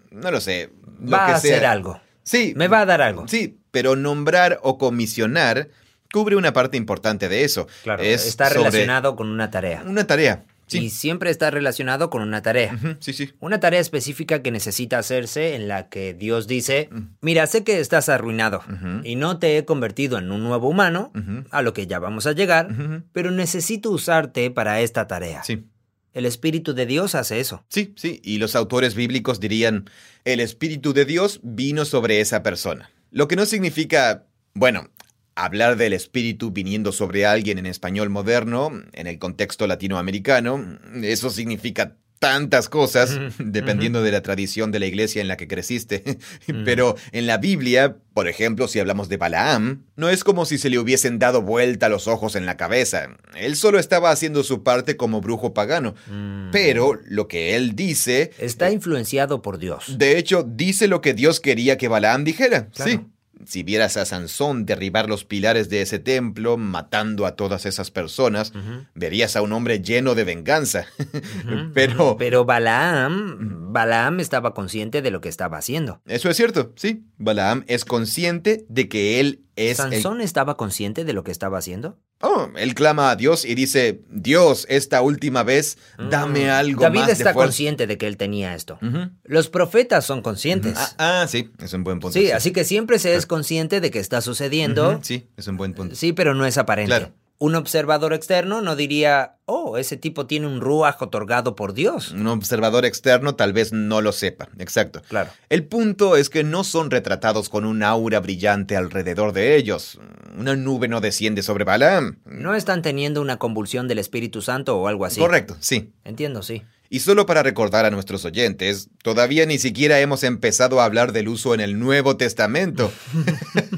no 0.10 0.32
lo 0.32 0.39
sé, 0.39 0.69
lo 1.02 1.12
Va 1.12 1.26
que 1.28 1.32
a 1.34 1.38
sea. 1.39 1.56
hacer 1.56 1.65
algo. 1.65 2.00
Sí, 2.24 2.54
Me 2.56 2.67
va 2.67 2.82
a 2.82 2.86
dar 2.86 3.02
algo. 3.02 3.28
Sí, 3.28 3.58
pero 3.71 3.95
nombrar 3.95 4.60
o 4.63 4.78
comisionar 4.78 5.69
cubre 6.13 6.36
una 6.36 6.54
parte 6.54 6.78
importante 6.78 7.28
de 7.30 7.43
eso. 7.43 7.67
Claro, 7.84 8.04
Es 8.04 8.26
está 8.28 8.50
relacionado 8.50 9.15
con 9.15 9.30
una 9.30 9.50
tarea. 9.50 9.84
Una 9.86 10.06
tarea. 10.06 10.45
Y 10.73 10.81
Sí. 10.81 10.89
siempre 10.89 11.29
está 11.31 11.51
relacionado 11.51 12.10
con 12.10 12.21
una 12.21 12.41
tarea. 12.41 12.77
Sí, 12.99 13.13
sí. 13.13 13.31
Una 13.39 13.60
tarea 13.60 13.79
específica 13.79 14.41
que 14.41 14.51
necesita 14.51 14.97
hacerse 14.99 15.55
en 15.55 15.67
la 15.67 15.89
que 15.89 16.13
Dios 16.13 16.47
dice, 16.47 16.89
mira, 17.21 17.45
sé 17.47 17.63
que 17.63 17.79
estás 17.79 18.10
arruinado 18.10 18.62
y 19.03 19.15
no 19.15 19.38
te 19.39 19.57
he 19.57 19.65
convertido 19.65 20.17
en 20.17 20.31
un 20.31 20.43
nuevo 20.43 20.69
humano, 20.69 21.12
a 21.51 21.62
lo 21.62 21.73
que 21.73 21.88
ya 21.88 21.99
vamos 21.99 22.27
a 22.27 22.31
llegar, 22.34 22.69
pero 23.13 23.31
necesito 23.31 23.91
usarte 23.91 24.51
para 24.51 24.81
esta 24.81 25.07
tarea. 25.07 25.43
Sí. 25.43 25.65
El 26.13 26.25
Espíritu 26.25 26.73
de 26.73 26.86
Dios 26.86 27.15
hace 27.15 27.39
eso. 27.39 27.63
Sí, 27.69 27.93
sí. 27.95 28.19
Y 28.23 28.38
los 28.38 28.55
autores 28.55 28.95
bíblicos 28.95 29.39
dirían, 29.39 29.89
el 30.25 30.41
Espíritu 30.41 30.91
de 30.93 31.05
Dios 31.05 31.39
vino 31.41 31.86
sobre 31.86 32.19
esa 32.19 32.43
persona. 32.43 32.91
Lo 33.12 33.27
que 33.29 33.36
no 33.38 33.45
significa, 33.45 34.25
bueno, 34.53 34.89
hablar 35.36 35.78
del 35.78 35.94
Espíritu 35.94 36.52
viniendo 36.52 36.91
sobre 36.91 37.26
alguien 37.26 37.58
en 37.58 37.65
español 37.65 38.10
moderno, 38.10 38.72
en 38.94 39.08
el 39.08 39.20
contexto 39.20 39.67
latinoamericano, 39.67 40.80
eso 41.02 41.30
significa 41.30 41.96
tantas 42.22 42.70
cosas, 42.70 43.17
dependiendo 43.39 44.04
de 44.04 44.12
la 44.12 44.22
tradición 44.22 44.72
de 44.72 44.80
la 44.80 44.86
iglesia 44.86 45.24
en 45.24 45.28
la 45.28 45.38
que 45.38 45.48
creciste. 45.48 46.20
Pero 46.65 46.96
en 47.12 47.26
la 47.26 47.39
Biblia, 47.39 47.98
por 48.13 48.28
ejemplo, 48.28 48.67
si 48.67 48.80
hablamos 48.80 49.10
de 49.10 49.17
Balaam, 49.17 49.86
no 49.96 50.08
es 50.08 50.24
como 50.24 50.46
si 50.46 50.60
se 50.60 50.70
le 50.70 50.78
hubiesen 50.78 51.17
dado 51.17 51.41
vuelta 51.41 51.89
los 51.89 52.08
ojos 52.08 52.36
en 52.36 52.46
la 52.46 52.58
cabeza. 52.58 53.17
Él 53.36 53.56
solo 53.56 53.80
estaba 53.80 54.12
haciendo 54.12 54.44
su 54.44 54.62
parte 54.62 54.98
como 54.98 55.20
brujo 55.20 55.56
pagano. 55.56 55.96
Mm. 56.12 56.52
Pero 56.52 57.00
lo 57.06 57.28
que 57.28 57.56
él 57.56 57.76
dice, 57.76 58.30
Está 58.38 58.70
influenciado 58.70 59.41
por 59.41 59.58
Dios. 59.58 59.98
de 59.98 60.20
hecho, 60.20 60.44
dice 60.48 60.88
lo 60.88 61.02
que 61.02 61.15
Dios 61.15 61.39
quería 61.39 61.80
que 61.80 61.88
Balaam 61.88 62.24
dijera. 62.24 62.67
Claro. 62.70 62.91
Sí. 62.91 63.00
Si 63.45 63.63
vieras 63.63 63.97
a 63.97 64.06
Sansón 64.06 64.65
derribar 64.65 65.10
los 65.10 65.25
pilares 65.25 65.70
de 65.70 65.82
ese 65.82 65.99
templo, 65.99 66.57
matando 66.57 67.26
a 67.26 67.36
todas 67.36 67.66
esas 67.66 67.91
personas, 67.91 68.53
verías 68.95 69.36
a 69.36 69.41
un 69.41 69.53
hombre 69.53 69.82
lleno 69.82 70.16
de 70.16 70.24
venganza. 70.24 70.86
Pero. 71.74 72.18
Pero 72.18 72.45
Balaam, 72.45 73.72
Balaam 73.74 74.20
estaba 74.20 74.53
consciente 74.53 75.01
de 75.01 75.11
lo 75.11 75.22
que 75.22 75.30
estaba 75.30 75.57
haciendo. 75.57 76.01
eso 76.05 76.30
es 76.30 76.38
cierto, 76.38 76.74
sí. 76.76 77.03
Balaam 77.18 77.63
es 77.68 77.86
consciente 77.86 78.66
de 78.70 78.89
que 78.89 79.20
él 79.20 79.41
es 79.70 79.80
el- 79.80 79.91
¿Sansón 79.91 80.22
estaba 80.22 80.57
consciente 80.57 81.05
de 81.05 81.14
lo 81.14 81.24
que 81.24 81.32
estaba 81.32 81.57
haciendo? 81.59 81.99
Oh, 82.22 82.49
él 82.55 82.74
clama 82.76 83.12
a 83.12 83.16
Dios 83.16 83.45
y 83.45 83.53
dice, 83.55 84.01
Dios, 84.09 84.66
esta 84.70 85.01
última 85.01 85.43
vez, 85.43 85.78
dame 86.09 86.45
Mm. 86.45 86.49
algo 86.49 86.82
David 86.84 86.99
más 87.01 87.09
está 87.09 87.34
consciente 87.34 87.86
de 87.88 87.97
que 87.97 88.07
él 88.07 88.18
tenía 88.18 88.55
esto. 88.55 88.80
Los 89.24 89.49
profetas 89.49 90.05
son 90.05 90.22
conscientes. 90.22 90.76
Ah, 90.78 91.22
ah, 91.24 91.28
sí, 91.28 91.51
es 91.59 91.74
un 91.74 91.84
buen 91.84 91.99
punto. 91.99 92.18
sí, 92.18 92.32
así 92.32 92.51
que 92.51 92.64
siempre 92.64 92.97
se 92.99 93.16
es 93.16 93.26
consciente 93.26 93.82
de 93.82 93.91
que 93.91 93.99
está 93.99 94.22
sucediendo. 94.22 94.99
Sí, 95.03 95.30
es 95.38 95.47
un 95.47 95.57
buen 95.57 95.74
punto. 95.74 95.95
Sí, 95.95 96.14
pero 96.14 96.34
no 96.34 96.45
es 96.45 96.57
aparente. 96.57 96.89
Claro. 96.89 97.12
Un 97.42 97.56
observador 97.56 98.14
externo 98.14 98.62
no 98.62 98.76
diría, 98.76 99.38
oh, 99.48 99.80
ese 99.80 99.98
tipo 99.98 100.28
tiene 100.28 100.46
un 100.46 100.62
ruaj 100.62 101.02
otorgado 101.02 101.56
por 101.56 101.74
Dios. 101.74 102.12
Un 102.12 102.28
observador 102.28 102.86
externo 102.86 103.34
tal 103.34 103.52
vez 103.52 103.74
no 103.74 104.00
lo 104.02 104.12
sepa, 104.12 104.50
exacto. 104.60 105.02
Claro. 105.10 105.32
El 105.50 105.66
punto 105.66 106.18
es 106.18 106.30
que 106.30 106.44
no 106.44 106.64
son 106.64 106.92
retratados 106.92 107.50
con 107.50 107.66
un 107.66 107.82
aura 107.82 108.20
brillante 108.20 108.78
alrededor 108.78 109.34
de 109.34 109.56
ellos. 109.56 110.00
Una 110.38 110.56
nube 110.56 110.88
no 110.88 111.02
desciende 111.02 111.42
sobre 111.42 111.64
Balaam. 111.64 112.20
No 112.26 112.54
están 112.54 112.84
teniendo 112.84 113.24
una 113.24 113.38
convulsión 113.38 113.88
del 113.88 113.98
Espíritu 113.98 114.44
Santo 114.44 114.78
o 114.78 114.88
algo 114.88 115.06
así. 115.06 115.20
Correcto, 115.20 115.58
sí. 115.62 115.94
Entiendo, 116.04 116.44
sí. 116.44 116.62
Y 116.94 117.00
solo 117.00 117.26
para 117.26 117.42
recordar 117.42 117.86
a 117.86 117.89
nuestros 117.89 118.26
oyentes, 118.26 118.89
todavía 119.02 119.46
ni 119.46 119.58
siquiera 119.58 120.02
hemos 120.02 120.24
empezado 120.24 120.80
a 120.80 120.86
hablar 120.86 121.14
del 121.14 121.30
uso 121.30 121.56
en 121.56 121.62
el 121.62 121.80
Nuevo 121.80 122.18
Testamento. 122.18 122.92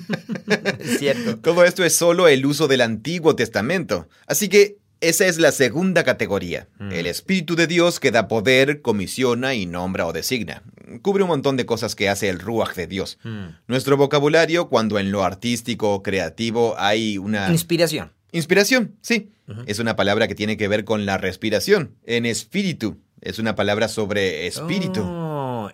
Es 0.84 1.00
cierto. 1.00 1.38
Todo 1.42 1.64
esto 1.64 1.84
es 1.84 1.96
solo 1.96 2.28
el 2.28 2.46
uso 2.46 2.68
del 2.68 2.82
Antiguo 2.82 3.36
Testamento. 3.36 4.08
Así 4.28 4.50
que 4.50 4.78
esa 5.04 5.26
es 5.26 5.38
la 5.38 5.52
segunda 5.52 6.04
categoría. 6.04 6.70
Mm. 6.80 6.92
El 6.94 7.08
Espíritu 7.08 7.56
de 7.56 7.68
Dios 7.68 8.00
que 8.00 8.12
da 8.12 8.30
poder, 8.30 8.82
comisiona 8.82 9.54
y 9.54 9.66
nombra 9.66 10.08
o 10.08 10.14
designa. 10.14 10.64
Cubre 11.02 11.24
un 11.24 11.30
montón 11.30 11.58
de 11.58 11.66
cosas 11.66 11.96
que 11.96 12.08
hace 12.08 12.30
el 12.30 12.40
Ruach 12.40 12.74
de 12.76 12.88
Dios. 12.88 13.18
Mm. 13.24 13.48
Nuestro 13.68 13.98
vocabulario, 13.98 14.70
cuando 14.70 15.00
en 15.00 15.12
lo 15.12 15.24
artístico 15.26 15.94
o 15.94 16.04
creativo 16.04 16.76
hay 16.78 17.18
una... 17.18 17.52
Inspiración. 17.52 18.14
Inspiración, 18.32 18.96
sí. 19.02 19.30
Es 19.68 19.80
una 19.80 19.96
palabra 19.96 20.30
que 20.30 20.36
tiene 20.36 20.56
que 20.56 20.70
ver 20.70 20.86
con 20.86 21.06
la 21.06 21.18
respiración. 21.18 21.96
En 22.06 22.26
espíritu. 22.26 22.98
Es 23.20 23.40
una 23.40 23.56
palabra 23.56 23.90
sobre 23.90 24.48
espíritu. 24.48 25.02
Oh, 25.04 25.70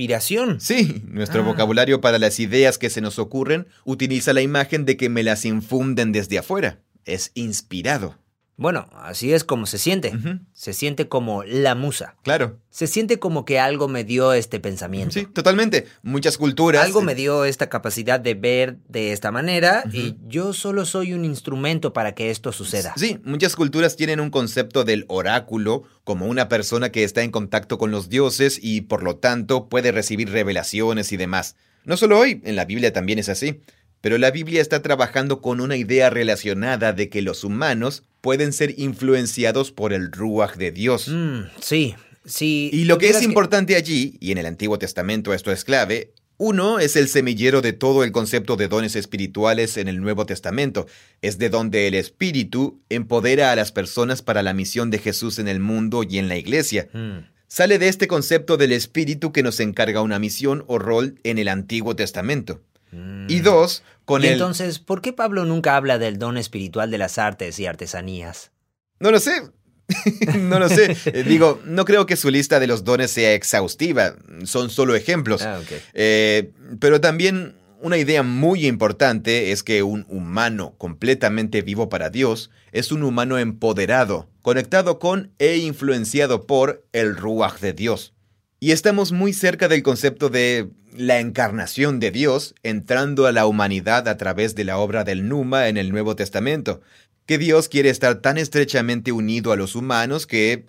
inspiración. 0.00 0.60
Sí, 0.60 1.02
nuestro 1.08 1.42
Ah. 1.42 1.44
vocabulario 1.44 2.00
para 2.00 2.18
las 2.18 2.40
ideas 2.40 2.78
que 2.78 2.88
se 2.90 3.00
nos 3.02 3.18
ocurren 3.18 3.66
utiliza 3.84 4.32
la 4.32 4.40
imagen 4.40 4.86
de 4.86 4.96
que 4.96 5.08
me 5.10 5.22
las 5.22 5.44
infunden 5.44 6.10
desde 6.12 6.38
afuera. 6.38 6.78
Es 7.04 7.32
inspirado. 7.34 8.16
Bueno, 8.60 8.90
así 8.92 9.32
es 9.32 9.42
como 9.42 9.64
se 9.64 9.78
siente. 9.78 10.12
Se 10.52 10.74
siente 10.74 11.08
como 11.08 11.44
la 11.44 11.74
musa. 11.74 12.16
Claro. 12.22 12.58
Se 12.68 12.86
siente 12.86 13.18
como 13.18 13.46
que 13.46 13.58
algo 13.58 13.88
me 13.88 14.04
dio 14.04 14.34
este 14.34 14.60
pensamiento. 14.60 15.14
Sí, 15.14 15.24
totalmente. 15.24 15.86
Muchas 16.02 16.36
culturas. 16.36 16.84
Algo 16.84 17.00
me 17.00 17.14
dio 17.14 17.46
esta 17.46 17.70
capacidad 17.70 18.20
de 18.20 18.34
ver 18.34 18.76
de 18.86 19.12
esta 19.12 19.32
manera 19.32 19.84
y 19.94 20.16
yo 20.28 20.52
solo 20.52 20.84
soy 20.84 21.14
un 21.14 21.24
instrumento 21.24 21.94
para 21.94 22.14
que 22.14 22.30
esto 22.30 22.52
suceda. 22.52 22.92
Sí, 22.98 23.18
muchas 23.24 23.56
culturas 23.56 23.96
tienen 23.96 24.20
un 24.20 24.28
concepto 24.28 24.84
del 24.84 25.06
oráculo 25.08 25.84
como 26.04 26.26
una 26.26 26.50
persona 26.50 26.92
que 26.92 27.02
está 27.02 27.22
en 27.22 27.30
contacto 27.30 27.78
con 27.78 27.90
los 27.90 28.10
dioses 28.10 28.58
y 28.62 28.82
por 28.82 29.02
lo 29.02 29.16
tanto 29.16 29.70
puede 29.70 29.90
recibir 29.90 30.30
revelaciones 30.30 31.12
y 31.12 31.16
demás. 31.16 31.56
No 31.86 31.96
solo 31.96 32.18
hoy, 32.18 32.42
en 32.44 32.56
la 32.56 32.66
Biblia 32.66 32.92
también 32.92 33.18
es 33.18 33.30
así. 33.30 33.62
Pero 34.00 34.18
la 34.18 34.30
Biblia 34.30 34.60
está 34.60 34.82
trabajando 34.82 35.40
con 35.40 35.60
una 35.60 35.76
idea 35.76 36.10
relacionada 36.10 36.92
de 36.92 37.08
que 37.08 37.22
los 37.22 37.44
humanos 37.44 38.02
pueden 38.20 38.52
ser 38.52 38.78
influenciados 38.78 39.72
por 39.72 39.92
el 39.92 40.10
Ruach 40.10 40.56
de 40.56 40.72
Dios. 40.72 41.08
Mm, 41.08 41.42
sí, 41.60 41.94
sí. 42.24 42.70
Y 42.72 42.84
lo 42.84 42.98
que 42.98 43.10
es 43.10 43.22
importante 43.22 43.76
allí, 43.76 44.16
y 44.20 44.32
en 44.32 44.38
el 44.38 44.46
Antiguo 44.46 44.78
Testamento 44.78 45.34
esto 45.34 45.52
es 45.52 45.64
clave, 45.64 46.12
uno 46.38 46.78
es 46.78 46.96
el 46.96 47.08
semillero 47.08 47.60
de 47.60 47.74
todo 47.74 48.02
el 48.02 48.12
concepto 48.12 48.56
de 48.56 48.68
dones 48.68 48.96
espirituales 48.96 49.76
en 49.76 49.88
el 49.88 50.00
Nuevo 50.00 50.24
Testamento. 50.24 50.86
Es 51.20 51.36
de 51.36 51.50
donde 51.50 51.86
el 51.86 51.94
Espíritu 51.94 52.80
empodera 52.88 53.52
a 53.52 53.56
las 53.56 53.72
personas 53.72 54.22
para 54.22 54.42
la 54.42 54.54
misión 54.54 54.90
de 54.90 54.98
Jesús 54.98 55.38
en 55.38 55.48
el 55.48 55.60
mundo 55.60 56.02
y 56.02 56.16
en 56.16 56.28
la 56.28 56.38
iglesia. 56.38 56.88
Mm, 56.94 57.18
Sale 57.52 57.80
de 57.80 57.88
este 57.88 58.06
concepto 58.06 58.56
del 58.56 58.70
Espíritu 58.70 59.32
que 59.32 59.42
nos 59.42 59.58
encarga 59.58 60.02
una 60.02 60.20
misión 60.20 60.62
o 60.68 60.78
rol 60.78 61.18
en 61.24 61.36
el 61.36 61.48
Antiguo 61.48 61.96
Testamento. 61.96 62.62
Mm. 62.92 63.26
Y 63.28 63.40
dos, 63.40 63.82
con 64.04 64.22
Y 64.22 64.26
el... 64.26 64.32
entonces, 64.34 64.78
¿por 64.78 65.02
qué 65.02 65.12
Pablo 65.12 65.44
nunca 65.44 65.76
habla 65.76 65.98
del 65.98 66.18
don 66.18 66.36
espiritual 66.36 66.90
de 66.90 66.98
las 66.98 67.18
artes 67.18 67.58
y 67.58 67.66
artesanías? 67.66 68.52
No 68.98 69.10
lo 69.10 69.20
sé. 69.20 69.42
no 70.38 70.58
lo 70.58 70.68
sé. 70.68 70.96
Eh, 71.06 71.24
Digo, 71.24 71.60
no 71.64 71.84
creo 71.84 72.06
que 72.06 72.16
su 72.16 72.30
lista 72.30 72.60
de 72.60 72.66
los 72.66 72.84
dones 72.84 73.10
sea 73.10 73.34
exhaustiva. 73.34 74.14
Son 74.44 74.70
solo 74.70 74.94
ejemplos. 74.94 75.42
Ah, 75.42 75.58
ok. 75.60 75.72
Eh, 75.94 76.52
pero 76.78 77.00
también 77.00 77.56
una 77.80 77.96
idea 77.96 78.22
muy 78.22 78.66
importante 78.66 79.52
es 79.52 79.62
que 79.62 79.82
un 79.82 80.06
humano 80.08 80.74
completamente 80.78 81.62
vivo 81.62 81.88
para 81.88 82.10
Dios 82.10 82.50
es 82.72 82.92
un 82.92 83.02
humano 83.02 83.38
empoderado, 83.38 84.28
conectado 84.42 84.98
con 84.98 85.32
e 85.38 85.56
influenciado 85.56 86.46
por 86.46 86.86
el 86.92 87.16
Ruach 87.16 87.58
de 87.60 87.72
Dios. 87.72 88.14
Y 88.60 88.72
estamos 88.72 89.12
muy 89.12 89.32
cerca 89.32 89.68
del 89.68 89.82
concepto 89.82 90.28
de 90.28 90.68
la 90.96 91.20
encarnación 91.20 92.00
de 92.00 92.10
Dios 92.10 92.54
entrando 92.62 93.26
a 93.26 93.32
la 93.32 93.46
humanidad 93.46 94.08
a 94.08 94.16
través 94.16 94.54
de 94.54 94.64
la 94.64 94.78
obra 94.78 95.04
del 95.04 95.28
Numa 95.28 95.68
en 95.68 95.76
el 95.76 95.90
Nuevo 95.90 96.16
Testamento, 96.16 96.80
que 97.26 97.38
Dios 97.38 97.68
quiere 97.68 97.90
estar 97.90 98.16
tan 98.16 98.38
estrechamente 98.38 99.12
unido 99.12 99.52
a 99.52 99.56
los 99.56 99.76
humanos 99.76 100.26
que 100.26 100.66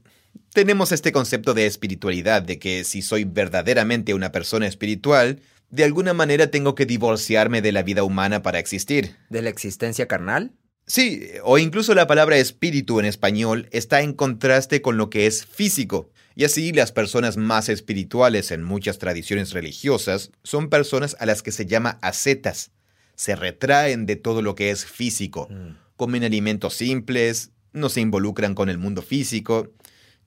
tenemos 0.53 0.91
este 0.91 1.11
concepto 1.11 1.53
de 1.53 1.65
espiritualidad, 1.65 2.41
de 2.41 2.59
que 2.59 2.83
si 2.83 3.01
soy 3.01 3.23
verdaderamente 3.23 4.13
una 4.13 4.31
persona 4.31 4.67
espiritual, 4.67 5.39
de 5.69 5.83
alguna 5.83 6.13
manera 6.13 6.51
tengo 6.51 6.75
que 6.75 6.85
divorciarme 6.85 7.61
de 7.61 7.71
la 7.71 7.83
vida 7.83 8.03
humana 8.03 8.43
para 8.43 8.59
existir. 8.59 9.15
¿De 9.29 9.41
la 9.41 9.49
existencia 9.49 10.07
carnal? 10.07 10.51
Sí, 10.85 11.25
o 11.43 11.57
incluso 11.57 11.95
la 11.95 12.07
palabra 12.07 12.37
espíritu 12.37 12.99
en 12.99 13.05
español 13.05 13.69
está 13.71 14.01
en 14.01 14.13
contraste 14.13 14.81
con 14.81 14.97
lo 14.97 15.09
que 15.09 15.25
es 15.25 15.45
físico. 15.45 16.09
Y 16.41 16.43
así 16.43 16.71
las 16.71 16.91
personas 16.91 17.37
más 17.37 17.69
espirituales 17.69 18.49
en 18.49 18.63
muchas 18.63 18.97
tradiciones 18.97 19.51
religiosas 19.51 20.31
son 20.41 20.69
personas 20.69 21.15
a 21.19 21.27
las 21.27 21.43
que 21.43 21.51
se 21.51 21.67
llama 21.67 21.99
ascetas. 22.01 22.71
Se 23.13 23.35
retraen 23.35 24.07
de 24.07 24.15
todo 24.15 24.41
lo 24.41 24.55
que 24.55 24.71
es 24.71 24.83
físico. 24.83 25.47
Mm. 25.51 25.75
Comen 25.97 26.23
alimentos 26.23 26.73
simples, 26.73 27.51
no 27.73 27.89
se 27.89 28.01
involucran 28.01 28.55
con 28.55 28.69
el 28.69 28.79
mundo 28.79 29.03
físico. 29.03 29.71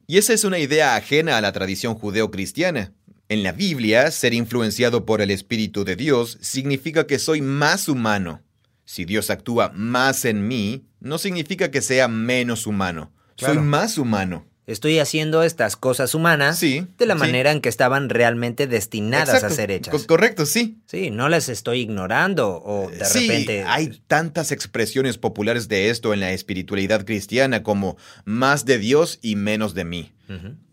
Y 0.07 0.19
esa 0.19 0.35
es 0.35 0.45
una 0.45 0.61
idea 0.61 0.95
ajena 0.95 1.37
a 1.37 1.41
la 1.41 1.51
tradición 1.51 1.97
judeo-cristiana. 1.97 2.93
En 3.29 3.43
la 3.43 3.51
Biblia, 3.51 4.09
ser 4.12 4.35
influenciado 4.35 5.05
por 5.05 5.21
el 5.21 5.33
Espíritu 5.33 5.85
de 5.85 5.97
Dios 5.97 6.39
significa 6.41 7.09
que 7.09 7.19
soy 7.19 7.41
más 7.41 7.89
humano. 7.89 8.41
Si 8.85 9.05
Dios 9.05 9.31
actúa 9.31 9.73
más 9.75 10.25
en 10.25 10.47
mí, 10.47 10.85
no 11.01 11.19
significa 11.19 11.73
que 11.73 11.83
sea 11.83 12.07
menos 12.07 12.69
humano. 12.69 13.12
Claro. 13.35 13.55
Soy 13.55 13.65
más 13.65 13.99
humano. 13.99 14.47
Estoy 14.67 14.99
haciendo 14.99 15.43
estas 15.43 15.77
cosas 15.77 16.15
humanas 16.15 16.59
Sí, 16.59 16.87
de 16.97 17.05
la 17.05 17.15
sí. 17.15 17.21
manera 17.21 17.53
en 17.53 17.61
que 17.61 17.69
estaban 17.69 18.09
realmente 18.09 18.67
destinadas 18.67 19.45
a 19.45 19.51
ser 19.51 19.71
hechas. 19.71 19.93
Co- 19.95 20.07
correcto, 20.07 20.47
sí. 20.47 20.79
Sí, 20.87 21.11
no 21.11 21.29
las 21.29 21.51
estoy 21.51 21.81
ignorando 21.81 22.62
o 22.65 22.91
de 22.91 23.05
sí, 23.05 23.29
repente... 23.29 23.65
hay 23.67 24.01
tantas 24.07 24.53
expresiones 24.53 25.19
populares 25.19 25.69
de 25.69 25.91
esto 25.91 26.15
en 26.15 26.21
la 26.21 26.33
espiritualidad 26.33 27.05
cristiana 27.05 27.62
como 27.62 27.99
más 28.25 28.65
de 28.65 28.79
Dios 28.79 29.19
y 29.21 29.37
menos 29.37 29.75
de 29.75 29.85
mí. 29.85 30.12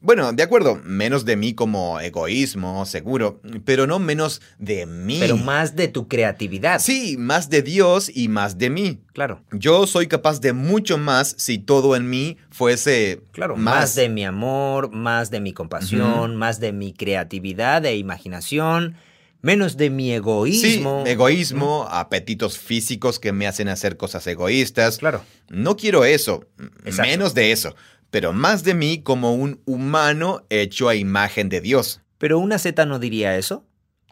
Bueno, 0.01 0.31
de 0.33 0.43
acuerdo, 0.43 0.79
menos 0.83 1.25
de 1.25 1.35
mí 1.35 1.53
como 1.53 1.99
egoísmo, 1.99 2.85
seguro, 2.85 3.41
pero 3.65 3.85
no 3.85 3.99
menos 3.99 4.41
de 4.57 4.85
mí. 4.85 5.17
Pero 5.19 5.37
más 5.37 5.75
de 5.75 5.87
tu 5.87 6.07
creatividad. 6.07 6.79
Sí, 6.79 7.17
más 7.17 7.49
de 7.49 7.61
Dios 7.61 8.09
y 8.13 8.27
más 8.27 8.57
de 8.57 8.69
mí. 8.69 8.99
Claro. 9.13 9.43
Yo 9.51 9.85
soy 9.87 10.07
capaz 10.07 10.39
de 10.41 10.53
mucho 10.53 10.97
más 10.97 11.35
si 11.37 11.57
todo 11.57 11.95
en 11.95 12.09
mí 12.09 12.37
fuese 12.49 13.21
Claro, 13.31 13.55
más, 13.57 13.95
de 13.95 14.09
mi 14.09 14.23
amor, 14.23 14.91
más 14.91 15.31
de 15.31 15.41
mi 15.41 15.53
compasión, 15.53 16.35
más 16.35 16.59
de 16.59 16.71
mi 16.71 16.93
creatividad 16.93 17.85
e 17.85 17.97
imaginación, 17.97 18.95
menos 19.41 19.75
de 19.77 19.89
mi 19.89 20.11
egoísmo. 20.13 21.03
Sí, 21.05 21.11
egoísmo, 21.11 21.87
apetitos 21.89 22.57
físicos 22.57 23.19
que 23.19 23.31
me 23.31 23.47
hacen 23.47 23.67
hacer 23.69 23.97
cosas 23.97 24.25
egoístas. 24.27 24.97
Claro. 24.97 25.23
No 25.49 25.75
quiero 25.75 26.05
eso, 26.05 26.45
Exacto. 26.85 27.09
menos 27.11 27.33
de 27.33 27.51
eso, 27.51 27.75
pero 28.11 28.33
más 28.33 28.63
de 28.63 28.75
mí 28.75 29.01
como 29.01 29.33
un 29.33 29.61
humano 29.65 30.45
hecho 30.49 30.87
a 30.89 30.95
imagen 30.95 31.49
de 31.49 31.61
Dios. 31.61 32.01
Pero 32.17 32.37
una 32.37 32.59
Z 32.59 32.85
no 32.85 32.99
diría 32.99 33.37
eso. 33.37 33.65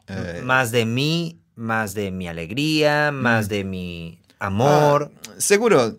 Eh, 0.08 0.42
Más 0.44 0.72
de 0.72 0.86
mí, 0.86 1.40
más 1.56 1.94
de 1.94 2.10
mi 2.10 2.28
alegría, 2.28 3.12
más 3.12 3.48
de 3.50 3.64
mi 3.64 4.20
amor, 4.40 5.12
ah, 5.14 5.32
seguro, 5.38 5.98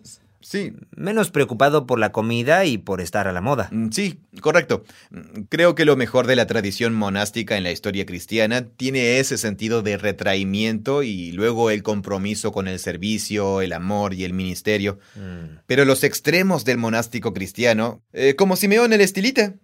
sí, 0.51 0.73
menos 0.95 1.31
preocupado 1.31 1.87
por 1.87 1.97
la 1.97 2.11
comida 2.11 2.65
y 2.65 2.77
por 2.77 2.99
estar 2.99 3.27
a 3.27 3.31
la 3.31 3.39
moda. 3.41 3.69
Mm, 3.71 3.89
Sí, 3.91 4.19
correcto. 4.41 4.83
Mm, 5.09 5.43
Creo 5.49 5.75
que 5.75 5.85
lo 5.85 5.95
mejor 5.95 6.27
de 6.27 6.35
la 6.35 6.45
tradición 6.45 6.93
monástica 6.93 7.55
en 7.55 7.63
la 7.63 7.71
historia 7.71 8.05
cristiana 8.05 8.67
tiene 8.67 9.19
ese 9.19 9.37
sentido 9.37 9.81
de 9.81 9.97
retraimiento 9.97 11.03
y 11.03 11.31
luego 11.31 11.71
el 11.71 11.83
compromiso 11.83 12.51
con 12.51 12.67
el 12.67 12.79
servicio, 12.79 13.61
el 13.61 13.73
amor 13.73 14.13
y 14.13 14.23
el 14.25 14.33
ministerio. 14.33 14.99
Mm. 15.15 15.59
Pero 15.67 15.85
los 15.85 16.03
extremos 16.03 16.65
del 16.65 16.77
monástico 16.77 17.33
cristiano, 17.33 18.01
eh, 18.13 18.35
como 18.35 18.55
Simeón 18.55 18.93
el 18.93 19.01
Estilita. 19.01 19.55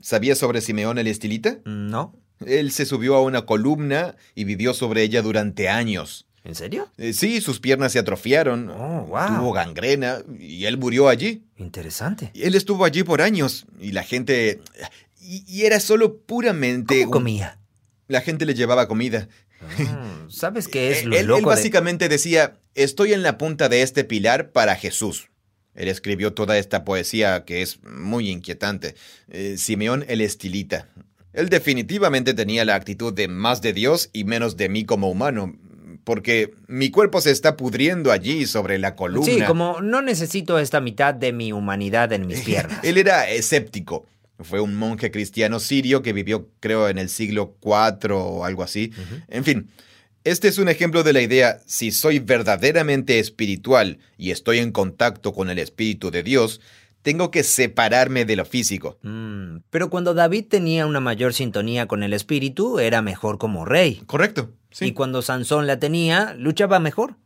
¿Sabías 0.00 0.38
sobre 0.38 0.60
Simeón 0.60 0.98
el 0.98 1.06
Estilita? 1.06 1.58
No. 1.64 2.14
Él 2.44 2.72
se 2.72 2.86
subió 2.86 3.14
a 3.14 3.22
una 3.22 3.46
columna 3.46 4.16
y 4.34 4.44
vivió 4.44 4.74
sobre 4.74 5.02
ella 5.02 5.22
durante 5.22 5.68
años. 5.68 6.26
¿En 6.44 6.54
serio? 6.56 6.88
Eh, 6.98 7.12
sí, 7.12 7.40
sus 7.40 7.60
piernas 7.60 7.92
se 7.92 7.98
atrofiaron, 8.00 8.68
Oh, 8.70 9.06
wow. 9.06 9.26
tuvo 9.38 9.52
gangrena 9.52 10.22
y 10.38 10.64
él 10.64 10.76
murió 10.76 11.08
allí. 11.08 11.44
Interesante. 11.56 12.32
Él 12.34 12.54
estuvo 12.56 12.84
allí 12.84 13.04
por 13.04 13.22
años 13.22 13.66
y 13.80 13.92
la 13.92 14.02
gente... 14.02 14.60
Y, 15.20 15.44
y 15.46 15.62
era 15.66 15.78
solo 15.78 16.16
puramente... 16.18 16.94
¿Cómo 17.04 17.06
un- 17.06 17.12
comía? 17.12 17.58
La 18.08 18.20
gente 18.22 18.44
le 18.44 18.54
llevaba 18.54 18.88
comida. 18.88 19.28
Ah, 19.78 20.26
¿Sabes 20.28 20.66
qué 20.66 20.90
es 20.90 21.04
lo 21.04 21.14
él, 21.14 21.20
él 21.20 21.26
loco 21.26 21.40
de- 21.40 21.46
básicamente 21.46 22.08
decía, 22.08 22.58
estoy 22.74 23.12
en 23.12 23.22
la 23.22 23.38
punta 23.38 23.68
de 23.68 23.82
este 23.82 24.02
pilar 24.02 24.50
para 24.50 24.74
Jesús. 24.74 25.28
Él 25.74 25.86
escribió 25.88 26.34
toda 26.34 26.58
esta 26.58 26.84
poesía 26.84 27.44
que 27.44 27.62
es 27.62 27.80
muy 27.84 28.28
inquietante. 28.28 28.96
Eh, 29.28 29.54
Simeón 29.58 30.04
el 30.08 30.20
Estilita. 30.20 30.88
Él 31.32 31.48
definitivamente 31.48 32.34
tenía 32.34 32.64
la 32.64 32.74
actitud 32.74 33.12
de 33.14 33.28
más 33.28 33.62
de 33.62 33.72
Dios 33.72 34.10
y 34.12 34.24
menos 34.24 34.56
de 34.56 34.68
mí 34.68 34.84
como 34.84 35.08
humano, 35.08 35.56
porque 36.04 36.54
mi 36.66 36.90
cuerpo 36.90 37.20
se 37.20 37.30
está 37.30 37.56
pudriendo 37.56 38.12
allí 38.12 38.46
sobre 38.46 38.78
la 38.78 38.96
columna. 38.96 39.26
Sí, 39.26 39.42
como 39.46 39.80
no 39.80 40.02
necesito 40.02 40.58
esta 40.58 40.80
mitad 40.80 41.14
de 41.14 41.32
mi 41.32 41.52
humanidad 41.52 42.12
en 42.12 42.26
mis 42.26 42.40
piernas. 42.44 42.80
Él 42.82 42.98
era 42.98 43.28
escéptico. 43.28 44.06
Fue 44.40 44.60
un 44.60 44.74
monje 44.74 45.12
cristiano 45.12 45.60
sirio 45.60 46.02
que 46.02 46.12
vivió, 46.12 46.48
creo, 46.58 46.88
en 46.88 46.98
el 46.98 47.08
siglo 47.08 47.56
IV 47.62 48.12
o 48.12 48.44
algo 48.44 48.64
así. 48.64 48.92
En 49.28 49.44
fin, 49.44 49.68
este 50.24 50.48
es 50.48 50.58
un 50.58 50.68
ejemplo 50.68 51.02
de 51.02 51.12
la 51.12 51.20
idea, 51.20 51.60
si 51.66 51.90
soy 51.90 52.20
verdaderamente 52.20 53.18
espiritual 53.18 53.98
y 54.16 54.30
estoy 54.30 54.58
en 54.58 54.70
contacto 54.70 55.32
con 55.32 55.50
el 55.50 55.58
Espíritu 55.58 56.10
de 56.10 56.22
Dios, 56.22 56.60
tengo 57.02 57.30
que 57.30 57.42
separarme 57.42 58.24
de 58.24 58.36
lo 58.36 58.44
físico. 58.44 58.98
Mm, 59.02 59.58
pero 59.70 59.90
cuando 59.90 60.14
David 60.14 60.46
tenía 60.48 60.86
una 60.86 61.00
mayor 61.00 61.34
sintonía 61.34 61.86
con 61.86 62.02
el 62.02 62.12
espíritu, 62.12 62.78
era 62.78 63.02
mejor 63.02 63.38
como 63.38 63.64
rey. 63.64 64.02
Correcto. 64.06 64.50
Sí. 64.70 64.86
Y 64.86 64.92
cuando 64.92 65.20
Sansón 65.20 65.66
la 65.66 65.78
tenía, 65.78 66.34
luchaba 66.38 66.78
mejor. 66.78 67.16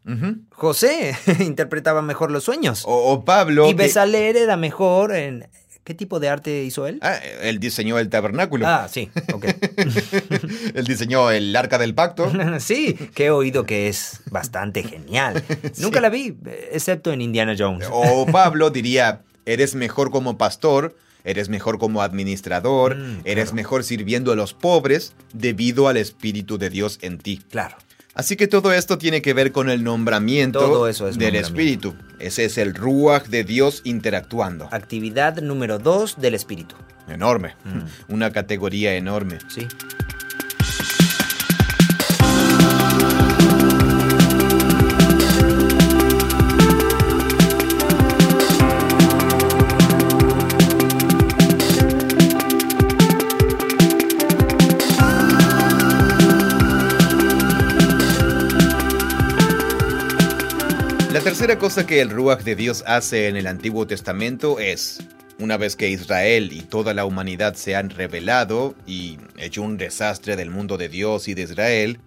José 0.51 1.17
interpretaba 1.41 2.03
mejor 2.03 2.31
los 2.31 2.43
sueños. 2.45 2.83
o, 2.87 3.13
o 3.13 3.25
Pablo. 3.25 3.67
y 3.67 3.71
que- 3.71 3.83
Besaler 3.85 4.37
era 4.37 4.57
mejor 4.57 5.15
en... 5.15 5.47
¿Qué 5.85 5.95
tipo 5.95 6.19
de 6.19 6.29
arte 6.29 6.65
hizo 6.65 6.89
él? 6.89 6.99
Ah, 7.01 7.15
él 7.43 7.61
diseñó 7.61 8.01
el 8.01 8.09
tabernáculo. 8.09 8.67
Ah, 8.67 8.89
sí, 8.91 9.09
ok. 9.33 9.45
él 10.75 10.85
diseñó 10.85 11.31
el 11.31 11.55
arca 11.55 11.79
del 11.79 11.95
pacto. 11.95 12.29
sí, 12.59 12.95
que 13.15 13.27
he 13.27 13.31
oído 13.31 13.65
que 13.67 13.87
es 13.87 14.21
bastante 14.33 14.83
genial. 14.83 15.45
Nunca 15.79 16.01
la 16.01 16.09
vi, 16.09 16.37
excepto 16.73 17.13
en 17.13 17.21
Indiana 17.21 17.55
Jones. 17.57 17.87
O 17.93 18.27
Pablo 18.27 18.71
diría, 18.71 19.21
eres 19.47 19.75
mejor 19.75 20.11
como 20.11 20.37
pastor, 20.37 20.97
eres 21.25 21.49
mejor 21.49 21.79
como 21.79 22.03
administrador, 22.03 22.97
Mm, 22.97 23.21
eres 23.25 23.45
claro. 23.47 23.55
mejor 23.57 23.85
sirviendo 23.85 24.31
a 24.33 24.37
los 24.37 24.53
pobres 24.55 25.15
debido 25.33 25.89
al 25.89 25.97
Espíritu 25.97 26.59
de 26.59 26.71
Dios 26.71 26.99
en 27.03 27.19
ti. 27.19 27.41
Claro. 27.51 27.77
Así 28.15 28.37
que 28.37 28.47
todo 28.47 28.73
esto 28.73 28.97
tiene 28.97 29.21
que 29.21 29.35
ver 29.35 29.53
con 29.53 29.69
el 29.69 29.85
nombramiento 29.85 30.59
Todo 30.61 30.89
eso 30.89 31.07
es 31.09 31.19
del 31.19 31.35
nombramiento. 31.35 31.89
Espíritu. 31.91 31.95
Ese 32.19 32.47
es 32.47 32.57
el 32.59 32.75
Ruach 32.75 33.27
de 33.27 33.45
Dios 33.45 33.83
interactuando. 33.85 34.69
Actividad 34.73 35.37
número 35.43 35.79
dos 35.79 36.19
del 36.19 36.35
espíritu. 36.35 36.77
Enorme. 37.09 37.55
Mm. 37.65 38.13
Una 38.15 38.33
categoría 38.33 38.95
enorme. 38.95 39.39
Sí. 39.49 39.67
Tercera 61.27 61.59
cosa 61.59 61.85
que 61.89 62.01
el 62.01 62.11
Ruach 62.11 62.45
de 62.45 62.55
Dios 62.55 62.85
hace 62.87 63.27
en 63.27 63.35
el 63.35 63.49
Antiguo 63.49 63.85
Testamento 63.85 64.61
es, 64.61 65.01
una 65.41 65.57
vez 65.57 65.75
que 65.75 65.91
Israel 65.91 66.53
y 66.53 66.61
toda 66.61 66.95
la 66.95 67.05
humanidad 67.05 67.57
se 67.57 67.75
han 67.75 67.91
revelado 67.91 68.77
y 68.87 69.19
hecho 69.37 69.63
un 69.63 69.77
desastre 69.77 70.37
del 70.37 70.51
mundo 70.51 70.79
de 70.79 70.89
Dios 70.89 71.27
y 71.27 71.35
de 71.35 71.43
Israel, 71.43 71.99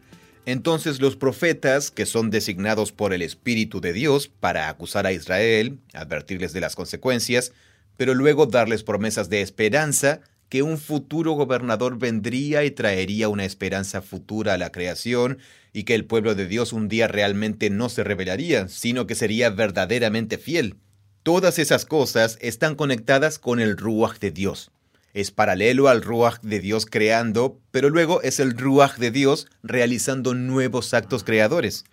entonces 0.46 1.02
los 1.02 1.18
profetas, 1.18 1.92
que 1.92 2.06
son 2.06 2.30
designados 2.30 2.94
por 2.94 3.12
el 3.12 3.22
Espíritu 3.22 3.82
de 3.82 3.92
Dios 3.92 4.30
para 4.30 4.70
acusar 4.70 5.06
a 5.06 5.12
Israel, 5.12 5.80
advertirles 5.94 6.54
de 6.54 6.62
las 6.62 6.78
consecuencias, 6.78 7.52
pero 7.98 8.14
luego 8.14 8.46
darles 8.46 8.84
promesas 8.84 9.28
de 9.28 9.42
esperanza, 9.42 10.22
que 10.50 10.64
un 10.64 10.78
futuro 10.78 11.34
gobernador 11.34 11.98
vendría 11.98 12.64
y 12.64 12.72
traería 12.72 13.30
una 13.30 13.46
esperanza 13.46 14.02
futura 14.02 14.56
a 14.56 14.58
la 14.58 14.72
creación, 14.72 15.38
y 15.72 15.84
que 15.84 15.96
el 15.96 16.06
pueblo 16.06 16.36
de 16.36 16.48
Dios 16.48 16.74
un 16.74 16.90
día 16.90 17.08
realmente 17.08 17.70
no 17.70 17.90
se 17.90 18.04
rebelaría, 18.04 18.68
sino 18.68 19.08
que 19.08 19.16
sería 19.16 19.50
verdaderamente 19.52 20.38
fiel. 20.38 20.76
Todas 21.24 21.60
esas 21.60 21.86
cosas 21.86 22.38
están 22.42 22.76
conectadas 22.76 23.38
con 23.40 23.60
el 23.60 23.78
Ruach 23.78 24.20
de 24.20 24.32
Dios. 24.32 24.72
Es 25.14 25.32
paralelo 25.32 25.88
al 25.88 26.02
Ruach 26.02 26.40
de 26.42 26.60
Dios 26.60 26.86
creando, 26.86 27.60
pero 27.72 27.90
luego 27.90 28.22
es 28.22 28.40
el 28.40 28.58
Ruach 28.58 28.98
de 28.98 29.12
Dios 29.12 29.48
realizando 29.64 30.34
nuevos 30.34 30.94
actos 30.94 31.24
creadores. 31.24 31.84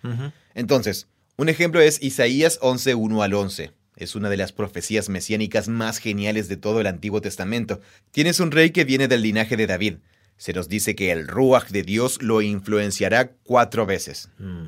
Entonces, 0.55 1.07
un 1.35 1.49
ejemplo 1.49 1.81
es 1.81 2.01
Isaías 2.01 2.57
11, 2.61 2.95
1 2.95 3.21
al 3.21 3.33
11. 3.33 3.71
Es 3.97 4.15
una 4.15 4.29
de 4.29 4.37
las 4.37 4.53
profecías 4.53 5.09
mesiánicas 5.09 5.67
más 5.67 5.97
geniales 5.97 6.47
de 6.47 6.55
todo 6.55 6.79
el 6.79 6.87
Antiguo 6.87 7.19
Testamento. 7.19 7.81
Tienes 8.11 8.39
un 8.39 8.51
rey 8.51 8.69
que 8.69 8.85
viene 8.85 9.07
del 9.07 9.23
linaje 9.23 9.57
de 9.57 9.65
David. 9.65 9.95
Se 10.37 10.53
nos 10.53 10.69
dice 10.69 10.95
que 10.95 11.11
el 11.11 11.27
Ruach 11.27 11.69
de 11.69 11.81
Dios 11.81 12.21
lo 12.21 12.43
influenciará 12.43 13.31
cuatro 13.43 13.87
veces. 13.87 14.29
Mm. 14.37 14.67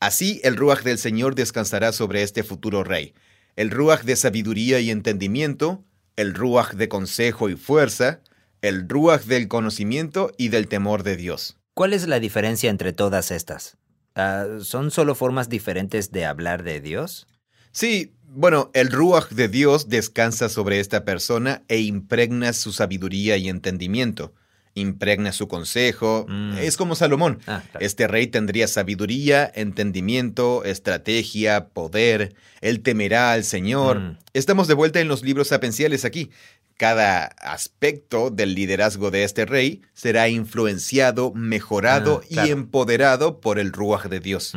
Así 0.00 0.40
el 0.42 0.56
Ruach 0.56 0.82
del 0.82 0.98
Señor 0.98 1.36
descansará 1.36 1.92
sobre 1.92 2.22
este 2.22 2.42
futuro 2.42 2.82
rey. 2.82 3.14
El 3.54 3.70
Ruach 3.70 4.02
de 4.02 4.16
sabiduría 4.16 4.80
y 4.80 4.90
entendimiento, 4.90 5.84
el 6.16 6.34
Ruach 6.34 6.72
de 6.72 6.88
consejo 6.88 7.48
y 7.48 7.54
fuerza, 7.54 8.20
el 8.60 8.88
Ruach 8.88 9.22
del 9.22 9.46
conocimiento 9.46 10.32
y 10.36 10.48
del 10.48 10.66
temor 10.66 11.04
de 11.04 11.16
Dios. 11.16 11.56
¿Cuál 11.74 11.92
es 11.92 12.08
la 12.08 12.18
diferencia 12.18 12.70
entre 12.70 12.92
todas 12.92 13.30
estas? 13.30 13.76
Ah, 14.16 14.46
¿Son 14.62 14.90
solo 14.90 15.14
formas 15.14 15.48
diferentes 15.48 16.10
de 16.10 16.24
hablar 16.24 16.64
de 16.64 16.80
Dios? 16.80 17.28
Sí, 17.72 18.14
bueno, 18.34 18.70
el 18.74 18.90
Ruach 18.90 19.28
de 19.30 19.48
Dios 19.48 19.88
descansa 19.88 20.48
sobre 20.48 20.80
esta 20.80 21.04
persona 21.04 21.62
e 21.68 21.80
impregna 21.80 22.52
su 22.52 22.72
sabiduría 22.72 23.36
y 23.36 23.48
entendimiento. 23.48 24.32
Impregna 24.76 25.30
su 25.32 25.46
consejo. 25.46 26.26
Mm. 26.28 26.58
Es 26.58 26.76
como 26.76 26.96
Salomón. 26.96 27.38
Ah, 27.46 27.62
claro. 27.70 27.86
Este 27.86 28.08
rey 28.08 28.26
tendría 28.26 28.66
sabiduría, 28.66 29.50
entendimiento, 29.54 30.64
estrategia, 30.64 31.68
poder. 31.68 32.34
Él 32.60 32.80
temerá 32.80 33.32
al 33.32 33.44
Señor. 33.44 34.00
Mm. 34.00 34.18
Estamos 34.32 34.66
de 34.66 34.74
vuelta 34.74 35.00
en 35.00 35.06
los 35.08 35.22
libros 35.22 35.48
sapenciales 35.48 36.04
aquí. 36.04 36.30
Cada 36.76 37.26
aspecto 37.26 38.30
del 38.30 38.56
liderazgo 38.56 39.12
de 39.12 39.22
este 39.22 39.46
rey 39.46 39.82
será 39.92 40.28
influenciado, 40.28 41.32
mejorado 41.32 42.20
Ah, 42.24 42.26
claro. 42.28 42.48
y 42.48 42.50
empoderado 42.50 43.40
por 43.40 43.60
el 43.60 43.72
Ruach 43.72 44.06
de 44.06 44.18
Dios. 44.18 44.54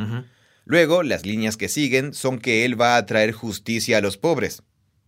Luego, 0.68 1.02
las 1.02 1.24
líneas 1.24 1.56
que 1.56 1.70
siguen 1.70 2.12
son 2.12 2.38
que 2.38 2.66
Él 2.66 2.78
va 2.78 2.98
a 2.98 3.06
traer 3.06 3.32
justicia 3.32 3.96
a 3.96 4.00
los 4.02 4.18
pobres. 4.18 4.62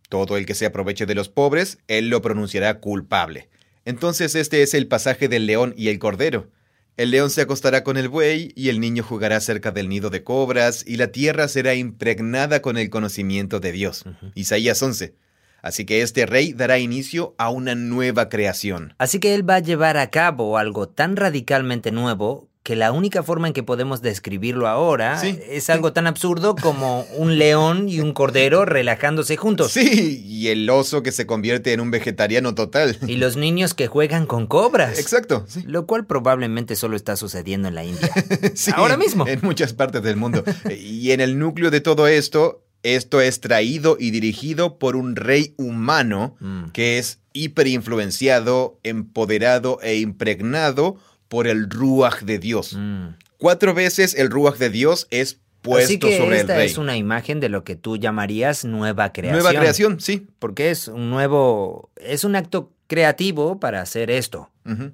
Todo 0.08 0.38
el 0.38 0.46
que 0.46 0.54
se 0.54 0.64
aproveche 0.64 1.04
de 1.04 1.14
los 1.14 1.28
pobres, 1.28 1.76
Él 1.86 2.08
lo 2.08 2.22
pronunciará 2.22 2.80
culpable. 2.80 3.50
Entonces 3.84 4.34
este 4.34 4.62
es 4.62 4.72
el 4.72 4.88
pasaje 4.88 5.28
del 5.28 5.44
león 5.44 5.74
y 5.76 5.88
el 5.88 5.98
cordero. 5.98 6.48
El 6.96 7.11
león 7.11 7.28
se 7.28 7.42
acostará 7.42 7.84
con 7.84 7.98
el 7.98 8.08
buey, 8.08 8.52
y 8.56 8.70
el 8.70 8.80
niño 8.80 9.02
jugará 9.02 9.38
cerca 9.40 9.70
del 9.70 9.90
nido 9.90 10.08
de 10.08 10.24
cobras, 10.24 10.82
y 10.86 10.96
la 10.96 11.08
tierra 11.08 11.46
será 11.46 11.74
impregnada 11.74 12.62
con 12.62 12.78
el 12.78 12.88
conocimiento 12.88 13.61
de 13.61 13.72
Dios. 13.72 14.04
Isaías 14.34 14.82
11. 14.82 15.14
Así 15.61 15.84
que 15.84 16.00
este 16.00 16.24
rey 16.24 16.54
dará 16.54 16.78
inicio 16.78 17.34
a 17.36 17.50
una 17.50 17.74
nueva 17.74 18.30
creación. 18.30 18.94
Así 18.96 19.20
que 19.20 19.34
él 19.34 19.48
va 19.48 19.56
a 19.56 19.61
llevar 19.61 19.98
a 19.98 20.08
cabo 20.08 20.56
algo 20.56 20.88
tan 20.88 21.16
radicalmente 21.16 21.92
nuevo 21.92 22.49
que 22.62 22.76
la 22.76 22.92
única 22.92 23.22
forma 23.22 23.46
en 23.48 23.54
que 23.54 23.62
podemos 23.62 24.02
describirlo 24.02 24.68
ahora 24.68 25.18
Sí, 25.18 25.38
es 25.48 25.64
sí. 25.64 25.72
algo 25.72 25.94
tan 25.94 26.06
absurdo 26.06 26.54
como 26.56 27.06
un 27.16 27.38
león 27.38 27.88
y 27.88 28.00
un 28.00 28.12
cordero 28.12 28.64
relajándose 28.66 29.36
juntos. 29.38 29.72
Sí, 29.72 30.22
y 30.26 30.48
el 30.48 30.68
oso 30.68 31.02
que 31.02 31.11
se 31.11 31.26
convierte 31.26 31.72
en 31.72 31.80
un 31.80 31.90
vegetariano 31.90 32.54
total. 32.54 32.98
Y 33.06 33.16
los 33.16 33.36
niños 33.38 33.72
que 33.72 33.86
juegan 33.86 34.26
con 34.26 34.46
cobras. 34.46 34.98
Exacto, 34.98 35.46
sí. 35.48 35.62
Lo 35.66 35.86
cual 35.86 36.04
probablemente 36.06 36.76
solo 36.76 36.96
está 36.96 37.16
sucediendo 37.16 37.68
en 37.68 37.74
la 37.74 37.84
India. 37.84 38.11
Sí, 38.54 38.70
Ahora 38.74 38.96
mismo. 38.98 39.26
En 39.26 39.40
muchas 39.42 39.72
partes 39.72 40.02
del 40.02 40.16
mundo. 40.16 40.44
y 40.78 41.12
en 41.12 41.20
el 41.22 41.38
núcleo 41.38 41.70
de 41.70 41.80
todo 41.80 42.06
esto, 42.08 42.62
esto 42.82 43.20
es 43.22 43.40
traído 43.40 43.96
y 43.98 44.11
dirigido 44.11 44.78
por 44.78 44.96
un 44.96 45.16
rey 45.16 45.54
humano 45.56 46.36
Mm. 46.40 46.70
que 46.72 46.98
es 46.98 47.20
hiperinfluenciado, 47.32 48.78
empoderado 48.82 49.78
e 49.82 49.96
impregnado 49.98 50.96
por 51.30 51.46
el 51.46 51.70
Ruach 51.70 52.22
de 52.22 52.40
Dios. 52.40 52.74
Mm. 52.76 53.14
Cuatro 53.38 53.72
veces 53.72 54.14
el 54.16 54.30
Ruach 54.30 54.56
de 54.56 54.68
Dios 54.68 55.06
es 55.10 55.38
puesto 55.62 55.84
Así 55.84 55.98
que 56.00 56.18
sobre 56.18 56.34
el 56.34 56.40
esta 56.40 56.56
rey. 56.56 56.66
es 56.66 56.76
una 56.76 56.96
imagen 56.96 57.38
de 57.38 57.48
lo 57.48 57.62
que 57.62 57.76
tú 57.76 57.96
llamarías 57.96 58.64
nueva 58.64 59.12
creación. 59.12 59.40
Nueva 59.40 59.58
creación, 59.58 60.00
sí. 60.00 60.26
Porque 60.40 60.70
es 60.70 60.88
un 60.88 61.08
nuevo, 61.08 61.90
es 61.96 62.24
un 62.24 62.34
acto 62.34 62.72
creativo 62.88 63.60
para 63.60 63.80
hacer 63.80 64.10
esto. 64.10 64.50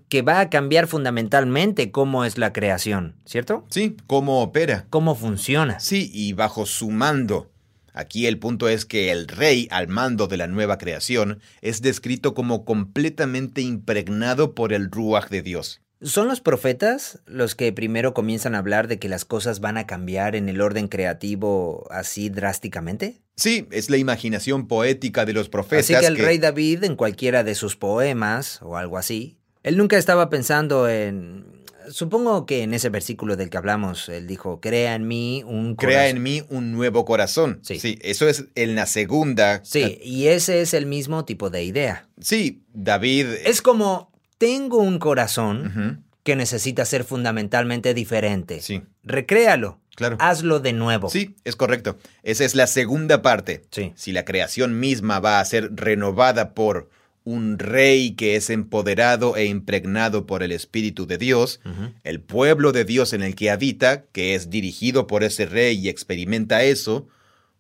Que 0.09 0.23
va 0.23 0.41
a 0.41 0.49
cambiar 0.49 0.87
fundamentalmente 0.87 1.91
cómo 1.91 2.25
es 2.25 2.39
la 2.39 2.53
creación, 2.55 3.17
¿cierto? 3.27 3.67
Sí, 3.69 3.97
cómo 4.07 4.41
opera. 4.41 4.87
Cómo 4.89 5.15
funciona. 5.15 5.81
Sí, 5.81 6.11
y 6.15 6.33
bajo 6.33 6.65
su 6.65 6.91
mando. 6.91 7.51
Aquí 7.93 8.27
el 8.27 8.39
punto 8.39 8.69
es 8.71 8.87
que 8.87 9.11
el 9.13 9.29
rey 9.29 9.69
al 9.71 9.89
mando 9.89 10.29
de 10.29 10.39
la 10.39 10.47
nueva 10.47 10.79
creación 10.79 11.41
es 11.61 11.83
descrito 11.83 12.33
como 12.33 12.65
completamente 12.65 13.61
impregnado 13.61 14.55
por 14.55 14.73
el 14.73 14.91
ruaj 14.91 15.29
de 15.29 15.43
Dios. 15.43 15.83
¿Son 16.03 16.29
los 16.29 16.41
profetas 16.41 17.21
los 17.27 17.55
que 17.55 17.73
primero 17.73 18.13
comienzan 18.13 18.55
a 18.55 18.59
hablar 18.59 18.87
de 18.87 18.99
que 18.99 19.09
las 19.09 19.25
cosas 19.25 19.61
van 19.61 19.79
a 19.79 19.87
cambiar 19.87 20.37
en 20.37 20.49
el 20.49 20.61
orden 20.61 20.89
creativo 20.89 21.87
así 21.91 22.29
drásticamente? 22.29 23.23
Sí, 23.37 23.67
es 23.71 23.89
la 23.89 23.97
imaginación 23.97 24.67
poética 24.69 25.25
de 25.25 25.33
los 25.33 25.49
profetas. 25.49 25.91
Así 25.91 25.95
que 25.99 26.07
el 26.07 26.19
rey 26.19 26.39
David, 26.39 26.85
en 26.85 26.97
cualquiera 26.97 27.45
de 27.45 27.55
sus 27.55 27.77
poemas 27.77 28.61
o 28.63 28.77
algo 28.77 28.99
así, 28.99 29.39
él 29.63 29.77
nunca 29.77 29.97
estaba 29.97 30.29
pensando 30.29 30.89
en... 30.89 31.45
Supongo 31.89 32.47
que 32.47 32.63
en 32.63 32.75
ese 32.75 32.89
versículo 32.89 33.37
del 33.37 33.49
que 33.49 33.57
hablamos, 33.59 34.09
él 34.09 34.27
dijo, 34.27 34.61
crea 34.61 34.97
en 34.97 35.07
mí 35.07 35.45
un 35.47 35.77
Crea 35.77 35.99
corazón". 35.99 36.17
en 36.17 36.23
mí 36.23 36.43
un 36.51 36.73
nuevo 36.73 37.05
corazón. 37.05 37.61
Sí. 37.63 37.99
eso 38.03 38.29
es 38.29 38.47
en 38.57 38.75
la 38.75 38.87
segunda. 38.87 39.61
Sí, 39.65 39.99
y 40.03 40.27
ese 40.27 40.61
es 40.63 40.75
el 40.75 40.87
mismo 40.87 41.25
tipo 41.25 41.49
de 41.49 41.63
idea. 41.63 42.09
Sí, 42.21 42.65
David. 42.75 43.27
Es 43.45 43.63
como, 43.63 44.11
tengo 44.39 44.79
un 44.79 44.99
corazón 44.99 46.05
que 46.23 46.37
necesita 46.37 46.85
ser 46.85 47.05
fundamentalmente 47.05 47.95
diferente. 47.95 48.61
Sí, 48.61 48.83
Recréalo. 49.05 49.81
claro. 49.95 50.17
Hazlo 50.21 50.61
de 50.61 50.73
nuevo. 50.73 51.09
Sí, 51.09 51.37
es 51.45 51.57
correcto. 51.57 51.97
Esa 52.23 52.45
es 52.45 52.55
la 52.55 52.67
segunda 52.67 53.23
parte. 53.23 53.63
Sí. 53.71 53.93
Si 53.95 54.13
la 54.13 54.25
creación 54.25 54.79
misma 54.81 55.21
va 55.21 55.41
a 55.41 55.45
ser 55.45 55.71
renovada 55.75 56.53
por 56.55 56.91
un 57.25 57.59
rey 57.59 58.13
que 58.13 58.37
es 58.37 58.51
empoderado 58.51 59.37
e 59.37 59.47
impregnado 59.47 60.27
por 60.27 60.45
el 60.45 60.53
Espíritu 60.53 61.07
de 61.07 61.19
Dios, 61.19 61.61
el 62.05 62.21
pueblo 62.21 62.71
de 62.71 62.85
Dios 62.85 63.13
en 63.13 63.23
el 63.23 63.35
que 63.35 63.51
habita, 63.51 64.05
que 64.13 64.37
es 64.37 64.49
dirigido 64.49 65.09
por 65.09 65.25
ese 65.25 65.47
rey 65.47 65.77
y 65.79 65.89
experimenta 65.89 66.63
eso, 66.63 67.09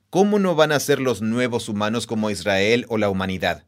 ¿cómo 0.08 0.38
no 0.38 0.54
van 0.54 0.70
a 0.70 0.78
ser 0.78 1.00
los 1.00 1.20
nuevos 1.20 1.68
humanos 1.68 2.06
como 2.06 2.30
Israel 2.30 2.86
o 2.88 2.96
la 2.96 3.08
humanidad? 3.10 3.64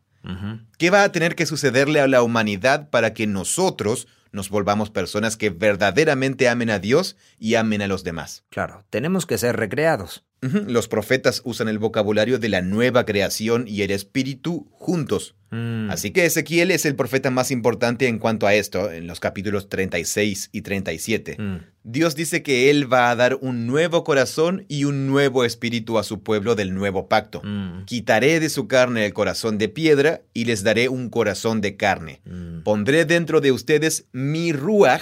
¿Qué 0.78 0.90
va 0.90 1.04
a 1.04 1.12
tener 1.12 1.34
que 1.34 1.46
sucederle 1.46 2.00
a 2.00 2.08
la 2.08 2.22
humanidad 2.22 2.90
para 2.90 3.14
que 3.14 3.26
nosotros 3.26 4.08
nos 4.32 4.50
volvamos 4.50 4.90
personas 4.90 5.36
que 5.36 5.50
verdaderamente 5.50 6.48
amen 6.48 6.70
a 6.70 6.78
Dios 6.78 7.16
y 7.38 7.54
amen 7.54 7.82
a 7.82 7.88
los 7.88 8.04
demás? 8.04 8.44
Claro, 8.50 8.84
tenemos 8.90 9.26
que 9.26 9.38
ser 9.38 9.56
recreados. 9.56 10.24
Los 10.40 10.86
profetas 10.86 11.42
usan 11.44 11.68
el 11.68 11.80
vocabulario 11.80 12.38
de 12.38 12.48
la 12.48 12.62
nueva 12.62 13.04
creación 13.04 13.66
y 13.66 13.82
el 13.82 13.90
espíritu 13.90 14.68
juntos. 14.70 15.34
Mm. 15.50 15.90
Así 15.90 16.12
que 16.12 16.26
Ezequiel 16.26 16.70
es 16.70 16.86
el 16.86 16.94
profeta 16.94 17.30
más 17.30 17.50
importante 17.50 18.06
en 18.06 18.18
cuanto 18.18 18.46
a 18.46 18.54
esto, 18.54 18.92
en 18.92 19.08
los 19.08 19.18
capítulos 19.18 19.68
36 19.68 20.50
y 20.52 20.62
37. 20.62 21.36
Mm. 21.38 21.56
Dios 21.90 22.14
dice 22.14 22.42
que 22.42 22.68
Él 22.68 22.92
va 22.92 23.08
a 23.08 23.16
dar 23.16 23.38
un 23.40 23.66
nuevo 23.66 24.04
corazón 24.04 24.66
y 24.68 24.84
un 24.84 25.06
nuevo 25.06 25.42
espíritu 25.46 25.96
a 25.96 26.02
su 26.02 26.22
pueblo 26.22 26.54
del 26.54 26.74
nuevo 26.74 27.08
pacto. 27.08 27.40
Mm. 27.42 27.86
Quitaré 27.86 28.40
de 28.40 28.50
su 28.50 28.68
carne 28.68 29.06
el 29.06 29.14
corazón 29.14 29.56
de 29.56 29.70
piedra 29.70 30.20
y 30.34 30.44
les 30.44 30.62
daré 30.62 30.90
un 30.90 31.08
corazón 31.08 31.62
de 31.62 31.78
carne. 31.78 32.20
Mm. 32.26 32.60
Pondré 32.62 33.06
dentro 33.06 33.40
de 33.40 33.52
ustedes 33.52 34.04
mi 34.12 34.52
ruaj 34.52 35.00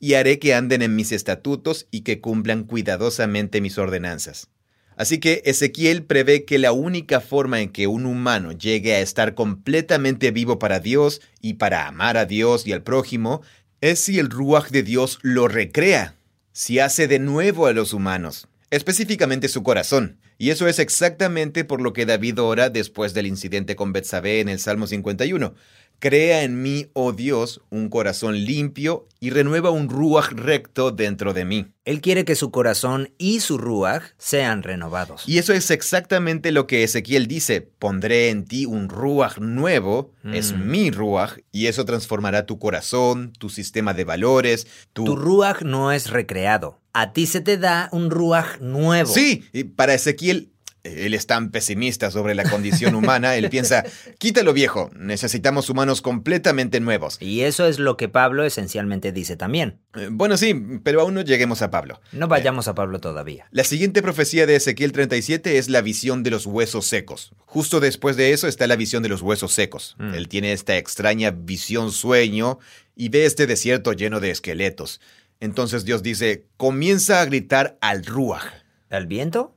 y 0.00 0.14
haré 0.14 0.40
que 0.40 0.52
anden 0.52 0.82
en 0.82 0.96
mis 0.96 1.12
estatutos 1.12 1.86
y 1.92 2.00
que 2.00 2.20
cumplan 2.20 2.64
cuidadosamente 2.64 3.60
mis 3.60 3.78
ordenanzas. 3.78 4.48
Así 4.96 5.20
que 5.20 5.42
Ezequiel 5.44 6.02
prevé 6.02 6.44
que 6.44 6.58
la 6.58 6.72
única 6.72 7.20
forma 7.20 7.60
en 7.60 7.68
que 7.68 7.86
un 7.86 8.04
humano 8.04 8.50
llegue 8.50 8.94
a 8.94 9.00
estar 9.00 9.36
completamente 9.36 10.32
vivo 10.32 10.58
para 10.58 10.80
Dios 10.80 11.20
y 11.40 11.54
para 11.54 11.86
amar 11.86 12.16
a 12.16 12.26
Dios 12.26 12.66
y 12.66 12.72
al 12.72 12.82
prójimo 12.82 13.42
es 13.80 14.00
si 14.00 14.18
el 14.18 14.30
ruaj 14.30 14.70
de 14.70 14.82
Dios 14.82 15.18
lo 15.22 15.48
recrea, 15.48 16.15
si 16.56 16.78
hace 16.78 17.06
de 17.06 17.18
nuevo 17.18 17.66
a 17.66 17.74
los 17.74 17.92
humanos, 17.92 18.48
específicamente 18.70 19.46
su 19.48 19.62
corazón. 19.62 20.16
Y 20.38 20.48
eso 20.48 20.66
es 20.68 20.78
exactamente 20.78 21.66
por 21.66 21.82
lo 21.82 21.92
que 21.92 22.06
David 22.06 22.40
ora 22.40 22.70
después 22.70 23.12
del 23.12 23.26
incidente 23.26 23.76
con 23.76 23.92
Betsabé 23.92 24.40
en 24.40 24.48
el 24.48 24.58
Salmo 24.58 24.86
51. 24.86 25.52
Crea 25.98 26.42
en 26.42 26.60
mí, 26.62 26.86
oh 26.92 27.12
Dios, 27.12 27.62
un 27.70 27.88
corazón 27.88 28.44
limpio 28.44 29.08
y 29.18 29.30
renueva 29.30 29.70
un 29.70 29.88
ruaj 29.88 30.30
recto 30.32 30.90
dentro 30.90 31.32
de 31.32 31.44
mí. 31.46 31.66
Él 31.86 32.00
quiere 32.02 32.24
que 32.26 32.34
su 32.34 32.50
corazón 32.50 33.10
y 33.16 33.40
su 33.40 33.56
ruaj 33.56 34.02
sean 34.18 34.62
renovados. 34.62 35.26
Y 35.26 35.38
eso 35.38 35.52
es 35.54 35.70
exactamente 35.70 36.52
lo 36.52 36.66
que 36.66 36.82
Ezequiel 36.84 37.26
dice. 37.26 37.62
Pondré 37.62 38.28
en 38.28 38.44
ti 38.44 38.66
un 38.66 38.88
ruaj 38.90 39.38
nuevo, 39.38 40.12
es 40.24 40.52
Mm. 40.52 40.70
mi 40.70 40.90
ruaj, 40.90 41.38
y 41.50 41.66
eso 41.66 41.84
transformará 41.86 42.44
tu 42.44 42.58
corazón, 42.58 43.32
tu 43.38 43.48
sistema 43.48 43.94
de 43.94 44.04
valores, 44.04 44.66
tu... 44.92 45.04
Tu 45.04 45.16
ruaj 45.16 45.62
no 45.62 45.92
es 45.92 46.10
recreado. 46.10 46.80
A 46.92 47.12
ti 47.12 47.26
se 47.26 47.40
te 47.40 47.56
da 47.56 47.88
un 47.92 48.10
ruaj 48.10 48.60
nuevo. 48.60 49.12
Sí, 49.12 49.44
y 49.52 49.64
para 49.64 49.94
Ezequiel, 49.94 50.50
él 50.86 51.14
es 51.14 51.26
tan 51.26 51.50
pesimista 51.50 52.10
sobre 52.10 52.34
la 52.34 52.48
condición 52.48 52.94
humana, 52.94 53.36
él 53.36 53.50
piensa, 53.50 53.84
quítalo 54.18 54.52
viejo, 54.52 54.90
necesitamos 54.96 55.70
humanos 55.70 56.02
completamente 56.02 56.80
nuevos. 56.80 57.18
Y 57.20 57.42
eso 57.42 57.66
es 57.66 57.78
lo 57.78 57.96
que 57.96 58.08
Pablo 58.08 58.44
esencialmente 58.44 59.12
dice 59.12 59.36
también. 59.36 59.78
Eh, 59.94 60.08
Bueno, 60.10 60.36
sí, 60.36 60.54
pero 60.82 61.00
aún 61.00 61.14
no 61.14 61.22
lleguemos 61.22 61.62
a 61.62 61.70
Pablo. 61.70 62.00
No 62.12 62.28
vayamos 62.28 62.68
a 62.68 62.74
Pablo 62.74 63.00
todavía. 63.00 63.46
La 63.50 63.64
siguiente 63.64 64.02
profecía 64.02 64.46
de 64.46 64.56
Ezequiel 64.56 64.92
37 64.92 65.58
es 65.58 65.68
la 65.68 65.80
visión 65.80 66.22
de 66.22 66.30
los 66.30 66.46
huesos 66.46 66.86
secos. 66.86 67.32
Justo 67.44 67.80
después 67.80 68.16
de 68.16 68.32
eso 68.32 68.48
está 68.48 68.66
la 68.66 68.76
visión 68.76 69.02
de 69.02 69.08
los 69.08 69.22
huesos 69.22 69.52
secos. 69.52 69.96
Mm. 69.98 70.14
Él 70.14 70.28
tiene 70.28 70.52
esta 70.52 70.76
extraña 70.76 71.30
visión 71.30 71.92
sueño 71.92 72.58
y 72.94 73.08
ve 73.08 73.26
este 73.26 73.46
desierto 73.46 73.92
lleno 73.92 74.20
de 74.20 74.30
esqueletos. 74.30 75.00
Entonces 75.40 75.84
Dios 75.84 76.02
dice, 76.02 76.46
comienza 76.56 77.20
a 77.20 77.24
gritar 77.24 77.76
al 77.80 78.04
ruaj. 78.04 78.44
¿Al 78.90 79.06
viento? 79.06 79.55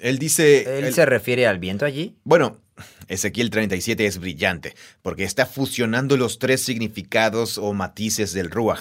Él 0.00 0.18
dice... 0.18 0.78
¿Él 0.78 0.84
él- 0.84 0.94
se 0.94 1.06
refiere 1.06 1.46
al 1.46 1.58
viento 1.58 1.84
allí? 1.84 2.16
Bueno, 2.24 2.58
Ezequiel 3.08 3.50
37 3.50 4.06
es 4.06 4.18
brillante, 4.18 4.74
porque 5.02 5.24
está 5.24 5.46
fusionando 5.46 6.16
los 6.16 6.38
tres 6.38 6.62
significados 6.62 7.58
o 7.58 7.72
matices 7.72 8.32
del 8.32 8.50
ruaj. 8.50 8.80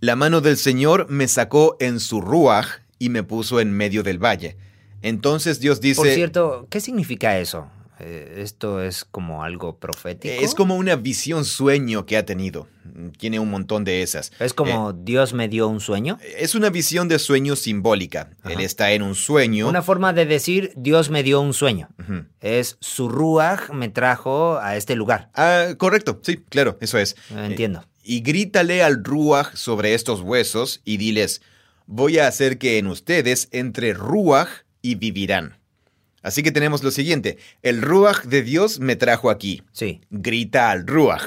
La 0.00 0.16
mano 0.16 0.40
del 0.40 0.56
Señor 0.56 1.06
me 1.10 1.28
sacó 1.28 1.76
en 1.80 2.00
su 2.00 2.20
ruaj 2.20 2.80
y 2.98 3.08
me 3.10 3.22
puso 3.22 3.60
en 3.60 3.72
medio 3.72 4.02
del 4.02 4.18
valle. 4.18 4.56
Entonces 5.02 5.60
Dios 5.60 5.80
dice... 5.80 5.96
Por 6.00 6.08
cierto, 6.08 6.66
¿qué 6.70 6.80
significa 6.80 7.38
eso? 7.38 7.70
Eh, 8.00 8.40
¿Esto 8.42 8.82
es 8.82 9.04
como 9.04 9.44
algo 9.44 9.78
profético? 9.78 10.34
Es 10.42 10.54
como 10.54 10.76
una 10.76 10.96
visión 10.96 11.44
sueño 11.44 12.06
que 12.06 12.16
ha 12.16 12.24
tenido. 12.24 12.68
Tiene 13.18 13.38
un 13.38 13.50
montón 13.50 13.84
de 13.84 14.02
esas. 14.02 14.32
¿Es 14.40 14.54
como 14.54 14.92
Dios 14.92 15.32
me 15.32 15.48
dio 15.48 15.68
un 15.68 15.80
sueño? 15.80 16.18
Eh, 16.22 16.36
es 16.38 16.54
una 16.54 16.70
visión 16.70 17.08
de 17.08 17.18
sueño 17.18 17.56
simbólica. 17.56 18.30
Ajá. 18.42 18.52
Él 18.52 18.60
está 18.60 18.92
en 18.92 19.02
un 19.02 19.14
sueño. 19.14 19.68
Una 19.68 19.82
forma 19.82 20.12
de 20.12 20.26
decir 20.26 20.72
Dios 20.76 21.10
me 21.10 21.22
dio 21.22 21.40
un 21.40 21.54
sueño. 21.54 21.88
Es 22.40 22.76
su 22.80 23.08
ruaj 23.08 23.70
me 23.70 23.88
trajo 23.88 24.58
a 24.58 24.76
este 24.76 24.96
lugar. 24.96 25.30
Ah, 25.34 25.74
correcto. 25.76 26.20
Sí, 26.22 26.38
claro, 26.38 26.78
eso 26.80 26.98
es. 26.98 27.16
Entiendo. 27.30 27.84
Y 28.02 28.20
grítale 28.20 28.82
al 28.82 29.04
ruaj 29.04 29.54
sobre 29.54 29.94
estos 29.94 30.22
huesos 30.22 30.80
y 30.84 30.96
diles, 30.96 31.42
voy 31.86 32.18
a 32.18 32.26
hacer 32.26 32.58
que 32.58 32.78
en 32.78 32.86
ustedes 32.86 33.48
entre 33.52 33.92
ruaj 33.92 34.48
y 34.82 34.94
vivirán. 34.94 35.59
Así 36.22 36.42
que 36.42 36.52
tenemos 36.52 36.82
lo 36.82 36.90
siguiente, 36.90 37.38
el 37.62 37.80
ruaj 37.82 38.24
de 38.24 38.42
Dios 38.42 38.78
me 38.80 38.96
trajo 38.96 39.30
aquí. 39.30 39.62
Sí. 39.72 40.00
Grita 40.10 40.70
al 40.70 40.86
ruaj. 40.86 41.22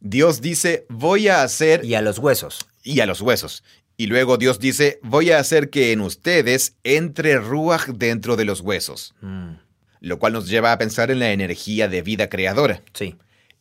Dios 0.00 0.40
dice, 0.40 0.86
voy 0.88 1.28
a 1.28 1.42
hacer... 1.42 1.84
Y 1.84 1.94
a 1.94 2.02
los 2.02 2.18
huesos. 2.18 2.66
y 2.82 3.00
a 3.00 3.06
los 3.06 3.20
huesos. 3.20 3.62
Y 3.96 4.06
luego 4.08 4.36
Dios 4.36 4.58
dice, 4.58 4.98
voy 5.02 5.30
a 5.30 5.38
hacer 5.38 5.70
que 5.70 5.92
en 5.92 6.00
ustedes 6.00 6.74
entre 6.82 7.38
ruaj 7.38 7.86
dentro 7.94 8.34
de 8.36 8.44
los 8.44 8.60
huesos. 8.60 9.14
Mm, 9.20 9.52
Lo 10.00 10.18
cual 10.18 10.32
nos 10.32 10.48
lleva 10.48 10.72
a 10.72 10.78
pensar 10.78 11.10
en 11.12 11.20
la 11.20 11.30
energía 11.32 11.88
de 11.88 12.02
vida 12.02 12.28
creadora. 12.28 12.82
sí. 12.92 13.14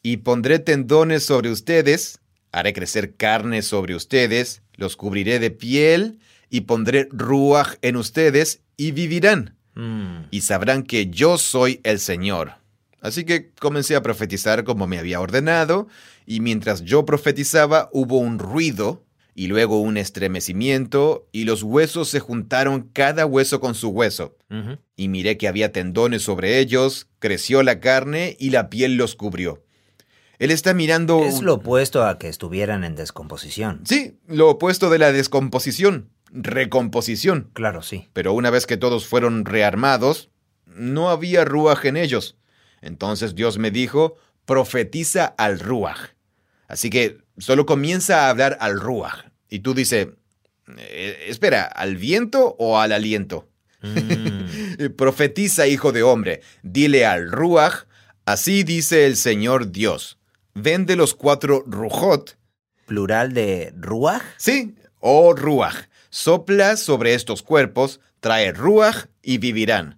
Y 0.06 0.18
pondré 0.18 0.60
tendones 0.60 1.24
sobre 1.24 1.50
ustedes, 1.50 2.20
haré 2.52 2.74
crecer 2.74 3.16
carne 3.16 3.62
sobre 3.62 3.96
ustedes, 3.96 4.62
los 4.76 4.98
cubriré 4.98 5.40
de 5.40 5.50
piel, 5.50 6.20
y 6.50 6.62
pondré 6.62 7.08
ruaj 7.12 7.76
en 7.82 7.96
ustedes, 7.96 8.60
y 8.76 8.92
vivirán, 8.92 9.56
Mm, 9.76 10.26
y 10.32 10.42
sabrán 10.42 10.84
que 10.84 11.08
yo 11.08 11.38
soy 11.38 11.80
el 11.84 12.00
Señor. 12.00 12.54
Así 13.02 13.26
que 13.26 13.52
comencé 13.60 13.96
a 13.96 14.02
profetizar 14.02 14.64
como 14.64 14.88
me 14.88 14.98
había 14.98 15.20
ordenado, 15.20 15.88
y 16.26 16.40
mientras 16.40 16.84
yo 16.84 17.06
profetizaba 17.06 17.90
hubo 17.92 18.18
un 18.18 18.40
ruido, 18.40 19.04
y 19.36 19.48
luego 19.48 19.82
un 19.82 19.98
estremecimiento, 19.98 21.28
y 21.32 21.44
los 21.44 21.64
huesos 21.64 22.08
se 22.08 22.20
juntaron 22.20 22.90
cada 22.94 23.26
hueso 23.26 23.60
con 23.60 23.76
su 23.76 23.90
hueso. 23.90 24.38
Y 24.96 25.08
miré 25.08 25.38
que 25.38 25.48
había 25.48 25.72
tendones 25.72 26.22
sobre 26.22 26.60
ellos, 26.60 27.08
creció 27.20 27.64
la 27.64 27.80
carne 27.80 28.38
y 28.40 28.52
la 28.52 28.70
piel 28.70 28.96
los 28.96 29.16
cubrió. 29.16 29.64
Él 30.40 30.52
está 30.52 30.74
mirando... 30.74 31.24
Es 31.24 31.42
lo 31.42 31.56
opuesto 31.56 32.06
a 32.06 32.20
que 32.20 32.28
estuvieran 32.28 32.84
en 32.84 32.96
descomposición. 32.96 33.82
Sí, 33.86 34.20
lo 34.28 34.50
opuesto 34.50 34.90
de 34.90 35.00
la 35.00 35.12
descomposición, 35.12 36.10
recomposición. 36.34 37.50
Claro, 37.54 37.82
sí. 37.82 38.10
Pero 38.14 38.34
una 38.34 38.50
vez 38.50 38.66
que 38.66 38.78
todos 38.78 39.08
fueron 39.08 39.46
rearmados, 39.46 40.30
no 40.66 41.10
había 41.10 41.46
ruaj 41.46 41.86
en 41.86 41.98
ellos. 41.98 42.36
Entonces 42.82 43.36
Dios 43.36 43.58
me 43.58 43.72
dijo, 43.72 44.18
profetiza 44.46 45.26
al 45.26 45.60
ruaj. 45.60 46.12
Así 46.68 46.90
que 46.90 47.20
solo 47.38 47.66
comienza 47.66 48.26
a 48.26 48.30
hablar 48.30 48.58
al 48.60 48.80
ruach. 48.80 49.28
Y 49.50 49.60
tú 49.60 49.74
dices, 49.74 50.08
eh, 50.78 51.26
espera, 51.28 51.64
¿al 51.64 51.98
viento 51.98 52.56
o 52.58 52.80
al 52.80 52.92
aliento? 52.92 53.48
Mm. 53.82 54.88
Profetiza, 54.98 55.68
hijo 55.68 55.92
de 55.92 56.04
hombre, 56.04 56.42
dile 56.64 57.06
al 57.06 57.32
ruach, 57.32 57.86
así 58.26 58.64
dice 58.64 59.06
el 59.06 59.16
Señor 59.18 59.72
Dios. 59.72 60.18
Vende 60.56 60.96
los 60.96 61.14
cuatro 61.14 61.64
rujot. 61.68 62.38
¿Plural 62.86 63.34
de 63.34 63.74
ruach? 63.78 64.24
Sí, 64.38 64.76
oh 65.00 65.34
ruach. 65.34 65.88
Sopla 66.14 66.78
sobre 66.78 67.16
estos 67.16 67.42
cuerpos, 67.42 68.00
trae 68.20 68.52
ruach 68.52 69.08
y 69.24 69.40
vivirán. 69.40 69.98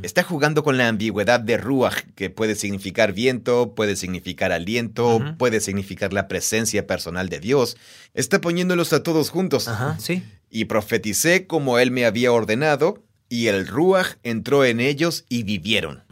Está 0.00 0.22
jugando 0.22 0.62
con 0.62 0.78
la 0.78 0.88
ambigüedad 0.88 1.40
de 1.40 1.58
Ruach, 1.58 2.04
que 2.14 2.30
puede 2.30 2.54
significar 2.54 3.12
viento, 3.12 3.74
puede 3.74 3.96
significar 3.96 4.50
aliento, 4.50 5.20
puede 5.36 5.60
significar 5.60 6.14
la 6.14 6.26
presencia 6.26 6.86
personal 6.86 7.28
de 7.28 7.38
Dios. 7.38 7.76
Está 8.14 8.40
poniéndolos 8.40 8.94
a 8.94 9.02
todos 9.02 9.28
juntos. 9.28 9.68
Ajá, 9.68 9.98
sí. 9.98 10.22
Y 10.48 10.64
profeticé 10.64 11.46
como 11.46 11.78
él 11.78 11.90
me 11.90 12.06
había 12.06 12.32
ordenado, 12.32 13.02
y 13.28 13.48
el 13.48 13.66
Ruach 13.66 14.16
entró 14.22 14.64
en 14.64 14.80
ellos 14.80 15.26
y 15.28 15.42
vivieron. 15.42 16.02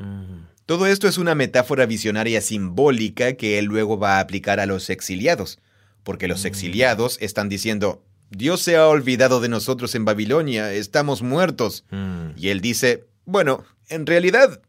Todo 0.66 0.86
esto 0.86 1.08
es 1.08 1.16
una 1.16 1.34
metáfora 1.34 1.86
visionaria 1.86 2.42
simbólica 2.42 3.32
que 3.32 3.58
él 3.58 3.64
luego 3.64 3.98
va 3.98 4.18
a 4.18 4.20
aplicar 4.20 4.60
a 4.60 4.66
los 4.66 4.90
exiliados, 4.90 5.60
porque 6.02 6.28
los 6.28 6.44
mm. 6.44 6.46
exiliados 6.46 7.16
están 7.22 7.48
diciendo, 7.48 8.04
Dios 8.30 8.62
se 8.62 8.76
ha 8.76 8.86
olvidado 8.86 9.40
de 9.40 9.48
nosotros 9.48 9.94
en 9.94 10.04
Babilonia, 10.04 10.72
estamos 10.72 11.22
muertos. 11.22 11.84
Mm. 11.90 12.30
Y 12.36 12.48
él 12.48 12.60
dice, 12.60 13.04
bueno, 13.24 13.64
en 13.88 14.06
realidad 14.06 14.60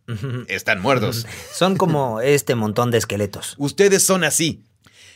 están 0.48 0.82
muertos. 0.82 1.28
Son 1.54 1.78
como 1.78 2.22
este 2.22 2.56
montón 2.56 2.92
de 2.92 2.98
esqueletos. 2.98 3.56
Ustedes 3.58 4.04
son 4.04 4.24
así. 4.24 4.64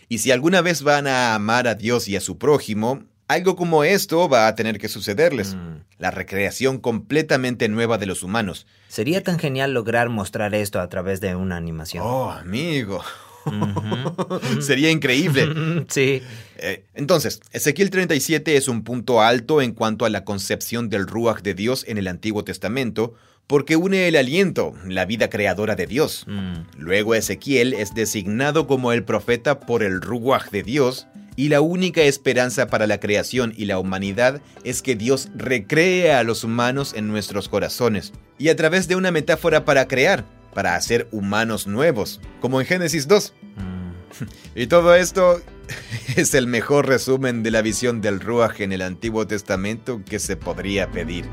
Y 0.07 0.19
si 0.19 0.31
alguna 0.31 0.61
vez 0.61 0.83
van 0.83 1.07
a 1.07 1.33
amar 1.33 1.67
a 1.67 1.73
Dios 1.73 2.07
y 2.07 2.15
a 2.15 2.21
su 2.21 2.37
prójimo, 2.37 3.03
algo 3.27 3.55
como 3.55 3.83
esto 3.83 4.29
va 4.29 4.47
a 4.47 4.53
tener 4.53 4.77
que 4.77 4.87
sucederles. 4.87 5.55
Mm. 5.55 5.77
La 5.97 6.11
recreación 6.11 6.77
completamente 6.77 7.67
nueva 7.67 7.97
de 7.97 8.05
los 8.05 8.21
humanos. 8.21 8.67
Sería 8.87 9.23
tan 9.23 9.39
genial 9.39 9.73
lograr 9.73 10.09
mostrar 10.09 10.53
esto 10.53 10.79
a 10.79 10.87
través 10.89 11.21
de 11.21 11.35
una 11.35 11.57
animación. 11.57 12.03
Oh, 12.05 12.29
amigo. 12.29 13.03
Sería 14.59 14.91
increíble. 14.91 15.85
sí. 15.87 16.21
Eh, 16.57 16.83
entonces, 16.93 17.41
Ezequiel 17.51 17.89
37 17.89 18.57
es 18.57 18.67
un 18.67 18.83
punto 18.83 19.21
alto 19.21 19.61
en 19.61 19.73
cuanto 19.73 20.05
a 20.05 20.09
la 20.09 20.23
concepción 20.23 20.89
del 20.89 21.07
Ruach 21.07 21.41
de 21.41 21.53
Dios 21.53 21.85
en 21.87 21.97
el 21.97 22.07
Antiguo 22.07 22.43
Testamento, 22.43 23.13
porque 23.47 23.75
une 23.75 24.07
el 24.07 24.15
aliento, 24.15 24.73
la 24.87 25.05
vida 25.05 25.29
creadora 25.29 25.75
de 25.75 25.85
Dios. 25.85 26.25
Mm. 26.27 26.79
Luego 26.79 27.13
Ezequiel 27.13 27.73
es 27.73 27.93
designado 27.93 28.67
como 28.67 28.91
el 28.91 29.03
profeta 29.03 29.59
por 29.59 29.83
el 29.83 30.01
Ruach 30.01 30.49
de 30.49 30.63
Dios, 30.63 31.07
y 31.35 31.49
la 31.49 31.61
única 31.61 32.01
esperanza 32.01 32.67
para 32.67 32.87
la 32.87 32.99
creación 32.99 33.53
y 33.57 33.65
la 33.65 33.77
humanidad 33.77 34.41
es 34.63 34.81
que 34.81 34.95
Dios 34.95 35.29
recree 35.35 36.13
a 36.13 36.23
los 36.23 36.45
humanos 36.45 36.93
en 36.95 37.07
nuestros 37.07 37.49
corazones, 37.49 38.13
y 38.37 38.49
a 38.49 38.55
través 38.55 38.87
de 38.87 38.95
una 38.95 39.11
metáfora 39.11 39.65
para 39.65 39.87
crear, 39.87 40.25
para 40.55 40.75
hacer 40.75 41.07
humanos 41.11 41.67
nuevos, 41.67 42.19
como 42.41 42.59
en 42.59 42.65
Génesis 42.65 43.07
2. 43.07 43.33
Mm. 43.57 43.85
Y 44.55 44.67
todo 44.67 44.95
esto 44.95 45.41
es 46.15 46.33
el 46.33 46.47
mejor 46.47 46.87
resumen 46.87 47.43
de 47.43 47.51
la 47.51 47.61
visión 47.61 48.01
del 48.01 48.21
Ruach 48.21 48.61
en 48.61 48.71
el 48.71 48.81
Antiguo 48.81 49.27
Testamento 49.27 50.01
que 50.03 50.17
se 50.17 50.37
podría 50.37 50.89
pedir. 50.89 51.25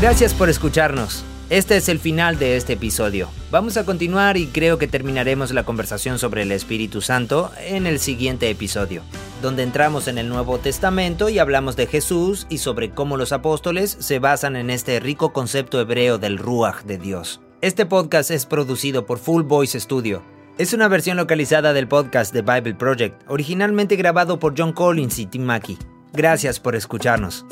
Gracias 0.00 0.32
por 0.32 0.48
escucharnos. 0.48 1.24
Este 1.50 1.78
es 1.78 1.88
el 1.88 1.98
final 1.98 2.38
de 2.38 2.58
este 2.58 2.74
episodio. 2.74 3.30
Vamos 3.50 3.78
a 3.78 3.86
continuar 3.86 4.36
y 4.36 4.48
creo 4.48 4.76
que 4.76 4.86
terminaremos 4.86 5.50
la 5.52 5.64
conversación 5.64 6.18
sobre 6.18 6.42
el 6.42 6.52
Espíritu 6.52 7.00
Santo 7.00 7.50
en 7.58 7.86
el 7.86 8.00
siguiente 8.00 8.50
episodio, 8.50 9.00
donde 9.40 9.62
entramos 9.62 10.08
en 10.08 10.18
el 10.18 10.28
Nuevo 10.28 10.58
Testamento 10.58 11.30
y 11.30 11.38
hablamos 11.38 11.74
de 11.74 11.86
Jesús 11.86 12.46
y 12.50 12.58
sobre 12.58 12.90
cómo 12.90 13.16
los 13.16 13.32
apóstoles 13.32 13.96
se 13.98 14.18
basan 14.18 14.56
en 14.56 14.68
este 14.68 15.00
rico 15.00 15.32
concepto 15.32 15.80
hebreo 15.80 16.18
del 16.18 16.36
Ruach 16.36 16.82
de 16.82 16.98
Dios. 16.98 17.40
Este 17.62 17.86
podcast 17.86 18.30
es 18.30 18.44
producido 18.44 19.06
por 19.06 19.18
Full 19.18 19.44
Voice 19.44 19.80
Studio. 19.80 20.22
Es 20.58 20.74
una 20.74 20.86
versión 20.88 21.16
localizada 21.16 21.72
del 21.72 21.88
podcast 21.88 22.34
de 22.34 22.42
Bible 22.42 22.74
Project, 22.74 23.22
originalmente 23.26 23.96
grabado 23.96 24.38
por 24.38 24.52
John 24.54 24.74
Collins 24.74 25.18
y 25.18 25.24
Tim 25.24 25.44
Mackey. 25.44 25.78
Gracias 26.12 26.60
por 26.60 26.76
escucharnos. 26.76 27.46